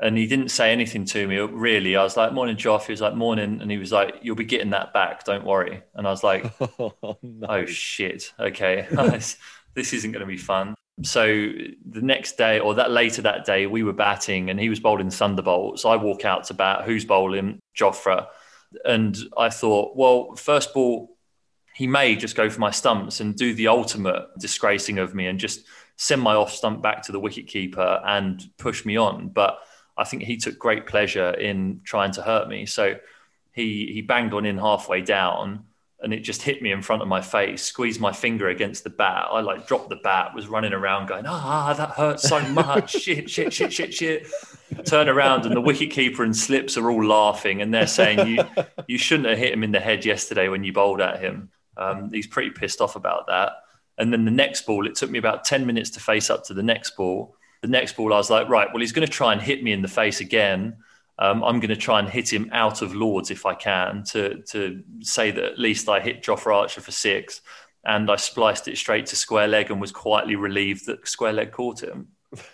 and 0.00 0.16
he 0.16 0.26
didn't 0.26 0.48
say 0.48 0.72
anything 0.72 1.04
to 1.04 1.28
me 1.28 1.38
really. 1.38 1.94
I 1.94 2.02
was 2.02 2.16
like, 2.16 2.32
"Morning, 2.32 2.56
Joff." 2.56 2.86
He 2.86 2.92
was 2.92 3.00
like, 3.00 3.14
"Morning," 3.14 3.60
and 3.60 3.70
he 3.70 3.78
was 3.78 3.92
like, 3.92 4.16
"You'll 4.22 4.36
be 4.36 4.44
getting 4.44 4.70
that 4.70 4.92
back, 4.92 5.24
don't 5.24 5.44
worry." 5.44 5.82
And 5.94 6.06
I 6.06 6.10
was 6.10 6.24
like, 6.24 6.50
"Oh, 6.60 7.18
no. 7.22 7.46
oh 7.46 7.66
shit, 7.66 8.32
okay, 8.38 8.86
this 9.74 9.92
isn't 9.92 10.12
going 10.12 10.20
to 10.20 10.26
be 10.26 10.38
fun." 10.38 10.74
So 11.02 11.26
the 11.26 12.02
next 12.02 12.36
day, 12.36 12.58
or 12.58 12.74
that 12.74 12.90
later 12.90 13.22
that 13.22 13.44
day, 13.44 13.66
we 13.66 13.82
were 13.82 13.92
batting, 13.92 14.50
and 14.50 14.58
he 14.58 14.68
was 14.68 14.80
bowling 14.80 15.10
Thunderbolt. 15.10 15.80
So 15.80 15.90
I 15.90 15.96
walk 15.96 16.24
out 16.24 16.44
to 16.44 16.54
bat. 16.54 16.84
Who's 16.84 17.04
bowling? 17.04 17.60
Jofra. 17.78 18.26
And 18.84 19.16
I 19.36 19.50
thought, 19.50 19.96
well, 19.96 20.36
first 20.36 20.72
ball, 20.72 21.16
he 21.74 21.86
may 21.86 22.14
just 22.16 22.36
go 22.36 22.48
for 22.48 22.60
my 22.60 22.70
stumps 22.70 23.20
and 23.20 23.34
do 23.34 23.54
the 23.54 23.68
ultimate 23.68 24.26
disgracing 24.38 24.98
of 24.98 25.14
me 25.14 25.26
and 25.26 25.40
just 25.40 25.64
send 25.96 26.22
my 26.22 26.34
off 26.34 26.52
stump 26.52 26.82
back 26.82 27.02
to 27.02 27.12
the 27.12 27.18
wicket 27.18 27.46
keeper 27.46 28.00
and 28.04 28.48
push 28.58 28.84
me 28.84 28.96
on. 28.96 29.28
But 29.28 29.58
I 30.00 30.04
think 30.04 30.22
he 30.22 30.38
took 30.38 30.58
great 30.58 30.86
pleasure 30.86 31.30
in 31.30 31.82
trying 31.84 32.12
to 32.12 32.22
hurt 32.22 32.48
me. 32.48 32.64
So 32.64 32.96
he 33.52 33.92
he 33.92 34.00
banged 34.00 34.32
on 34.32 34.46
in 34.46 34.56
halfway 34.56 35.02
down, 35.02 35.64
and 36.00 36.14
it 36.14 36.20
just 36.20 36.40
hit 36.40 36.62
me 36.62 36.72
in 36.72 36.80
front 36.80 37.02
of 37.02 37.08
my 37.08 37.20
face, 37.20 37.62
squeezed 37.62 38.00
my 38.00 38.12
finger 38.12 38.48
against 38.48 38.82
the 38.82 38.90
bat. 38.90 39.26
I 39.30 39.40
like 39.40 39.66
dropped 39.66 39.90
the 39.90 39.96
bat, 39.96 40.34
was 40.34 40.48
running 40.48 40.72
around 40.72 41.08
going, 41.08 41.26
ah, 41.26 41.74
that 41.74 41.90
hurts 41.90 42.26
so 42.26 42.40
much. 42.48 42.90
shit, 43.02 43.28
shit, 43.28 43.52
shit, 43.52 43.72
shit, 43.72 43.92
shit. 43.92 44.26
Turn 44.86 45.08
around 45.08 45.44
and 45.44 45.54
the 45.54 45.60
wicketkeeper 45.60 46.20
and 46.20 46.34
slips 46.34 46.78
are 46.78 46.90
all 46.90 47.04
laughing 47.04 47.60
and 47.60 47.74
they're 47.74 47.86
saying, 47.86 48.26
you, 48.26 48.44
you 48.86 48.96
shouldn't 48.96 49.28
have 49.28 49.36
hit 49.36 49.52
him 49.52 49.62
in 49.62 49.72
the 49.72 49.80
head 49.80 50.04
yesterday 50.04 50.48
when 50.48 50.64
you 50.64 50.72
bowled 50.72 51.00
at 51.00 51.20
him. 51.20 51.50
Um, 51.76 52.10
he's 52.10 52.26
pretty 52.26 52.50
pissed 52.50 52.80
off 52.80 52.96
about 52.96 53.26
that. 53.26 53.52
And 53.98 54.12
then 54.12 54.24
the 54.24 54.30
next 54.30 54.64
ball, 54.64 54.86
it 54.86 54.94
took 54.94 55.10
me 55.10 55.18
about 55.18 55.44
10 55.44 55.66
minutes 55.66 55.90
to 55.90 56.00
face 56.00 56.30
up 56.30 56.44
to 56.44 56.54
the 56.54 56.62
next 56.62 56.96
ball. 56.96 57.36
The 57.62 57.68
next 57.68 57.96
ball, 57.96 58.14
I 58.14 58.16
was 58.16 58.30
like, 58.30 58.48
right, 58.48 58.68
well, 58.72 58.80
he's 58.80 58.92
going 58.92 59.06
to 59.06 59.12
try 59.12 59.32
and 59.32 59.42
hit 59.42 59.62
me 59.62 59.72
in 59.72 59.82
the 59.82 59.88
face 59.88 60.20
again 60.20 60.76
um, 61.20 61.44
I'm 61.44 61.60
going 61.60 61.68
to 61.68 61.76
try 61.76 62.00
and 62.00 62.08
hit 62.08 62.32
him 62.32 62.48
out 62.50 62.80
of 62.80 62.94
Lords 62.94 63.30
if 63.30 63.44
I 63.44 63.54
can 63.54 64.02
to 64.04 64.42
to 64.48 64.82
say 65.00 65.30
that 65.30 65.44
at 65.44 65.58
least 65.58 65.88
I 65.88 66.00
hit 66.00 66.22
Jofra 66.22 66.56
Archer 66.56 66.80
for 66.80 66.92
six, 66.92 67.42
and 67.84 68.10
I 68.10 68.16
spliced 68.16 68.68
it 68.68 68.78
straight 68.78 69.06
to 69.06 69.16
square 69.16 69.46
leg 69.46 69.70
and 69.70 69.80
was 69.80 69.92
quietly 69.92 70.36
relieved 70.36 70.86
that 70.86 71.06
square 71.06 71.34
leg 71.34 71.52
caught 71.52 71.82
him. 71.82 72.08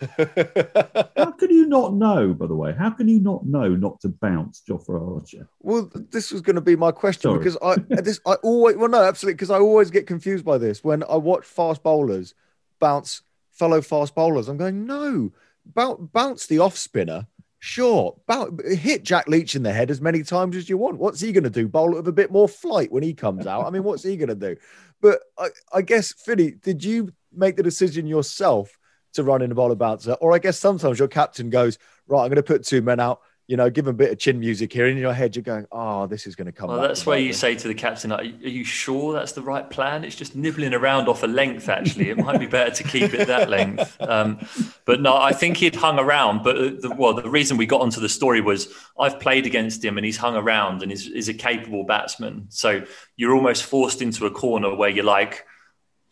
How 1.17 1.31
can 1.33 1.51
you 1.51 1.67
not 1.67 1.95
know? 1.95 2.35
By 2.35 2.47
the 2.47 2.57
way, 2.57 2.73
how 2.73 2.91
can 2.91 3.09
you 3.09 3.21
not 3.21 3.45
know 3.45 3.69
not 3.69 4.01
to 4.01 4.09
bounce 4.09 4.63
Jofra 4.67 5.17
Archer? 5.17 5.47
Well, 5.61 5.91
this 6.11 6.33
was 6.33 6.41
going 6.41 6.57
to 6.57 6.63
be 6.63 6.77
my 6.77 6.91
question 6.91 7.31
Sorry. 7.31 7.39
because 7.39 7.59
I 7.63 7.77
this 8.01 8.19
I 8.27 8.35
always 8.43 8.77
well 8.77 8.89
no 8.89 9.05
absolutely 9.05 9.35
because 9.35 9.51
I 9.51 9.59
always 9.59 9.91
get 9.91 10.07
confused 10.07 10.45
by 10.45 10.59
this 10.59 10.83
when 10.83 11.05
I 11.05 11.17
watch 11.17 11.45
fast 11.45 11.83
bowlers 11.83 12.35
bounce 12.81 13.23
fellow 13.59 13.81
fast 13.81 14.15
bowlers. 14.15 14.49
I'm 14.49 14.57
going 14.57 14.87
no 14.87 15.33
bounce 15.67 16.47
the 16.47 16.61
off 16.61 16.77
spinner 16.77 17.27
Sure, 17.59 18.17
hit 18.65 19.03
Jack 19.03 19.27
Leach 19.27 19.57
in 19.57 19.65
the 19.65 19.73
head 19.73 19.91
as 19.91 20.01
many 20.01 20.23
times 20.23 20.55
as 20.55 20.69
you 20.69 20.77
want. 20.77 20.99
What's 20.99 21.21
he 21.21 21.33
going 21.33 21.43
to 21.43 21.51
do? 21.51 21.67
Bowl 21.67 21.95
it 21.95 21.97
with 21.97 22.07
a 22.07 22.13
bit 22.13 22.31
more 22.31 22.49
flight 22.49 22.93
when 22.93 23.03
he 23.03 23.13
comes 23.13 23.45
out. 23.45 23.67
I 23.67 23.71
mean, 23.71 23.83
what's 23.83 24.05
he 24.05 24.17
going 24.17 24.29
to 24.29 24.35
do? 24.37 24.57
But 25.01 25.21
I, 25.37 25.49
I 25.73 25.83
guess, 25.83 26.13
Finny, 26.13 26.53
did 26.53 26.85
you 26.85 27.13
make 27.33 27.57
the 27.57 27.65
decision 27.65 28.07
yourself 28.07 28.79
to 29.15 29.25
run 29.25 29.43
in 29.43 29.49
the 29.49 29.57
bowler 29.57 29.75
bouncer? 29.75 30.13
Or 30.13 30.33
I 30.33 30.39
guess 30.39 30.59
sometimes 30.59 31.01
your 31.01 31.09
captain 31.09 31.51
goes, 31.51 31.77
right, 32.07 32.23
I'm 32.23 32.29
going 32.29 32.37
to 32.37 32.43
put 32.45 32.65
two 32.65 32.83
men 32.83 33.01
out 33.01 33.21
you 33.49 33.57
know, 33.57 33.71
give 33.71 33.87
a 33.87 33.93
bit 33.93 34.11
of 34.11 34.19
chin 34.19 34.41
music 34.41 34.73
here, 34.73 34.89
in 34.89 34.97
your 34.97 35.13
head 35.13 35.37
you're 35.37 35.43
going, 35.43 35.67
"Oh, 35.71 36.07
this 36.07 36.27
is 36.27 36.35
going 36.35 36.47
to 36.47 36.53
come." 36.53 36.69
Well, 36.69 36.81
that's 36.81 37.07
where 37.07 37.19
you 37.19 37.33
say 37.33 37.55
to 37.55 37.69
the 37.69 37.75
captain, 37.75 38.11
"Are 38.11 38.25
you 38.25 38.65
sure 38.65 39.13
that's 39.13 39.33
the 39.33 39.43
right 39.43 39.69
plan?" 39.71 40.03
It's 40.03 40.17
just 40.17 40.35
nibbling 40.35 40.75
around 40.75 41.09
off 41.09 41.23
a 41.23 41.29
length. 41.29 41.69
Actually, 41.69 42.11
it 42.11 42.19
might 42.19 42.41
be 42.41 42.47
better 42.47 42.73
to 42.73 42.83
keep 42.83 43.15
it 43.15 43.29
that 43.29 43.49
length. 43.49 43.97
Um, 44.01 44.39
but 44.85 45.01
no, 45.01 45.17
I 45.17 45.33
think 45.33 45.59
he'd 45.59 45.77
hung 45.77 45.99
around. 45.99 46.43
But 46.43 46.83
the, 46.83 46.93
well, 46.97 47.15
the 47.15 47.29
reason 47.29 47.57
we 47.57 47.67
got 47.67 47.83
onto 47.83 48.01
the 48.01 48.09
story 48.09 48.41
was 48.41 48.73
I've 48.99 49.21
played 49.21 49.47
against 49.47 49.85
him, 49.85 49.97
and 49.97 50.05
he's 50.05 50.17
hung 50.17 50.35
around, 50.35 50.83
and 50.83 50.91
is 50.91 51.07
is 51.07 51.29
a 51.29 51.35
capable 51.35 51.85
batsman. 51.85 52.47
So 52.49 52.85
you're 53.17 53.35
almost 53.35 53.63
forced 53.65 54.03
into 54.03 54.27
a 54.27 54.31
corner 54.31 54.75
where 54.75 54.91
you're 54.91 55.05
like. 55.05 55.45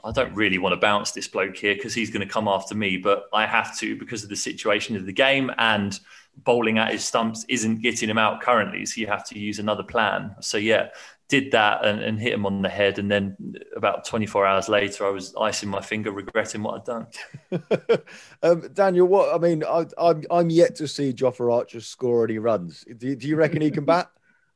I 0.06 0.12
don't 0.12 0.34
really 0.34 0.58
want 0.58 0.74
to 0.74 0.76
bounce 0.76 1.12
this 1.12 1.28
bloke 1.28 1.56
here 1.56 1.74
because 1.74 1.94
he's 1.94 2.10
going 2.10 2.20
to 2.20 2.30
come 2.30 2.46
after 2.46 2.74
me, 2.74 2.98
but 2.98 3.24
I 3.32 3.46
have 3.46 3.74
to 3.78 3.96
because 3.96 4.22
of 4.22 4.28
the 4.28 4.36
situation 4.36 4.96
of 4.96 5.06
the 5.06 5.14
game 5.14 5.50
and 5.56 5.98
bowling 6.36 6.78
at 6.78 6.92
his 6.92 7.04
stumps 7.04 7.44
isn't 7.48 7.82
getting 7.82 8.08
him 8.08 8.18
out 8.18 8.40
currently. 8.40 8.86
So 8.86 9.00
you 9.00 9.06
have 9.06 9.26
to 9.28 9.38
use 9.38 9.58
another 9.58 9.82
plan. 9.82 10.34
So 10.40 10.58
yeah, 10.58 10.88
did 11.28 11.52
that 11.52 11.84
and, 11.84 12.00
and 12.02 12.20
hit 12.20 12.34
him 12.34 12.46
on 12.46 12.62
the 12.62 12.68
head. 12.68 12.98
And 12.98 13.10
then 13.10 13.36
about 13.76 14.04
24 14.04 14.46
hours 14.46 14.68
later, 14.68 15.06
I 15.06 15.10
was 15.10 15.34
icing 15.40 15.68
my 15.68 15.80
finger, 15.80 16.12
regretting 16.12 16.62
what 16.62 16.80
I'd 16.80 16.84
done. 16.84 18.00
um, 18.42 18.68
Daniel, 18.72 19.06
what 19.06 19.34
I 19.34 19.38
mean, 19.38 19.64
I, 19.64 19.80
am 19.80 19.88
I'm, 19.98 20.24
I'm 20.30 20.50
yet 20.50 20.76
to 20.76 20.88
see 20.88 21.12
Jofra 21.12 21.52
Archer 21.52 21.80
score 21.80 22.24
any 22.24 22.38
runs. 22.38 22.84
Do, 22.96 23.16
do 23.16 23.26
you 23.26 23.36
reckon 23.36 23.62
he 23.62 23.70
can 23.70 23.84
bat? 23.84 24.10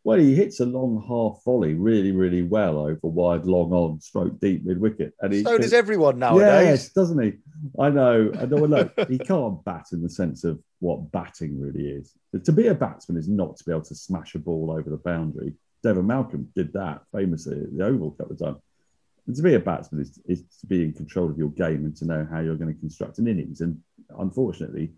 Well, 0.08 0.18
he 0.18 0.34
hits 0.34 0.58
a 0.60 0.64
long 0.64 1.04
half 1.06 1.44
volley 1.44 1.74
really, 1.74 2.12
really 2.12 2.40
well 2.40 2.78
over 2.78 2.98
wide, 3.02 3.44
long 3.44 3.72
on, 3.74 4.00
stroke 4.00 4.40
deep 4.40 4.64
mid 4.64 4.80
wicket. 4.80 5.12
And 5.20 5.34
he, 5.34 5.42
so 5.42 5.58
does 5.58 5.74
everyone 5.74 6.18
nowadays. 6.18 6.66
Yes, 6.66 6.88
doesn't 6.94 7.22
he? 7.22 7.34
I 7.78 7.90
know. 7.90 8.32
I 8.40 8.46
know. 8.46 8.56
Look, 8.56 8.94
he 9.06 9.18
can't 9.18 9.62
bat 9.66 9.88
in 9.92 10.00
the 10.00 10.08
sense 10.08 10.44
of 10.44 10.62
what 10.78 11.12
batting 11.12 11.60
really 11.60 11.90
is. 11.90 12.14
To 12.42 12.52
be 12.52 12.68
a 12.68 12.74
batsman 12.74 13.18
is 13.18 13.28
not 13.28 13.58
to 13.58 13.64
be 13.64 13.70
able 13.70 13.82
to 13.82 13.94
smash 13.94 14.34
a 14.34 14.38
ball 14.38 14.70
over 14.70 14.88
the 14.88 14.96
boundary. 14.96 15.52
Devon 15.82 16.06
Malcolm 16.06 16.48
did 16.54 16.72
that 16.72 17.02
famously 17.12 17.60
at 17.60 17.76
the 17.76 17.84
Oval 17.84 18.08
a 18.08 18.22
couple 18.22 18.32
of 18.32 18.38
times. 18.38 18.62
And 19.26 19.36
to 19.36 19.42
be 19.42 19.56
a 19.56 19.60
batsman 19.60 20.00
is, 20.00 20.18
is 20.24 20.42
to 20.62 20.66
be 20.66 20.84
in 20.84 20.94
control 20.94 21.28
of 21.28 21.36
your 21.36 21.50
game 21.50 21.84
and 21.84 21.94
to 21.98 22.06
know 22.06 22.26
how 22.30 22.40
you're 22.40 22.56
going 22.56 22.72
to 22.72 22.80
construct 22.80 23.18
an 23.18 23.28
innings. 23.28 23.60
And 23.60 23.78
unfortunately, 24.18 24.92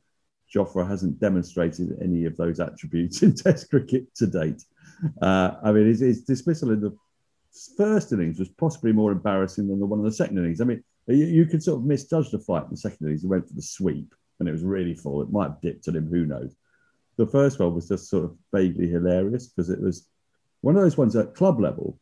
Jofra 0.55 0.87
hasn't 0.89 1.21
demonstrated 1.21 1.97
any 2.03 2.25
of 2.25 2.37
those 2.37 2.61
attributes 2.61 3.23
in 3.25 3.35
Test 3.35 3.71
cricket 3.71 4.15
to 4.17 4.27
date. 4.27 4.63
Uh, 5.23 5.57
I 5.63 5.73
mean, 5.73 5.87
his, 5.87 6.01
his, 6.01 6.25
dismissal 6.25 6.73
in 6.73 6.81
the 6.81 6.95
first 7.77 8.13
innings 8.13 8.39
was 8.39 8.49
possibly 8.49 8.93
more 8.93 9.13
embarrassing 9.13 9.69
than 9.69 9.81
the 9.81 9.87
one 9.87 9.99
in 9.99 10.05
the 10.05 10.13
second 10.13 10.39
innings. 10.39 10.61
I 10.61 10.65
mean, 10.65 10.85
you, 11.07 11.27
you 11.27 11.47
could 11.47 11.63
sort 11.63 11.79
of 11.79 11.87
misjudge 11.87 12.31
the 12.31 12.39
fight 12.39 12.65
in 12.65 12.71
the 12.71 12.77
second 12.77 13.07
innings. 13.07 13.23
He 13.23 13.29
went 13.29 13.49
for 13.49 13.55
the 13.55 13.63
sweep 13.63 14.15
and 14.39 14.49
it 14.49 14.53
was 14.53 14.63
really 14.63 14.95
full. 14.95 15.23
It 15.23 15.31
might 15.31 15.49
have 15.49 15.61
dipped 15.61 15.89
at 15.89 15.97
him, 15.97 16.09
who 16.09 16.27
knows. 16.27 16.55
The 17.17 17.27
first 17.27 17.59
one 17.59 17.75
was 17.75 17.89
just 17.89 18.09
sort 18.09 18.25
of 18.25 18.37
vaguely 18.53 18.89
hilarious 18.89 19.49
because 19.49 19.71
it 19.71 19.81
was 19.81 20.09
one 20.63 20.77
of 20.77 20.83
those 20.83 20.97
ones 20.97 21.15
at 21.17 21.35
club 21.35 21.61
level. 21.61 21.99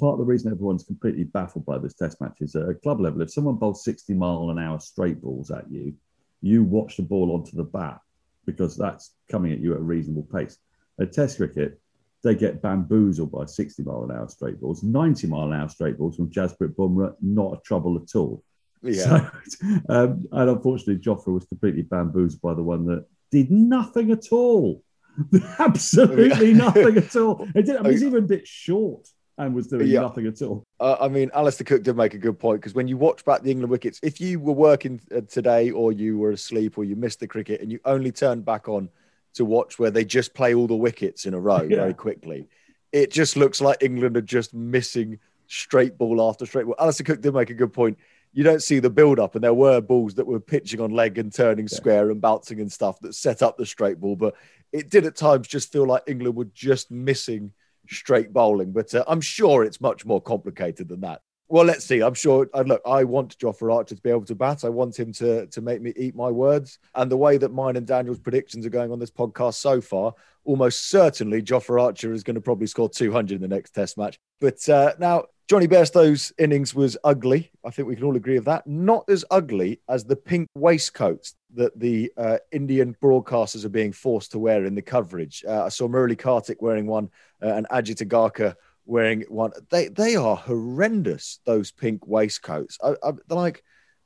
Part 0.00 0.14
of 0.14 0.18
the 0.18 0.24
reason 0.24 0.52
everyone's 0.52 0.84
completely 0.84 1.24
baffled 1.24 1.66
by 1.66 1.78
this 1.78 1.94
test 1.94 2.20
match 2.20 2.38
is 2.40 2.54
at 2.54 2.82
club 2.82 3.00
level, 3.00 3.20
if 3.22 3.32
someone 3.32 3.56
bowls 3.56 3.84
60 3.84 4.14
mile 4.14 4.50
an 4.50 4.58
hour 4.58 4.78
straight 4.80 5.20
balls 5.20 5.50
at 5.50 5.70
you, 5.70 5.94
you 6.40 6.62
watch 6.62 6.96
the 6.96 7.02
ball 7.02 7.32
onto 7.32 7.56
the 7.56 7.64
bat 7.64 8.00
because 8.46 8.76
that's 8.76 9.14
coming 9.30 9.52
at 9.52 9.58
you 9.58 9.74
at 9.74 9.80
a 9.80 9.82
reasonable 9.82 10.26
pace. 10.32 10.58
At 11.00 11.12
test 11.12 11.36
cricket, 11.36 11.80
they 12.24 12.34
get 12.34 12.60
bamboozled 12.60 13.30
by 13.30 13.44
60 13.44 13.82
mile 13.82 14.04
an 14.04 14.10
hour 14.10 14.28
straight 14.28 14.60
balls, 14.60 14.82
90 14.82 15.26
mile 15.28 15.52
an 15.52 15.60
hour 15.60 15.68
straight 15.68 15.98
balls 15.98 16.16
from 16.16 16.30
Jasprit 16.30 16.74
Bumrah, 16.74 17.14
not 17.20 17.54
a 17.54 17.60
trouble 17.64 17.96
at 17.96 18.16
all. 18.16 18.42
Yeah. 18.82 19.30
So, 19.46 19.66
um, 19.88 20.26
and 20.32 20.50
unfortunately, 20.50 20.98
Jofra 20.98 21.32
was 21.32 21.46
completely 21.46 21.82
bamboozled 21.82 22.40
by 22.40 22.54
the 22.54 22.62
one 22.62 22.86
that 22.86 23.06
did 23.30 23.50
nothing 23.50 24.10
at 24.10 24.32
all. 24.32 24.82
Absolutely 25.58 26.54
nothing 26.54 26.96
at 26.96 27.14
all. 27.16 27.46
It 27.54 27.66
did, 27.66 27.76
I 27.76 27.82
mean, 27.82 27.94
even 27.94 28.24
a 28.24 28.26
bit 28.26 28.46
short 28.46 29.08
and 29.36 29.54
was 29.54 29.68
doing 29.68 29.86
yeah. 29.86 30.00
nothing 30.00 30.26
at 30.26 30.42
all. 30.42 30.64
Uh, 30.80 30.96
I 31.00 31.08
mean, 31.08 31.30
Alastair 31.32 31.64
Cook 31.64 31.84
did 31.84 31.96
make 31.96 32.14
a 32.14 32.18
good 32.18 32.38
point 32.38 32.60
because 32.60 32.74
when 32.74 32.88
you 32.88 32.96
watch 32.96 33.24
back 33.24 33.42
the 33.42 33.50
England 33.50 33.70
wickets, 33.70 34.00
if 34.02 34.20
you 34.20 34.40
were 34.40 34.52
working 34.52 35.00
uh, 35.14 35.20
today 35.22 35.70
or 35.70 35.92
you 35.92 36.18
were 36.18 36.32
asleep 36.32 36.76
or 36.76 36.84
you 36.84 36.96
missed 36.96 37.20
the 37.20 37.28
cricket 37.28 37.60
and 37.60 37.70
you 37.70 37.78
only 37.84 38.10
turned 38.10 38.44
back 38.44 38.68
on 38.68 38.88
to 39.34 39.44
watch 39.44 39.78
where 39.78 39.90
they 39.90 40.04
just 40.04 40.34
play 40.34 40.54
all 40.54 40.66
the 40.66 40.74
wickets 40.74 41.26
in 41.26 41.34
a 41.34 41.40
row 41.40 41.62
yeah. 41.62 41.76
very 41.76 41.94
quickly. 41.94 42.48
It 42.92 43.10
just 43.10 43.36
looks 43.36 43.60
like 43.60 43.82
England 43.82 44.16
are 44.16 44.22
just 44.22 44.54
missing 44.54 45.18
straight 45.46 45.98
ball 45.98 46.26
after 46.28 46.46
straight 46.46 46.66
ball. 46.66 46.76
Alastair 46.78 47.04
Cook 47.04 47.20
did 47.20 47.34
make 47.34 47.50
a 47.50 47.54
good 47.54 47.72
point. 47.72 47.98
You 48.32 48.44
don't 48.44 48.62
see 48.62 48.78
the 48.78 48.90
build 48.90 49.18
up, 49.18 49.34
and 49.34 49.44
there 49.44 49.54
were 49.54 49.80
balls 49.80 50.14
that 50.14 50.26
were 50.26 50.40
pitching 50.40 50.80
on 50.80 50.90
leg 50.90 51.18
and 51.18 51.32
turning 51.32 51.66
yeah. 51.70 51.76
square 51.76 52.10
and 52.10 52.20
bouncing 52.20 52.60
and 52.60 52.70
stuff 52.70 53.00
that 53.00 53.14
set 53.14 53.42
up 53.42 53.56
the 53.56 53.66
straight 53.66 54.00
ball. 54.00 54.16
But 54.16 54.34
it 54.72 54.90
did 54.90 55.06
at 55.06 55.16
times 55.16 55.48
just 55.48 55.72
feel 55.72 55.86
like 55.86 56.02
England 56.06 56.36
were 56.36 56.44
just 56.46 56.90
missing 56.90 57.52
straight 57.88 58.32
bowling. 58.32 58.72
But 58.72 58.94
uh, 58.94 59.04
I'm 59.08 59.20
sure 59.20 59.64
it's 59.64 59.80
much 59.80 60.04
more 60.04 60.20
complicated 60.20 60.88
than 60.88 61.00
that. 61.00 61.22
Well, 61.50 61.64
let's 61.64 61.86
see. 61.86 62.00
I'm 62.00 62.14
sure. 62.14 62.48
Uh, 62.52 62.64
look, 62.66 62.82
I 62.86 63.04
want 63.04 63.38
Jofra 63.38 63.74
Archer 63.74 63.94
to 63.94 64.02
be 64.02 64.10
able 64.10 64.26
to 64.26 64.34
bat. 64.34 64.64
I 64.64 64.68
want 64.68 64.98
him 64.98 65.12
to 65.14 65.46
to 65.46 65.60
make 65.62 65.80
me 65.80 65.94
eat 65.96 66.14
my 66.14 66.30
words. 66.30 66.78
And 66.94 67.10
the 67.10 67.16
way 67.16 67.38
that 67.38 67.52
mine 67.52 67.76
and 67.76 67.86
Daniel's 67.86 68.18
predictions 68.18 68.66
are 68.66 68.70
going 68.70 68.92
on 68.92 68.98
this 68.98 69.10
podcast 69.10 69.54
so 69.54 69.80
far, 69.80 70.12
almost 70.44 70.90
certainly 70.90 71.42
Jofra 71.42 71.82
Archer 71.82 72.12
is 72.12 72.22
going 72.22 72.34
to 72.34 72.40
probably 72.40 72.66
score 72.66 72.90
200 72.90 73.36
in 73.36 73.40
the 73.40 73.48
next 73.48 73.70
Test 73.70 73.96
match. 73.96 74.18
But 74.40 74.68
uh, 74.68 74.92
now 74.98 75.24
Jonny 75.48 75.66
Bairstow's 75.66 76.30
innings 76.36 76.74
was 76.74 76.98
ugly. 77.04 77.50
I 77.64 77.70
think 77.70 77.88
we 77.88 77.96
can 77.96 78.04
all 78.04 78.16
agree 78.16 78.36
of 78.36 78.44
that. 78.44 78.66
Not 78.66 79.08
as 79.08 79.24
ugly 79.30 79.80
as 79.88 80.04
the 80.04 80.16
pink 80.16 80.50
waistcoats 80.54 81.36
that 81.54 81.78
the 81.80 82.12
uh, 82.18 82.36
Indian 82.52 82.94
broadcasters 83.02 83.64
are 83.64 83.70
being 83.70 83.92
forced 83.92 84.32
to 84.32 84.38
wear 84.38 84.66
in 84.66 84.74
the 84.74 84.82
coverage. 84.82 85.42
Uh, 85.48 85.64
I 85.64 85.70
saw 85.70 85.88
Murali 85.88 86.18
Kartik 86.18 86.60
wearing 86.60 86.86
one 86.86 87.08
uh, 87.42 87.54
and 87.54 87.66
Ajit 87.70 88.06
Agarkar 88.06 88.56
wearing 88.88 89.22
one. 89.28 89.52
They 89.70 89.88
they 89.88 90.16
are 90.16 90.36
horrendous. 90.36 91.40
Those 91.44 91.70
pink 91.70 92.06
waistcoats. 92.06 92.78
I, 92.82 92.94
I, 93.02 93.12
they're 93.28 93.36
like 93.36 93.62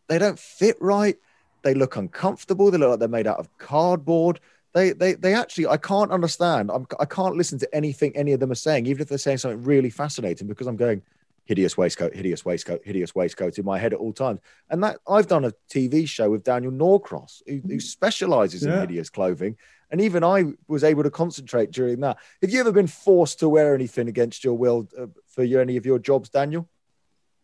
they 0.09 0.19
don't 0.19 0.39
fit 0.39 0.77
right. 0.81 1.17
They 1.63 1.75
look 1.75 1.97
uncomfortable. 1.97 2.71
They 2.71 2.79
look 2.79 2.91
like 2.91 2.99
they're 2.99 3.09
made 3.09 3.27
out 3.27 3.39
of 3.39 3.57
cardboard. 3.59 4.41
They 4.75 4.93
they 4.93 5.15
they 5.15 5.35
actually 5.35 5.69
I 5.69 5.77
can't 5.77 6.11
understand. 6.11 6.71
I'm, 6.71 6.87
I 6.99 7.05
can't 7.05 7.37
listen 7.37 7.59
to 7.61 7.75
anything 7.75 8.15
any 8.17 8.33
of 8.33 8.41
them 8.41 8.51
are 8.51 8.57
saying, 8.57 8.87
even 8.87 9.03
if 9.03 9.09
they're 9.09 9.19
saying 9.19 9.39
something 9.39 9.63
really 9.63 9.91
fascinating, 9.91 10.49
because 10.49 10.67
I'm 10.67 10.77
going 10.77 11.03
hideous 11.45 11.77
waistcoat, 11.77 12.15
hideous 12.15 12.45
waistcoat, 12.45 12.81
hideous 12.85 13.15
waistcoat 13.15 13.59
in 13.59 13.65
my 13.65 13.79
head 13.79 13.93
at 13.93 13.99
all 13.99 14.13
times. 14.13 14.41
And 14.71 14.83
that 14.83 14.99
I've 15.09 15.27
done 15.27 15.45
a 15.45 15.53
TV 15.71 16.09
show 16.09 16.31
with 16.31 16.45
Daniel 16.45 16.73
Norcross, 16.73 17.43
who, 17.47 17.61
who 17.61 17.77
mm. 17.77 17.83
specializes 17.83 18.65
yeah. 18.65 18.75
in 18.75 18.81
hideous 18.81 19.11
clothing. 19.11 19.57
And 19.93 20.01
even 20.01 20.25
I 20.25 20.47
was 20.67 20.83
able 20.83 21.03
to 21.03 21.11
concentrate 21.11 21.71
during 21.71 22.01
that. 22.01 22.17
Have 22.41 22.51
you 22.51 22.61
ever 22.61 22.73
been 22.73 22.87
forced 22.87 23.39
to 23.41 23.49
wear 23.49 23.75
anything 23.75 24.09
against 24.09 24.43
your 24.43 24.55
will 24.55 24.89
uh, 24.99 25.07
for 25.29 25.45
your, 25.45 25.61
any 25.61 25.77
of 25.77 25.85
your 25.85 25.99
jobs, 25.99 26.31
Daniel? 26.31 26.67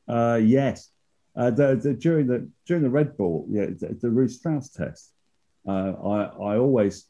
Uh, 0.08 0.40
yes. 0.42 0.90
Uh, 1.36 1.50
the, 1.50 1.76
the, 1.76 1.92
during 1.92 2.26
the 2.26 2.48
during 2.66 2.82
the 2.82 2.90
Red 2.90 3.16
Bull, 3.18 3.46
yeah, 3.50 3.66
the, 3.66 3.96
the 4.00 4.10
Ruth 4.10 4.32
Strauss 4.32 4.70
test, 4.70 5.12
uh, 5.68 5.92
I 5.92 6.22
I 6.22 6.56
always 6.56 7.04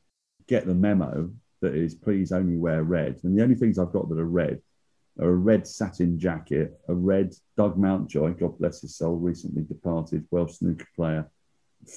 get 0.49 0.67
the 0.67 0.75
memo 0.75 1.31
that 1.63 1.75
is 1.75 1.95
please 1.95 2.33
only 2.33 2.57
wear 2.57 2.83
red, 2.83 3.21
and 3.23 3.39
the 3.39 3.43
only 3.43 3.55
things 3.55 3.79
I've 3.79 3.93
got 3.93 4.09
that 4.09 4.19
are 4.19 4.27
red 4.27 4.61
are 5.21 5.31
a 5.31 5.35
red 5.35 5.67
satin 5.67 6.19
jacket, 6.19 6.79
a 6.89 6.95
red 6.95 7.33
Doug 7.57 7.79
Mountjoy, 7.79 8.35
God 8.35 8.59
bless 8.59 8.83
his 8.83 8.97
soul, 8.97 9.17
recently 9.17 9.63
departed 9.63 10.27
Welsh 10.31 10.59
snooker 10.59 10.89
player, 10.95 11.31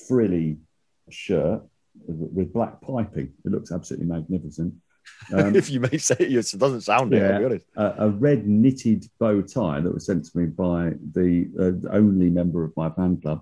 frilly 0.08 0.60
shirt 1.10 1.64
with 2.08 2.54
black 2.54 2.82
piping. 2.82 3.34
It 3.46 3.52
looks 3.52 3.72
absolutely 3.72 4.08
magnificent. 4.08 4.74
Um, 5.34 5.56
if 5.56 5.70
you 5.70 5.80
may 5.80 5.98
say 5.98 6.16
it, 6.20 6.32
it 6.32 6.60
doesn't 6.60 6.82
sound 6.82 7.12
yeah, 7.12 7.40
it. 7.40 7.64
A, 7.76 8.06
a, 8.06 8.10
red 8.10 8.48
knitted 8.48 9.06
bow 9.20 9.42
tie 9.42 9.80
that 9.80 9.94
was 9.94 10.06
sent 10.06 10.26
to 10.26 10.38
me 10.38 10.46
by 10.46 10.94
the 11.14 11.50
uh, 11.60 11.96
only 11.96 12.30
member 12.30 12.64
of 12.64 12.76
my 12.76 12.90
fan 12.92 13.20
club, 13.20 13.42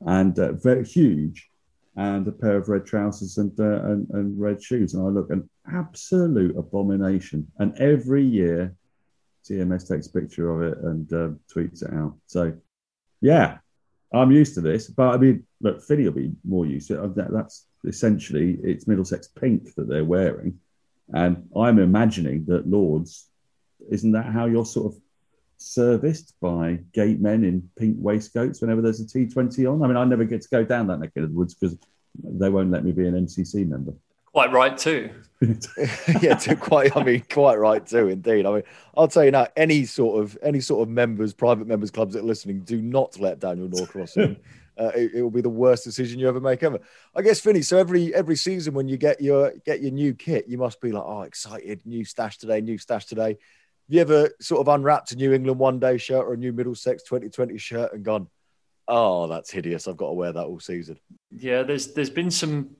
and 0.00 0.38
uh, 0.38 0.52
very 0.52 0.84
huge, 0.84 1.50
and 1.96 2.26
a 2.26 2.32
pair 2.32 2.56
of 2.56 2.68
red 2.68 2.86
trousers 2.86 3.38
and, 3.38 3.58
uh, 3.58 3.84
and, 3.84 4.08
and 4.10 4.40
red 4.40 4.62
shoes. 4.62 4.94
And 4.94 5.06
I 5.06 5.10
look 5.10 5.30
an 5.30 5.48
absolute 5.72 6.56
abomination. 6.56 7.50
And 7.58 7.76
every 7.78 8.24
year, 8.24 8.74
TMS 9.48 9.88
takes 9.88 10.06
a 10.06 10.12
picture 10.12 10.50
of 10.50 10.72
it 10.72 10.78
and 10.84 11.12
uh, 11.12 11.30
tweets 11.54 11.82
it 11.82 11.92
out. 11.92 12.16
So, 12.26 12.54
yeah, 13.20 13.58
I'm 14.12 14.32
used 14.32 14.54
to 14.54 14.60
this. 14.60 14.88
But 14.88 15.14
I 15.14 15.18
mean, 15.18 15.46
look, 15.60 15.82
Finny 15.82 16.04
will 16.04 16.12
be 16.12 16.32
more 16.44 16.66
used 16.66 16.88
to 16.88 17.02
it. 17.02 17.14
That's 17.14 17.66
essentially 17.84 18.58
it's 18.62 18.86
Middlesex 18.86 19.28
pink 19.28 19.74
that 19.74 19.88
they're 19.88 20.04
wearing 20.04 20.58
and 21.12 21.48
I'm 21.56 21.78
imagining 21.78 22.44
that 22.46 22.68
Lords, 22.68 23.28
isn't 23.90 24.12
that 24.12 24.26
how 24.26 24.46
you're 24.46 24.64
sort 24.64 24.94
of 24.94 25.00
serviced 25.56 26.34
by 26.40 26.80
gate 26.92 27.20
men 27.20 27.44
in 27.44 27.68
pink 27.76 27.96
waistcoats 27.98 28.60
whenever 28.60 28.80
there's 28.80 29.00
a 29.00 29.04
T20 29.04 29.70
on? 29.70 29.82
I 29.82 29.86
mean, 29.86 29.96
I 29.96 30.04
never 30.04 30.24
get 30.24 30.42
to 30.42 30.48
go 30.48 30.64
down 30.64 30.86
that 30.86 31.00
neck 31.00 31.10
of 31.16 31.28
the 31.28 31.34
woods 31.34 31.54
because 31.54 31.76
they 32.22 32.48
won't 32.48 32.70
let 32.70 32.84
me 32.84 32.92
be 32.92 33.06
an 33.06 33.26
MCC 33.26 33.68
member. 33.68 33.92
Quite 34.32 34.52
right 34.52 34.76
too. 34.76 35.10
yeah, 36.20 36.34
to 36.34 36.56
quite. 36.56 36.96
I 36.96 37.04
mean, 37.04 37.24
quite 37.30 37.56
right 37.56 37.86
too. 37.86 38.08
Indeed. 38.08 38.46
I 38.46 38.52
mean, 38.52 38.62
I'll 38.96 39.06
tell 39.06 39.24
you 39.24 39.30
now. 39.30 39.46
Any 39.56 39.84
sort 39.84 40.20
of 40.22 40.36
any 40.42 40.60
sort 40.60 40.82
of 40.82 40.92
members, 40.92 41.32
private 41.32 41.68
members 41.68 41.92
clubs 41.92 42.14
that 42.14 42.20
are 42.20 42.26
listening, 42.26 42.60
do 42.60 42.82
not 42.82 43.20
let 43.20 43.38
Daniel 43.38 43.68
Norcross 43.68 44.16
in 44.16 44.36
uh, 44.78 44.90
it, 44.94 45.12
it, 45.14 45.22
will 45.22 45.30
be 45.30 45.40
the 45.40 45.48
worst 45.48 45.84
decision 45.84 46.18
you 46.18 46.28
ever 46.28 46.40
make 46.40 46.62
ever. 46.62 46.80
I 47.14 47.22
guess, 47.22 47.40
Finny. 47.40 47.62
So 47.62 47.78
every 47.78 48.14
every 48.14 48.36
season 48.36 48.74
when 48.74 48.88
you 48.88 48.96
get 48.96 49.20
your 49.20 49.52
get 49.64 49.82
your 49.82 49.92
new 49.92 50.14
kit, 50.14 50.48
you 50.48 50.58
must 50.58 50.80
be 50.80 50.92
like, 50.92 51.04
oh, 51.06 51.22
excited, 51.22 51.82
new 51.84 52.04
stash 52.04 52.38
today, 52.38 52.60
new 52.60 52.78
stash 52.78 53.06
today. 53.06 53.28
Have 53.28 53.94
you 53.94 54.00
ever 54.00 54.30
sort 54.40 54.60
of 54.60 54.68
unwrapped 54.68 55.12
a 55.12 55.16
New 55.16 55.32
England 55.32 55.58
one 55.58 55.78
day 55.78 55.98
shirt 55.98 56.24
or 56.24 56.32
a 56.32 56.38
new 56.38 56.52
Middlesex 56.52 57.02
2020 57.02 57.58
shirt 57.58 57.92
and 57.92 58.02
gone, 58.02 58.28
oh, 58.88 59.26
that's 59.28 59.50
hideous. 59.50 59.86
I've 59.86 59.96
got 59.96 60.08
to 60.08 60.14
wear 60.14 60.32
that 60.32 60.44
all 60.44 60.60
season. 60.60 60.98
Yeah, 61.30 61.62
there's 61.62 61.92
there's 61.94 62.10
been 62.10 62.30
some 62.30 62.70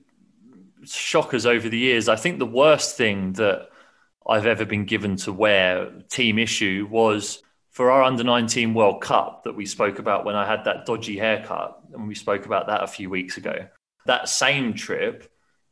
shockers 0.83 1.45
over 1.45 1.69
the 1.69 1.77
years. 1.77 2.09
I 2.09 2.15
think 2.15 2.39
the 2.39 2.45
worst 2.45 2.97
thing 2.97 3.33
that 3.33 3.69
I've 4.27 4.45
ever 4.45 4.65
been 4.65 4.85
given 4.85 5.15
to 5.17 5.33
wear, 5.33 5.91
team 6.09 6.39
issue, 6.39 6.87
was 6.89 7.43
for 7.75 7.91
our 7.91 8.03
under 8.03 8.23
19 8.23 8.73
World 8.73 9.01
Cup 9.01 9.43
that 9.43 9.53
we 9.53 9.65
spoke 9.65 9.99
about 9.99 10.23
when 10.23 10.37
I 10.37 10.47
had 10.47 10.63
that 10.63 10.85
dodgy 10.85 11.17
haircut, 11.17 11.77
and 11.93 12.07
we 12.07 12.15
spoke 12.15 12.45
about 12.45 12.67
that 12.67 12.83
a 12.83 12.87
few 12.87 13.09
weeks 13.09 13.35
ago. 13.35 13.67
That 14.05 14.29
same 14.29 14.73
trip, 14.73 15.29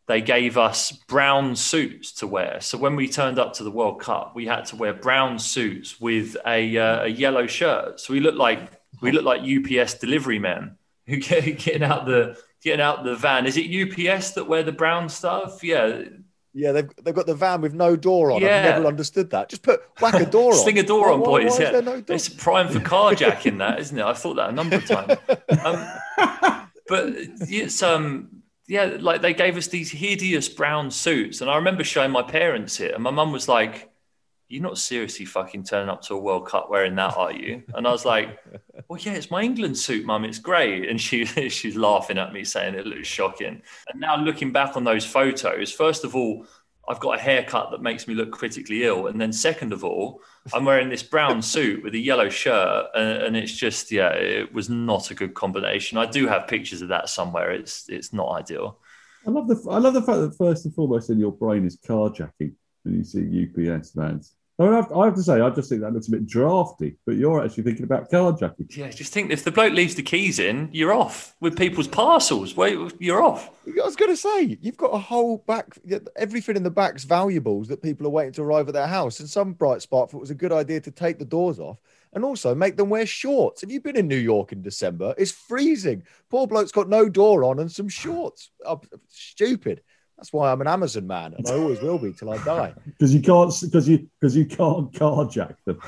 they 0.08 0.20
gave 0.20 0.58
us 0.58 0.92
brown 0.92 1.56
suits 1.56 2.12
to 2.16 2.28
wear. 2.28 2.60
So 2.60 2.78
when 2.78 2.98
we 2.98 3.08
turned 3.08 3.40
up 3.40 3.54
to 3.54 3.64
the 3.64 3.72
World 3.72 4.02
Cup, 4.02 4.36
we 4.36 4.46
had 4.46 4.66
to 4.66 4.76
wear 4.76 4.94
brown 4.94 5.40
suits 5.40 6.02
with 6.02 6.36
a, 6.46 6.78
uh, 6.78 7.04
a 7.06 7.08
yellow 7.08 7.48
shirt. 7.48 8.02
So 8.02 8.12
we 8.12 8.20
looked 8.20 8.38
like 8.38 8.70
we 9.02 9.14
looked 9.14 9.26
like 9.26 9.42
UPS 9.42 9.94
delivery 9.94 10.40
men 10.40 10.78
who 11.08 11.18
get, 11.18 11.58
getting 11.58 11.84
out 11.84 12.06
the 12.06 12.38
getting 12.62 12.82
out 12.82 13.06
the 13.06 13.16
van. 13.16 13.46
Is 13.46 13.56
it 13.58 13.72
UPS 13.72 14.32
that 14.32 14.50
wear 14.50 14.64
the 14.64 14.74
brown 14.74 15.08
stuff? 15.08 15.64
Yeah, 15.64 16.02
yeah, 16.54 16.72
they've, 16.72 16.90
they've 17.04 17.16
got 17.16 17.26
the 17.26 17.36
van 17.36 17.62
with 17.62 17.74
no 17.74 17.96
door 17.96 18.32
on. 18.32 18.42
Yeah. 18.42 18.58
I've 18.58 18.76
never 18.76 18.88
understood 18.88 19.32
that. 19.32 19.50
Just 19.50 19.64
put 19.64 19.82
whack 20.00 20.16
a 20.16 20.26
door 20.26 20.52
on. 20.54 20.58
Sling 20.60 20.80
a 20.80 20.84
door 20.84 21.08
why, 21.08 21.14
on, 21.14 21.20
boys. 21.24 21.52
Why, 21.52 21.66
why 21.66 21.72
yeah. 21.72 21.80
No 21.80 22.04
it's 22.08 22.30
prime 22.30 22.70
for 22.70 22.80
carjacking, 22.80 23.58
that 23.58 23.80
isn't 23.80 23.98
it? 23.98 24.04
I 24.04 24.14
thought 24.14 24.36
that 24.36 24.50
a 24.50 24.54
number 24.54 24.78
of 24.78 24.86
times. 24.86 25.18
Um, 25.66 25.88
but 26.88 27.14
it's 27.50 27.82
um 27.82 28.44
yeah, 28.68 28.98
like 29.00 29.22
they 29.22 29.34
gave 29.34 29.58
us 29.58 29.68
these 29.68 29.92
hideous 29.92 30.50
brown 30.50 30.92
suits, 30.92 31.42
and 31.42 31.50
I 31.50 31.56
remember 31.58 31.84
showing 31.84 32.12
my 32.12 32.24
parents 32.24 32.80
it, 32.80 32.94
and 32.94 33.04
my 33.04 33.12
mum 33.12 33.32
was 33.32 33.48
like, 33.48 33.93
you're 34.54 34.62
not 34.62 34.78
seriously 34.78 35.26
fucking 35.26 35.64
turning 35.64 35.90
up 35.90 36.04
to 36.04 36.14
a 36.14 36.20
World 36.20 36.48
Cup 36.48 36.70
wearing 36.70 36.94
that, 36.96 37.18
are 37.18 37.32
you? 37.32 37.64
And 37.74 37.88
I 37.88 37.92
was 37.92 38.06
like, 38.06 38.40
well, 38.88 39.00
yeah, 39.00 39.14
it's 39.14 39.32
my 39.32 39.42
England 39.42 39.76
suit, 39.78 40.06
mum. 40.06 40.26
It's 40.26 40.38
great. 40.38 40.88
And 40.88 41.02
she 41.02 41.26
she's 41.50 41.76
laughing 41.76 42.20
at 42.20 42.34
me, 42.34 42.44
saying 42.44 42.76
it 42.76 42.86
looks 42.86 43.08
shocking. 43.08 43.64
And 43.90 44.00
now 44.00 44.16
looking 44.16 44.52
back 44.52 44.78
on 44.78 44.84
those 44.84 45.06
photos, 45.06 45.72
first 45.72 46.04
of 46.04 46.16
all, 46.16 46.46
I've 46.88 47.00
got 47.00 47.18
a 47.18 47.22
haircut 47.22 47.72
that 47.72 47.82
makes 47.82 48.08
me 48.08 48.14
look 48.14 48.32
critically 48.32 48.84
ill, 48.84 49.08
and 49.08 49.20
then 49.20 49.32
second 49.32 49.72
of 49.74 49.84
all, 49.84 50.22
I'm 50.54 50.66
wearing 50.66 50.90
this 50.90 51.02
brown 51.02 51.42
suit 51.54 51.82
with 51.82 51.96
a 51.96 52.00
yellow 52.00 52.30
shirt, 52.30 52.88
and, 52.94 53.24
and 53.24 53.38
it's 53.38 53.54
just 53.54 53.92
yeah, 53.92 54.10
it 54.10 54.54
was 54.54 54.70
not 54.70 55.10
a 55.10 55.16
good 55.16 55.34
combination. 55.34 55.98
I 55.98 56.06
do 56.06 56.28
have 56.28 56.48
pictures 56.48 56.82
of 56.82 56.90
that 56.90 57.10
somewhere. 57.10 57.52
It's 57.52 57.90
it's 57.90 58.14
not 58.14 58.30
ideal. 58.34 58.80
I 59.26 59.32
love 59.32 59.48
the 59.48 59.66
I 59.72 59.80
love 59.80 59.96
the 59.96 60.02
fact 60.02 60.20
that 60.20 60.38
first 60.38 60.66
and 60.66 60.76
foremost 60.76 61.10
in 61.10 61.18
your 61.18 61.32
brain 61.32 61.66
is 61.66 61.78
carjacking 61.78 62.54
when 62.84 62.98
you 62.98 63.04
see 63.04 63.48
UPS 63.48 63.92
vans. 63.92 64.36
I, 64.60 64.64
mean, 64.64 64.74
I 64.74 65.06
have 65.06 65.16
to 65.16 65.24
say, 65.24 65.42
I 65.42 65.50
just 65.50 65.68
think 65.68 65.82
that 65.82 65.94
looks 65.94 66.08
a 66.08 66.12
bit 66.12 66.28
drafty, 66.28 66.98
but 67.08 67.16
you're 67.16 67.44
actually 67.44 67.64
thinking 67.64 67.86
about 67.86 68.12
carjacking. 68.12 68.76
Yeah, 68.76 68.90
just 68.90 69.12
think 69.12 69.32
if 69.32 69.44
the 69.44 69.52
bloke 69.52 69.74
leaves 69.74 69.96
the 69.96 70.04
keys 70.04 70.38
in, 70.38 70.70
you're 70.72 70.94
off 70.94 71.36
with 71.40 71.58
people's 71.58 71.88
parcels. 71.88 72.56
Wait, 72.56 72.78
you're 73.00 73.24
off. 73.24 73.50
I 73.68 73.84
was 73.84 73.96
going 73.96 74.12
to 74.12 74.18
say, 74.18 74.60
you've 74.62 74.78
got 74.78 74.94
a 74.94 75.00
whole 75.00 75.40
back, 75.40 75.80
everything 76.16 76.56
in 76.56 76.62
the 76.62 76.70
back's 76.70 77.04
valuables 77.04 77.68
that 77.70 77.82
people 77.82 78.06
are 78.06 78.12
waiting 78.12 78.34
to 78.34 78.44
arrive 78.44 78.68
at 78.68 78.76
their 78.76 78.86
house. 78.86 79.20
And 79.20 79.30
some 79.30 79.54
bright 79.54 79.82
spark 79.82 80.12
thought 80.12 80.18
it 80.18 80.22
was 80.22 80.30
a 80.30 80.36
good 80.36 80.52
idea 80.52 80.80
to 80.82 80.92
take 80.92 81.18
the 81.18 81.26
doors 81.26 81.60
off 81.60 81.80
and 82.14 82.24
also 82.24 82.54
make 82.54 82.78
them 82.78 82.90
wear 82.90 83.08
shorts. 83.08 83.62
Have 83.62 83.72
you 83.72 83.82
been 83.82 83.98
in 83.98 84.08
New 84.08 84.16
York 84.16 84.52
in 84.52 84.62
December? 84.62 85.16
It's 85.18 85.32
freezing. 85.32 86.04
Poor 86.30 86.46
bloke's 86.46 86.72
got 86.72 86.90
no 86.90 87.10
door 87.10 87.44
on 87.44 87.60
and 87.60 87.72
some 87.72 87.90
shorts. 87.90 88.52
Oh, 88.66 88.82
stupid. 89.10 89.82
That's 90.18 90.32
why 90.32 90.52
I'm 90.52 90.62
an 90.62 90.68
Amazon 90.68 91.08
man, 91.08 91.34
and 91.38 91.48
I 91.48 91.54
always 91.54 91.82
will 91.82 91.98
be 91.98 92.14
till 92.14 92.30
I 92.30 92.38
die. 92.44 92.74
Because 92.86 93.14
you 93.14 93.22
can't, 93.22 93.54
because 93.62 93.90
you, 93.90 94.08
because 94.20 94.36
you 94.36 94.46
can't 94.46 94.92
carjack 94.94 95.56
them. 95.66 95.80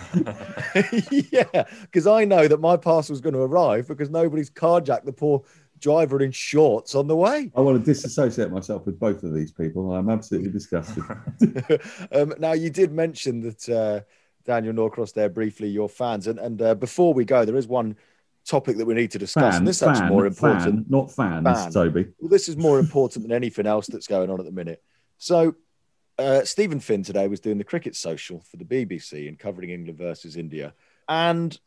yeah, 1.31 1.63
because 1.81 2.07
I 2.07 2.25
know 2.25 2.47
that 2.47 2.59
my 2.59 2.75
parcel's 2.75 3.21
going 3.21 3.35
to 3.35 3.41
arrive 3.41 3.87
because 3.87 4.09
nobody's 4.09 4.49
carjacked 4.49 5.05
the 5.05 5.13
poor 5.13 5.43
driver 5.79 6.21
in 6.21 6.31
shorts 6.31 6.95
on 6.95 7.07
the 7.07 7.15
way. 7.15 7.51
I 7.55 7.61
want 7.61 7.79
to 7.79 7.85
disassociate 7.85 8.51
myself 8.51 8.85
with 8.85 8.99
both 8.99 9.23
of 9.23 9.33
these 9.33 9.51
people. 9.51 9.93
I'm 9.93 10.09
absolutely 10.09 10.51
disgusted. 10.51 11.03
um, 12.11 12.33
now, 12.39 12.53
you 12.53 12.69
did 12.69 12.91
mention 12.91 13.41
that 13.41 13.69
uh, 13.69 14.01
Daniel 14.45 14.73
Norcross 14.73 15.13
there 15.13 15.29
briefly, 15.29 15.67
your 15.67 15.89
fans, 15.89 16.27
and 16.27 16.39
and 16.39 16.61
uh, 16.61 16.75
before 16.75 17.13
we 17.13 17.25
go, 17.25 17.45
there 17.45 17.55
is 17.55 17.67
one 17.67 17.95
topic 18.45 18.77
that 18.77 18.85
we 18.85 18.93
need 18.93 19.11
to 19.11 19.19
discuss. 19.19 19.53
Fan, 19.53 19.61
and 19.61 19.67
this 19.67 19.79
fan, 19.79 19.91
is 19.91 20.01
more 20.09 20.25
important. 20.25 20.63
Fan, 20.63 20.85
not 20.87 21.11
fans, 21.11 21.45
fan. 21.45 21.71
Toby. 21.71 22.07
Well, 22.19 22.29
this 22.29 22.47
is 22.47 22.57
more 22.57 22.79
important 22.79 23.23
than 23.23 23.35
anything 23.35 23.65
else 23.65 23.87
that's 23.87 24.07
going 24.07 24.29
on 24.29 24.39
at 24.39 24.45
the 24.45 24.51
minute. 24.51 24.81
So, 25.17 25.55
uh, 26.17 26.43
Steven 26.43 26.79
Finn 26.79 27.03
today 27.03 27.27
was 27.27 27.39
doing 27.39 27.57
the 27.57 27.63
cricket 27.63 27.95
social 27.95 28.41
for 28.49 28.57
the 28.57 28.65
BBC 28.65 29.27
and 29.27 29.37
covering 29.37 29.71
England 29.71 29.97
versus 29.97 30.37
India. 30.37 30.73
And 31.09 31.57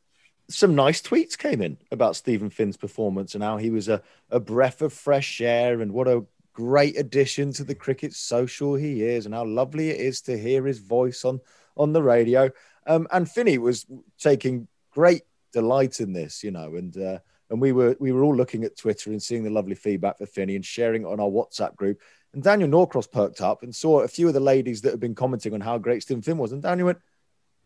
some 0.49 0.75
nice 0.75 1.03
tweets 1.03 1.37
came 1.37 1.61
in 1.61 1.77
about 1.91 2.17
Steven 2.17 2.49
Finn's 2.49 2.77
performance 2.77 3.35
and 3.35 3.45
how 3.45 3.59
he 3.59 3.71
was 3.71 3.89
a, 3.89 4.03
a 4.31 4.41
breath 4.41 4.81
of 4.81 4.93
fresh 4.93 5.41
air 5.41 5.81
and 5.81 5.93
what 5.93 6.09
a 6.09 6.25
great 6.55 6.99
addition 6.99 7.53
to 7.53 7.65
the 7.65 7.75
cricket 7.75 8.15
social 8.15 8.75
he 8.75 9.03
is 9.03 9.27
and 9.27 9.35
how 9.35 9.45
lovely 9.45 9.91
it 9.91 10.01
is 10.01 10.23
to 10.23 10.39
hear 10.39 10.65
his 10.65 10.79
voice 10.79 11.25
on, 11.25 11.41
on 11.77 11.93
the 11.93 12.03
radio. 12.03 12.51
Um, 12.87 13.07
and 13.13 13.31
Finny 13.31 13.59
was 13.59 13.87
taking 14.19 14.67
great 14.91 15.23
delight 15.53 16.01
in 16.01 16.13
this, 16.13 16.43
you 16.43 16.51
know, 16.51 16.75
and 16.75 16.97
uh, 16.97 17.19
and 17.51 17.61
we 17.61 17.73
were 17.73 17.97
we 17.99 18.13
were 18.13 18.25
all 18.25 18.37
looking 18.37 18.65
at 18.65 18.77
Twitter 18.77 19.11
and 19.11 19.23
seeing 19.23 19.45
the 19.45 19.51
lovely 19.51 19.75
feedback 19.75 20.19
for 20.19 20.27
Finny 20.27 20.57
and 20.57 20.65
sharing 20.65 21.03
it 21.03 21.09
on 21.09 21.21
our 21.21 21.29
WhatsApp 21.29 21.77
group. 21.77 22.01
And 22.35 22.43
Daniel 22.43 22.69
Norcross 22.69 23.11
perked 23.11 23.41
up 23.41 23.63
and 23.63 23.75
saw 23.75 24.01
a 24.01 24.09
few 24.09 24.29
of 24.29 24.35
the 24.35 24.41
ladies 24.41 24.83
that 24.83 24.91
had 24.91 25.01
been 25.01 25.15
commenting 25.15 25.55
on 25.55 25.61
how 25.61 25.79
great 25.79 26.03
Steven 26.03 26.23
Finn 26.23 26.39
was. 26.39 26.53
And 26.53 26.63
Daniel 26.63 26.87
went, 26.87 26.99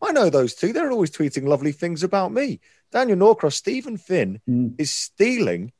I 0.01 0.11
know 0.11 0.29
those 0.29 0.55
two. 0.55 0.71
They're 0.73 0.91
always 0.91 1.11
tweeting 1.11 1.47
lovely 1.47 1.71
things 1.71 2.03
about 2.03 2.31
me. 2.31 2.59
Daniel 2.91 3.17
Norcross, 3.17 3.55
Steven 3.55 3.97
Finn 3.97 4.41
mm. 4.49 4.73
is 4.77 4.91
stealing 4.91 5.71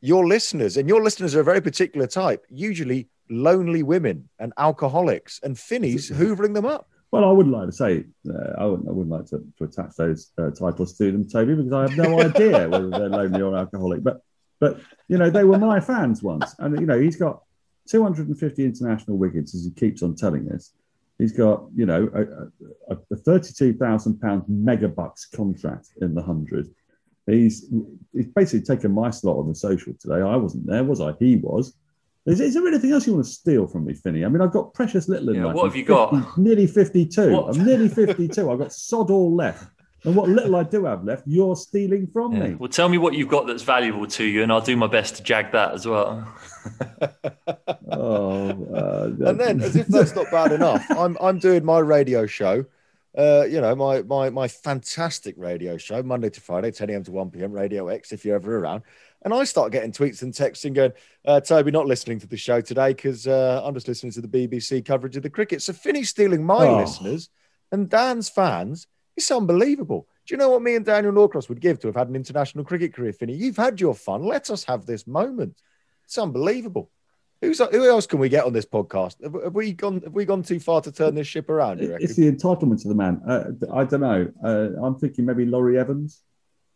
your 0.00 0.26
listeners, 0.26 0.76
and 0.76 0.88
your 0.88 1.02
listeners 1.02 1.34
are 1.34 1.40
a 1.40 1.44
very 1.44 1.60
particular 1.60 2.06
type, 2.06 2.46
usually 2.48 3.08
lonely 3.28 3.82
women 3.82 4.28
and 4.38 4.52
alcoholics, 4.56 5.40
and 5.42 5.58
Finny's 5.58 6.10
hoovering 6.10 6.54
them 6.54 6.64
up. 6.66 6.90
Well, 7.12 7.24
I 7.24 7.32
wouldn't 7.32 7.54
like 7.54 7.66
to 7.66 7.72
say, 7.72 8.04
uh, 8.28 8.52
I, 8.56 8.66
wouldn't, 8.66 8.88
I 8.88 8.92
wouldn't 8.92 9.10
like 9.10 9.26
to, 9.26 9.44
to 9.58 9.64
attach 9.64 9.96
those 9.96 10.30
uh, 10.38 10.50
titles 10.50 10.96
to 10.98 11.10
them, 11.10 11.28
Toby, 11.28 11.56
because 11.56 11.72
I 11.72 11.82
have 11.82 11.96
no 11.96 12.20
idea 12.28 12.68
whether 12.68 12.88
they're 12.88 13.08
lonely 13.08 13.42
or 13.42 13.56
alcoholic. 13.56 14.04
But, 14.04 14.20
but 14.60 14.80
you 15.08 15.18
know, 15.18 15.28
they 15.28 15.42
were 15.42 15.58
my 15.58 15.80
fans 15.80 16.22
once, 16.22 16.54
and 16.58 16.78
you 16.78 16.86
know, 16.86 17.00
he's 17.00 17.16
got 17.16 17.42
250 17.88 18.64
international 18.64 19.18
wickets, 19.18 19.54
as 19.54 19.64
he 19.64 19.70
keeps 19.72 20.02
on 20.02 20.14
telling 20.14 20.50
us. 20.52 20.72
He's 21.18 21.32
got, 21.32 21.64
you 21.74 21.84
know, 21.84 22.08
a, 22.14 22.94
a, 22.94 22.98
a 23.10 23.16
32,000 23.16 24.20
pound 24.20 24.44
mega 24.48 24.88
bucks 24.88 25.26
contract 25.26 25.88
in 26.00 26.14
the 26.14 26.22
hundred. 26.22 26.70
He's 27.26 27.68
he's 28.12 28.26
basically 28.28 28.64
taken 28.64 28.92
my 28.92 29.10
slot 29.10 29.36
on 29.36 29.48
the 29.48 29.54
social 29.54 29.92
today. 30.00 30.22
I 30.22 30.36
wasn't 30.36 30.66
there, 30.66 30.82
was 30.82 31.00
I? 31.00 31.12
He 31.18 31.36
was. 31.36 31.74
Is, 32.26 32.40
is 32.40 32.54
there 32.54 32.66
anything 32.66 32.92
else 32.92 33.06
you 33.06 33.14
want 33.14 33.24
to 33.24 33.32
steal 33.32 33.66
from 33.66 33.86
me, 33.86 33.94
Finny? 33.94 34.24
I 34.24 34.28
mean, 34.28 34.42
I've 34.42 34.52
got 34.52 34.74
precious 34.74 35.08
little 35.08 35.30
in 35.30 35.36
Yeah, 35.36 35.46
life. 35.46 35.54
what 35.56 35.64
have 35.64 35.76
you 35.76 35.84
got? 35.84 36.38
Nearly 36.38 36.66
52. 36.66 37.30
What? 37.32 37.56
I'm 37.56 37.64
nearly 37.64 37.88
52. 37.88 38.50
I've 38.50 38.58
got 38.58 38.72
sod 38.72 39.10
all 39.10 39.34
left. 39.34 39.64
And 40.04 40.14
what 40.16 40.28
little 40.28 40.56
I 40.56 40.62
do 40.62 40.84
have 40.86 41.04
left, 41.04 41.24
you're 41.26 41.56
stealing 41.56 42.06
from 42.06 42.32
Yeah. 42.32 42.48
me. 42.48 42.54
Well, 42.54 42.68
tell 42.68 42.88
me 42.88 42.98
what 42.98 43.14
you've 43.14 43.28
got 43.28 43.46
that's 43.46 43.62
valuable 43.62 44.06
to 44.06 44.24
you, 44.24 44.42
and 44.42 44.50
I'll 44.52 44.60
do 44.60 44.76
my 44.76 44.86
best 44.86 45.16
to 45.16 45.22
jag 45.22 45.52
that 45.52 45.72
as 45.72 45.86
well. 45.86 46.26
Oh, 47.92 48.48
uh, 48.74 49.28
and 49.28 49.40
then, 49.40 49.60
as 49.60 49.74
if 49.76 49.86
that's 49.88 50.14
not 50.14 50.30
bad 50.30 50.52
enough, 50.52 50.84
I'm 50.90 51.16
I'm 51.20 51.38
doing 51.38 51.64
my 51.64 51.78
radio 51.80 52.26
show. 52.26 52.64
Uh, 53.16 53.44
you 53.48 53.60
know, 53.60 53.74
my 53.74 54.02
my 54.02 54.30
my 54.30 54.46
fantastic 54.46 55.34
radio 55.36 55.76
show, 55.76 56.02
Monday 56.02 56.30
to 56.30 56.40
Friday, 56.40 56.70
10 56.70 56.90
a.m. 56.90 57.02
to 57.04 57.10
1 57.10 57.30
p.m. 57.30 57.52
Radio 57.52 57.88
X, 57.88 58.12
if 58.12 58.24
you're 58.24 58.36
ever 58.36 58.58
around. 58.58 58.82
And 59.22 59.34
I 59.34 59.44
start 59.44 59.72
getting 59.72 59.92
tweets 59.92 60.22
and 60.22 60.32
texting 60.32 60.72
going, 60.74 60.92
uh, 61.26 61.40
Toby, 61.40 61.70
not 61.70 61.86
listening 61.86 62.18
to 62.20 62.26
the 62.26 62.36
show 62.38 62.60
today 62.62 62.94
because 62.94 63.26
uh, 63.26 63.60
I'm 63.64 63.74
just 63.74 63.86
listening 63.88 64.12
to 64.12 64.22
the 64.22 64.28
BBC 64.28 64.82
coverage 64.84 65.16
of 65.16 65.22
the 65.22 65.28
cricket. 65.30 65.60
So 65.62 65.72
Finny's 65.74 66.08
stealing 66.08 66.44
my 66.44 66.66
Oh. 66.66 66.78
listeners 66.78 67.28
and 67.70 67.88
Dan's 67.88 68.28
fans. 68.30 68.86
It's 69.16 69.30
unbelievable. 69.30 70.08
Do 70.26 70.32
you 70.34 70.38
know 70.38 70.48
what 70.48 70.62
me 70.62 70.74
and 70.76 70.86
Daniel 70.86 71.12
Norcross 71.12 71.48
would 71.50 71.60
give 71.60 71.78
to 71.80 71.88
have 71.88 71.96
had 71.96 72.08
an 72.08 72.16
international 72.16 72.64
cricket 72.64 72.94
career, 72.94 73.12
Finny? 73.12 73.34
You've 73.34 73.56
had 73.58 73.78
your 73.80 73.94
fun. 73.94 74.22
Let 74.24 74.48
us 74.48 74.64
have 74.64 74.86
this 74.86 75.06
moment. 75.06 75.60
It's 76.04 76.16
unbelievable. 76.16 76.90
Who's 77.42 77.58
who 77.58 77.88
else 77.88 78.06
can 78.06 78.18
we 78.20 78.28
get 78.28 78.44
on 78.44 78.52
this 78.52 78.66
podcast? 78.66 79.22
Have, 79.22 79.54
we 79.54 79.72
gone? 79.72 80.02
Have 80.04 80.12
we 80.12 80.26
gone 80.26 80.42
too 80.42 80.60
far 80.60 80.80
to 80.82 80.92
turn 80.92 81.14
this 81.14 81.26
ship 81.26 81.48
around? 81.48 81.80
It's 81.80 82.14
the 82.14 82.30
entitlement 82.30 82.84
of 82.84 82.88
the 82.90 82.94
man. 82.94 83.20
Uh, 83.26 83.44
I 83.72 83.84
don't 83.84 84.00
know. 84.00 84.30
Uh, 84.44 84.82
I'm 84.84 84.96
thinking 84.98 85.24
maybe 85.24 85.46
Laurie 85.46 85.78
Evans. 85.78 86.22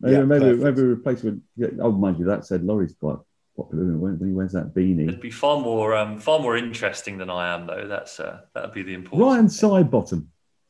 Maybe, 0.04 0.16
Yeah, 0.16 0.24
maybe, 0.24 0.44
perfect. 0.44 0.62
maybe 0.62 0.82
replacement. 0.82 1.42
Yeah, 1.56 1.68
oh, 1.80 1.90
mind 1.92 2.18
you, 2.18 2.26
that 2.26 2.44
said, 2.44 2.62
Laurie's 2.62 2.94
quite 3.00 3.16
popular 3.56 3.84
isn't 3.84 4.00
when, 4.00 4.18
when 4.18 4.28
he 4.28 4.34
wears 4.34 4.52
that 4.52 4.74
beanie. 4.74 5.08
It'd 5.08 5.20
be 5.20 5.30
far 5.30 5.58
more, 5.60 5.94
um, 5.96 6.18
far 6.18 6.40
more 6.40 6.56
interesting 6.58 7.16
than 7.16 7.30
I 7.30 7.54
am, 7.54 7.66
though. 7.66 7.86
That's 7.88 8.20
uh, 8.20 8.40
that'd 8.54 8.74
be 8.74 8.82
the 8.82 8.92
important. 8.94 9.26
Ryan 9.26 9.48
thing. 9.48 9.70
Sidebottom. 9.70 10.26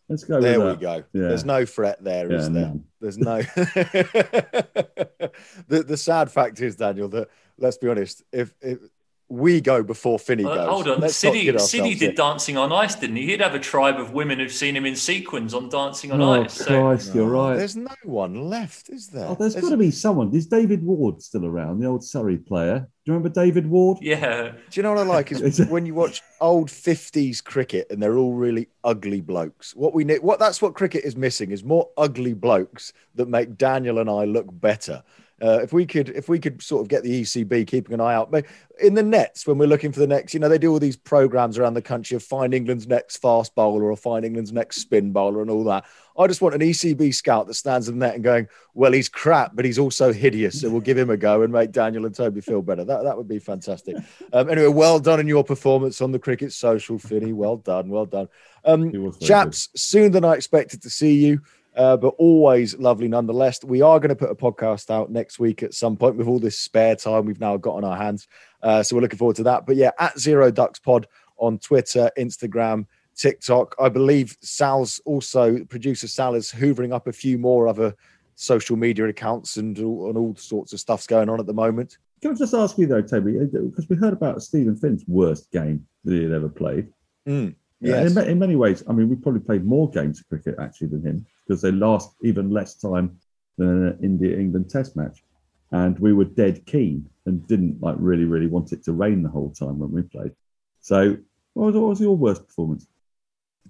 Let's 0.08 0.22
go 0.22 0.40
there 0.40 0.60
with 0.60 0.78
we 0.80 0.86
that. 0.86 1.02
go. 1.12 1.18
Yeah. 1.20 1.28
There's 1.28 1.44
no 1.46 1.64
threat 1.64 2.04
there, 2.04 2.30
is 2.30 2.46
Yeah, 2.46 2.52
there? 2.52 2.62
none. 2.66 2.84
There's 3.00 3.18
no. 3.18 3.38
the 5.68 5.82
the 5.82 5.96
sad 5.96 6.30
fact 6.30 6.60
is, 6.60 6.76
Daniel, 6.76 7.08
that 7.08 7.28
let's 7.58 7.78
be 7.78 7.88
honest. 7.88 8.22
If, 8.32 8.54
if 8.60 8.78
we 9.28 9.60
go 9.60 9.82
before 9.82 10.18
Finny 10.18 10.44
Uh, 10.44 10.54
goes, 10.54 10.68
hold 10.68 10.88
on, 10.88 11.00
let's 11.00 11.22
not 11.24 11.32
Sidney, 11.32 11.44
kid 11.50 11.60
Sidney 11.60 11.82
ourselves 11.88 11.98
did 12.00 12.06
here. 12.06 12.14
Dancing 12.14 12.56
on 12.58 12.72
Ice, 12.72 12.94
didn't 12.94 13.16
he? 13.16 13.26
He'd 13.26 13.40
have 13.40 13.54
a 13.54 13.58
tribe 13.58 13.98
of 13.98 14.12
women 14.12 14.38
who've 14.38 14.52
seen 14.52 14.76
him 14.76 14.84
in 14.86 14.94
sequins 14.94 15.54
on 15.54 15.68
Dancing 15.70 16.12
on 16.12 16.20
Oh, 16.20 16.42
Ice. 16.42 16.52
So 16.54 16.66
Christ, 16.66 17.14
you're 17.14 17.26
right. 17.28 17.56
There's 17.56 17.74
no 17.76 17.94
one 18.04 18.48
left, 18.50 18.90
is 18.90 19.08
there? 19.08 19.26
Oh, 19.26 19.34
there's 19.34 19.54
got 19.54 19.70
to 19.70 19.76
be 19.76 19.90
someone. 19.90 20.32
Is 20.34 20.46
David 20.46 20.84
Ward 20.84 21.22
still 21.22 21.46
around? 21.46 21.80
The 21.80 21.86
old 21.86 22.04
Surrey 22.04 22.36
player. 22.36 22.80
Do 22.80 23.12
you 23.12 23.14
remember 23.18 23.28
David 23.28 23.66
Ward? 23.66 23.98
yeah, 24.00 24.52
Do 24.70 24.78
you 24.78 24.82
know 24.82 24.90
what 24.90 24.98
I 25.00 25.04
like 25.04 25.30
is 25.32 25.58
when 25.68 25.84
you 25.84 25.94
watch 25.94 26.22
old 26.40 26.70
fifties 26.70 27.40
cricket 27.40 27.86
and 27.90 28.02
they're 28.02 28.16
all 28.16 28.34
really 28.34 28.68
ugly 28.82 29.20
blokes. 29.20 29.74
What 29.74 29.94
we 29.94 30.04
need, 30.04 30.22
what 30.22 30.38
that's 30.38 30.62
what 30.62 30.74
cricket 30.74 31.04
is 31.04 31.16
missing 31.16 31.50
is 31.50 31.64
more 31.64 31.88
ugly 31.96 32.34
blokes 32.34 32.92
that 33.14 33.28
make 33.28 33.56
Daniel 33.58 33.98
and 33.98 34.08
I 34.08 34.24
look 34.24 34.46
better. 34.48 35.02
Uh, 35.42 35.58
if 35.62 35.72
we 35.72 35.84
could, 35.84 36.10
if 36.10 36.28
we 36.28 36.38
could 36.38 36.62
sort 36.62 36.80
of 36.80 36.88
get 36.88 37.02
the 37.02 37.22
ECB 37.22 37.66
keeping 37.66 37.92
an 37.92 38.00
eye 38.00 38.14
out 38.14 38.32
in 38.80 38.94
the 38.94 39.02
nets 39.02 39.46
when 39.46 39.58
we're 39.58 39.66
looking 39.66 39.92
for 39.92 40.00
the 40.00 40.06
next, 40.06 40.32
you 40.32 40.40
know, 40.40 40.48
they 40.48 40.58
do 40.58 40.70
all 40.70 40.78
these 40.78 40.96
programs 40.96 41.58
around 41.58 41.74
the 41.74 41.82
country 41.82 42.16
of 42.16 42.22
find 42.22 42.54
England's 42.54 42.86
next 42.86 43.18
fast 43.18 43.54
bowler 43.54 43.84
or 43.84 43.96
find 43.96 44.24
England's 44.24 44.52
next 44.52 44.78
spin 44.78 45.12
bowler 45.12 45.42
and 45.42 45.50
all 45.50 45.64
that. 45.64 45.84
I 46.16 46.28
just 46.28 46.40
want 46.40 46.54
an 46.54 46.60
ECB 46.60 47.12
scout 47.12 47.48
that 47.48 47.54
stands 47.54 47.88
in 47.88 47.98
the 47.98 48.06
net 48.06 48.14
and 48.14 48.22
going, 48.22 48.46
well, 48.72 48.92
he's 48.92 49.08
crap, 49.08 49.56
but 49.56 49.64
he's 49.64 49.80
also 49.80 50.12
hideous, 50.12 50.60
so 50.60 50.70
we'll 50.70 50.80
give 50.80 50.96
him 50.96 51.10
a 51.10 51.16
go 51.16 51.42
and 51.42 51.52
make 51.52 51.72
Daniel 51.72 52.06
and 52.06 52.14
Toby 52.14 52.40
feel 52.40 52.62
better. 52.62 52.84
That 52.84 53.02
that 53.02 53.16
would 53.16 53.28
be 53.28 53.38
fantastic. 53.38 53.96
Um, 54.32 54.50
anyway, 54.50 54.68
well 54.68 54.98
done 54.98 55.20
in 55.20 55.28
your 55.28 55.44
performance 55.44 56.00
on 56.00 56.10
the 56.10 56.18
cricket 56.18 56.52
social, 56.52 56.98
Finny. 56.98 57.32
Well 57.32 57.56
done, 57.56 57.88
well 57.88 58.06
done. 58.06 58.28
Um, 58.64 59.12
chaps, 59.20 59.68
sooner 59.76 60.08
than 60.08 60.24
I 60.24 60.34
expected 60.34 60.82
to 60.82 60.90
see 60.90 61.14
you, 61.14 61.40
uh, 61.76 61.96
but 61.96 62.14
always 62.18 62.76
lovely 62.78 63.08
nonetheless. 63.08 63.62
We 63.64 63.82
are 63.82 63.98
going 63.98 64.10
to 64.10 64.16
put 64.16 64.30
a 64.30 64.34
podcast 64.34 64.90
out 64.90 65.10
next 65.10 65.38
week 65.38 65.62
at 65.62 65.74
some 65.74 65.96
point 65.96 66.16
with 66.16 66.28
all 66.28 66.38
this 66.38 66.58
spare 66.58 66.96
time 66.96 67.26
we've 67.26 67.40
now 67.40 67.56
got 67.56 67.76
on 67.76 67.84
our 67.84 67.96
hands. 67.96 68.28
Uh, 68.62 68.82
so 68.82 68.96
we're 68.96 69.02
looking 69.02 69.18
forward 69.18 69.36
to 69.36 69.42
that. 69.44 69.66
But 69.66 69.76
yeah, 69.76 69.90
at 69.98 70.18
Zero 70.18 70.50
Ducks 70.50 70.78
Pod 70.78 71.06
on 71.36 71.58
Twitter, 71.58 72.10
Instagram, 72.18 72.86
TikTok. 73.16 73.74
I 73.80 73.88
believe 73.88 74.36
Sal's 74.40 75.00
also 75.04 75.64
producer 75.64 76.08
Sal 76.08 76.34
is 76.34 76.50
hoovering 76.50 76.92
up 76.92 77.06
a 77.06 77.12
few 77.12 77.38
more 77.38 77.68
other 77.68 77.94
social 78.36 78.76
media 78.76 79.06
accounts 79.06 79.56
and 79.56 79.78
all, 79.78 80.08
and 80.08 80.18
all 80.18 80.34
sorts 80.36 80.72
of 80.72 80.80
stuff's 80.80 81.06
going 81.06 81.28
on 81.28 81.40
at 81.40 81.46
the 81.46 81.54
moment. 81.54 81.98
Can 82.22 82.32
I 82.32 82.34
just 82.34 82.54
ask 82.54 82.78
you 82.78 82.86
though, 82.86 83.02
Toby, 83.02 83.38
because 83.38 83.88
we 83.88 83.96
heard 83.96 84.12
about 84.12 84.42
Steven 84.42 84.76
Finn's 84.76 85.04
worst 85.06 85.50
game 85.50 85.86
that 86.04 86.14
he 86.14 86.22
had 86.22 86.32
ever 86.32 86.48
played. 86.48 86.88
Mm, 87.28 87.54
yes. 87.80 88.16
in, 88.16 88.28
in 88.28 88.38
many 88.38 88.56
ways, 88.56 88.82
I 88.88 88.92
mean, 88.92 89.08
we 89.08 89.16
probably 89.16 89.40
played 89.40 89.64
more 89.64 89.90
games 89.90 90.20
of 90.20 90.28
cricket 90.28 90.56
actually 90.58 90.88
than 90.88 91.02
him 91.02 91.26
because 91.46 91.62
they 91.62 91.72
last 91.72 92.14
even 92.22 92.50
less 92.50 92.74
time 92.74 93.18
than 93.58 93.88
an 93.88 93.98
India 94.02 94.38
England 94.38 94.70
Test 94.70 94.96
match, 94.96 95.22
and 95.70 95.98
we 95.98 96.12
were 96.12 96.24
dead 96.24 96.64
keen 96.66 97.08
and 97.26 97.46
didn't 97.46 97.80
like 97.80 97.96
really 97.98 98.24
really 98.24 98.46
want 98.46 98.72
it 98.72 98.84
to 98.84 98.92
rain 98.92 99.22
the 99.22 99.30
whole 99.30 99.50
time 99.50 99.78
when 99.78 99.92
we 99.92 100.02
played. 100.02 100.32
So, 100.80 101.16
what 101.54 101.66
was, 101.66 101.74
what 101.74 101.88
was 101.88 102.00
your 102.00 102.16
worst 102.16 102.46
performance? 102.46 102.86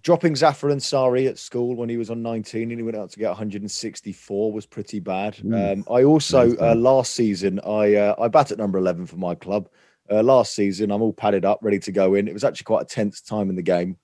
dropping 0.05 0.37
Zafar 0.37 0.71
Ansari 0.71 1.29
at 1.29 1.39
school 1.39 1.77
when 1.77 1.89
he 1.89 1.97
was 1.97 2.11
on 2.11 2.23
19 2.23 2.71
and 2.71 2.79
he 2.79 2.83
went 2.83 2.97
out 2.97 3.11
to 3.11 3.19
get 3.19 3.29
164 3.29 4.53
was 4.53 4.67
pretty 4.67 5.01
bad. 5.01 5.39
Um, 5.45 5.85
I 5.91 6.05
also 6.05 6.57
uh, 6.59 6.75
last 6.75 7.15
season 7.15 7.61
I 7.61 7.95
uh, 7.95 8.15
I 8.19 8.29
bat 8.29 8.53
at 8.53 8.59
number 8.59 8.79
11 8.79 9.07
for 9.07 9.17
my 9.17 9.35
club. 9.35 9.69
Uh, 10.11 10.23
last 10.23 10.55
season 10.55 10.91
I'm 10.91 11.03
all 11.03 11.13
padded 11.13 11.45
up, 11.45 11.61
ready 11.63 11.79
to 11.81 11.93
go 11.93 12.15
in. 12.15 12.29
It 12.29 12.35
was 12.35 12.45
actually 12.45 12.65
quite 12.65 12.83
a 12.83 12.87
tense 12.87 13.23
time 13.23 13.49
in 13.49 13.57
the 13.57 13.63
game, 13.63 13.97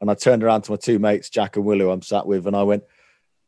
and 0.00 0.10
I 0.10 0.14
turned 0.14 0.44
around 0.44 0.62
to 0.62 0.72
my 0.72 0.76
two 0.76 0.98
mates, 0.98 1.30
Jack 1.30 1.56
and 1.56 1.64
Willow, 1.64 1.90
I'm 1.90 2.02
sat 2.02 2.26
with, 2.26 2.46
and 2.46 2.54
I 2.54 2.62
went. 2.62 2.84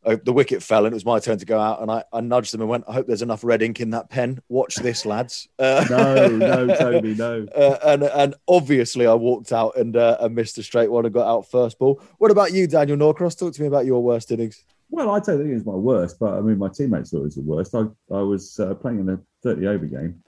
Uh, 0.05 0.17
the 0.25 0.33
wicket 0.33 0.63
fell 0.63 0.85
and 0.87 0.93
it 0.93 0.95
was 0.95 1.05
my 1.05 1.19
turn 1.19 1.39
to 1.39 1.45
go 1.45 1.59
out, 1.59 1.83
and 1.83 1.91
I, 1.91 2.05
I 2.13 2.21
nudged 2.21 2.55
them 2.55 2.61
and 2.61 2.71
went, 2.71 2.85
"I 2.89 2.93
hope 2.93 3.07
there's 3.07 3.23
enough 3.23 3.43
red 3.43 3.63
ink 3.63 3.81
in 3.81 3.91
that 3.91 4.11
pen. 4.11 4.41
Watch 4.49 4.77
this, 4.77 5.05
lads." 5.05 5.49
Uh, 5.59 5.85
No, 5.91 6.29
no, 6.29 6.77
Toby, 6.77 7.15
no. 7.15 7.47
uh, 7.57 7.79
and 7.85 8.05
and 8.05 8.35
obviously 8.47 9.07
I 9.07 9.15
walked 9.15 9.53
out 9.53 9.77
and 9.77 9.97
uh, 9.97 10.17
and 10.21 10.35
missed 10.35 10.57
a 10.59 10.63
straight 10.63 10.91
one 10.91 11.05
and 11.05 11.13
got 11.13 11.29
out 11.29 11.51
first 11.51 11.79
ball. 11.79 12.01
What 12.19 12.31
about 12.31 12.53
you, 12.53 12.67
Daniel 12.67 12.97
Norcross? 12.97 13.37
Talk 13.37 13.55
to 13.55 13.63
me 13.63 13.67
about 13.67 13.87
your 13.87 14.03
worst 14.03 14.31
innings. 14.31 14.65
Well, 14.91 15.11
I 15.11 15.21
don't 15.21 15.39
think 15.39 15.51
it 15.51 15.55
was 15.55 15.67
my 15.67 15.75
worst, 15.75 16.19
but 16.19 16.35
I 16.35 16.41
mean, 16.41 16.59
my 16.59 16.69
teammates 16.69 17.11
thought 17.11 17.21
it 17.21 17.25
was 17.25 17.35
the 17.35 17.43
worst. 17.43 17.75
I, 17.75 17.85
I 18.15 18.23
was 18.23 18.59
uh, 18.59 18.75
playing 18.75 19.01
in 19.01 19.09
a 19.11 19.21
30 19.43 19.67
over 19.67 19.85
game, 19.85 20.23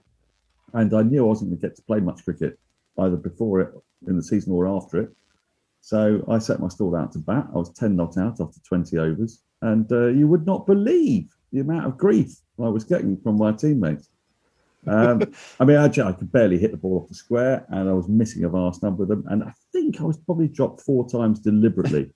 and 0.73 0.93
I 0.93 1.01
knew 1.01 1.23
I 1.25 1.27
wasn't 1.27 1.49
going 1.49 1.59
to 1.59 1.67
get 1.67 1.75
to 1.77 1.81
play 1.83 1.99
much 1.99 2.23
cricket 2.23 2.59
either 2.99 3.15
before 3.15 3.61
it 3.61 3.73
in 4.07 4.17
the 4.17 4.23
season 4.23 4.53
or 4.53 4.67
after 4.67 5.01
it. 5.01 5.09
So 5.81 6.23
I 6.27 6.37
set 6.37 6.59
my 6.59 6.67
stall 6.67 6.95
out 6.95 7.11
to 7.13 7.19
bat. 7.19 7.47
I 7.49 7.57
was 7.57 7.71
10 7.71 7.95
not 7.95 8.17
out 8.17 8.39
after 8.39 8.59
20 8.67 8.97
overs, 8.99 9.41
and 9.61 9.91
uh, 9.91 10.07
you 10.07 10.27
would 10.27 10.45
not 10.45 10.65
believe 10.65 11.29
the 11.51 11.59
amount 11.59 11.85
of 11.85 11.97
grief 11.97 12.35
I 12.59 12.69
was 12.69 12.83
getting 12.83 13.17
from 13.17 13.37
my 13.37 13.51
teammates. 13.51 14.09
Um, 14.87 15.21
I 15.59 15.65
mean, 15.65 15.77
I, 15.77 15.85
I 15.85 16.11
could 16.11 16.31
barely 16.31 16.57
hit 16.57 16.71
the 16.71 16.77
ball 16.77 17.01
off 17.01 17.09
the 17.09 17.15
square, 17.15 17.65
and 17.69 17.89
I 17.89 17.93
was 17.93 18.07
missing 18.07 18.43
a 18.43 18.49
vast 18.49 18.83
number 18.83 19.03
of 19.03 19.09
them. 19.09 19.25
And 19.29 19.43
I 19.43 19.53
think 19.71 19.99
I 19.99 20.03
was 20.03 20.17
probably 20.17 20.47
dropped 20.47 20.81
four 20.81 21.07
times 21.09 21.39
deliberately 21.39 22.11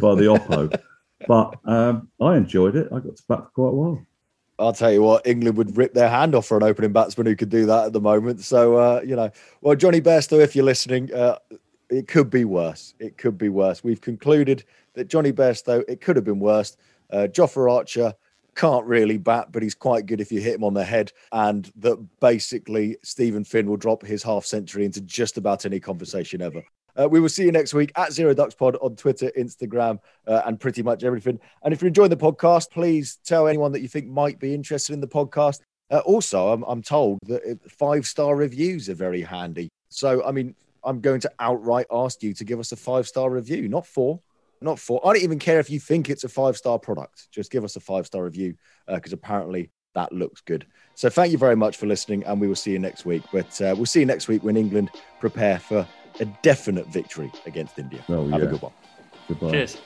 by 0.00 0.14
the 0.14 0.24
Oppo. 0.24 0.80
But 1.26 1.56
um, 1.64 2.08
I 2.20 2.36
enjoyed 2.36 2.76
it. 2.76 2.86
I 2.92 3.00
got 3.00 3.16
to 3.16 3.22
bat 3.28 3.40
for 3.40 3.50
quite 3.52 3.70
a 3.70 3.72
while. 3.72 4.06
I'll 4.56 4.72
tell 4.72 4.92
you 4.92 5.02
what, 5.02 5.26
England 5.26 5.56
would 5.56 5.76
rip 5.76 5.92
their 5.92 6.08
hand 6.08 6.36
off 6.36 6.46
for 6.46 6.56
an 6.56 6.62
opening 6.62 6.92
batsman 6.92 7.26
who 7.26 7.34
could 7.34 7.48
do 7.48 7.66
that 7.66 7.86
at 7.86 7.92
the 7.92 8.00
moment. 8.00 8.40
So 8.42 8.76
uh, 8.76 9.00
you 9.04 9.16
know, 9.16 9.30
well, 9.60 9.74
Jonny 9.74 10.00
Bairstow, 10.00 10.40
if 10.40 10.54
you're 10.54 10.64
listening, 10.64 11.12
uh, 11.12 11.38
it 11.90 12.08
could 12.08 12.30
be 12.30 12.44
worse. 12.44 12.94
It 12.98 13.16
could 13.16 13.38
be 13.38 13.48
worse. 13.48 13.82
We've 13.82 14.00
concluded 14.00 14.64
that 14.94 15.08
Jonny 15.08 15.32
Bairstow, 15.32 15.84
it 15.88 16.00
could 16.00 16.16
have 16.16 16.24
been 16.24 16.40
worse. 16.40 16.76
Uh, 17.10 17.28
Archer 17.56 18.14
can't 18.54 18.84
really 18.86 19.18
bat, 19.18 19.52
but 19.52 19.62
he's 19.62 19.74
quite 19.74 20.06
good 20.06 20.20
if 20.20 20.32
you 20.32 20.40
hit 20.40 20.56
him 20.56 20.64
on 20.64 20.74
the 20.74 20.84
head. 20.84 21.12
And 21.32 21.70
that 21.76 21.96
basically 22.20 22.96
Steven 23.02 23.44
Finn 23.44 23.68
will 23.68 23.76
drop 23.76 24.04
his 24.04 24.22
half 24.22 24.44
century 24.44 24.84
into 24.84 25.00
just 25.00 25.38
about 25.38 25.64
any 25.64 25.80
conversation 25.80 26.42
ever. 26.42 26.62
Uh, 27.00 27.08
we 27.08 27.20
will 27.20 27.28
see 27.28 27.44
you 27.44 27.52
next 27.52 27.74
week 27.74 27.92
at 27.96 28.12
Zero 28.12 28.34
Ducks 28.34 28.56
Pod 28.56 28.76
on 28.82 28.96
Twitter, 28.96 29.30
Instagram, 29.38 30.00
uh, 30.26 30.42
and 30.46 30.58
pretty 30.58 30.82
much 30.82 31.04
everything. 31.04 31.38
And 31.62 31.72
if 31.72 31.80
you're 31.80 31.88
enjoying 31.88 32.10
the 32.10 32.16
podcast, 32.16 32.70
please 32.70 33.18
tell 33.24 33.46
anyone 33.46 33.70
that 33.72 33.80
you 33.80 33.88
think 33.88 34.08
might 34.08 34.40
be 34.40 34.52
interested 34.52 34.92
in 34.92 35.00
the 35.00 35.06
podcast. 35.06 35.60
Uh, 35.90 35.98
also, 35.98 36.48
I'm, 36.52 36.64
I'm 36.64 36.82
told 36.82 37.20
that 37.28 37.60
five 37.70 38.04
star 38.04 38.34
reviews 38.34 38.88
are 38.88 38.94
very 38.94 39.22
handy. 39.22 39.68
So, 39.90 40.24
I 40.26 40.32
mean, 40.32 40.56
I'm 40.88 41.00
going 41.00 41.20
to 41.20 41.32
outright 41.38 41.86
ask 41.92 42.22
you 42.22 42.32
to 42.32 42.44
give 42.44 42.58
us 42.58 42.72
a 42.72 42.76
five 42.76 43.06
star 43.06 43.28
review, 43.28 43.68
not 43.68 43.86
four, 43.86 44.20
not 44.62 44.78
four. 44.78 45.06
I 45.06 45.12
don't 45.12 45.22
even 45.22 45.38
care 45.38 45.60
if 45.60 45.68
you 45.68 45.78
think 45.78 46.08
it's 46.08 46.24
a 46.24 46.30
five 46.30 46.56
star 46.56 46.78
product. 46.78 47.28
Just 47.30 47.50
give 47.50 47.62
us 47.62 47.76
a 47.76 47.80
five 47.80 48.06
star 48.06 48.24
review 48.24 48.54
because 48.86 49.12
apparently 49.12 49.70
that 49.94 50.12
looks 50.12 50.40
good. 50.40 50.66
So, 50.94 51.10
thank 51.10 51.30
you 51.30 51.38
very 51.38 51.56
much 51.56 51.76
for 51.76 51.86
listening, 51.86 52.24
and 52.24 52.40
we 52.40 52.48
will 52.48 52.54
see 52.54 52.72
you 52.72 52.78
next 52.78 53.04
week. 53.04 53.22
But 53.32 53.60
uh, 53.60 53.74
we'll 53.76 53.86
see 53.86 54.00
you 54.00 54.06
next 54.06 54.28
week 54.28 54.42
when 54.42 54.56
England 54.56 54.90
prepare 55.20 55.58
for 55.58 55.86
a 56.20 56.24
definite 56.42 56.86
victory 56.88 57.30
against 57.44 57.78
India. 57.78 58.02
Oh, 58.08 58.26
Have 58.28 58.42
a 58.42 58.46
good 58.46 58.62
one. 58.62 58.72
Goodbye. 59.28 59.50
cheers. 59.50 59.76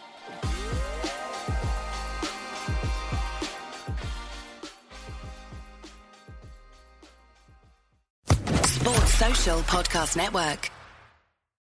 Sports 8.65 9.15
Social 9.15 9.59
Podcast 9.61 10.17
Network. 10.17 10.72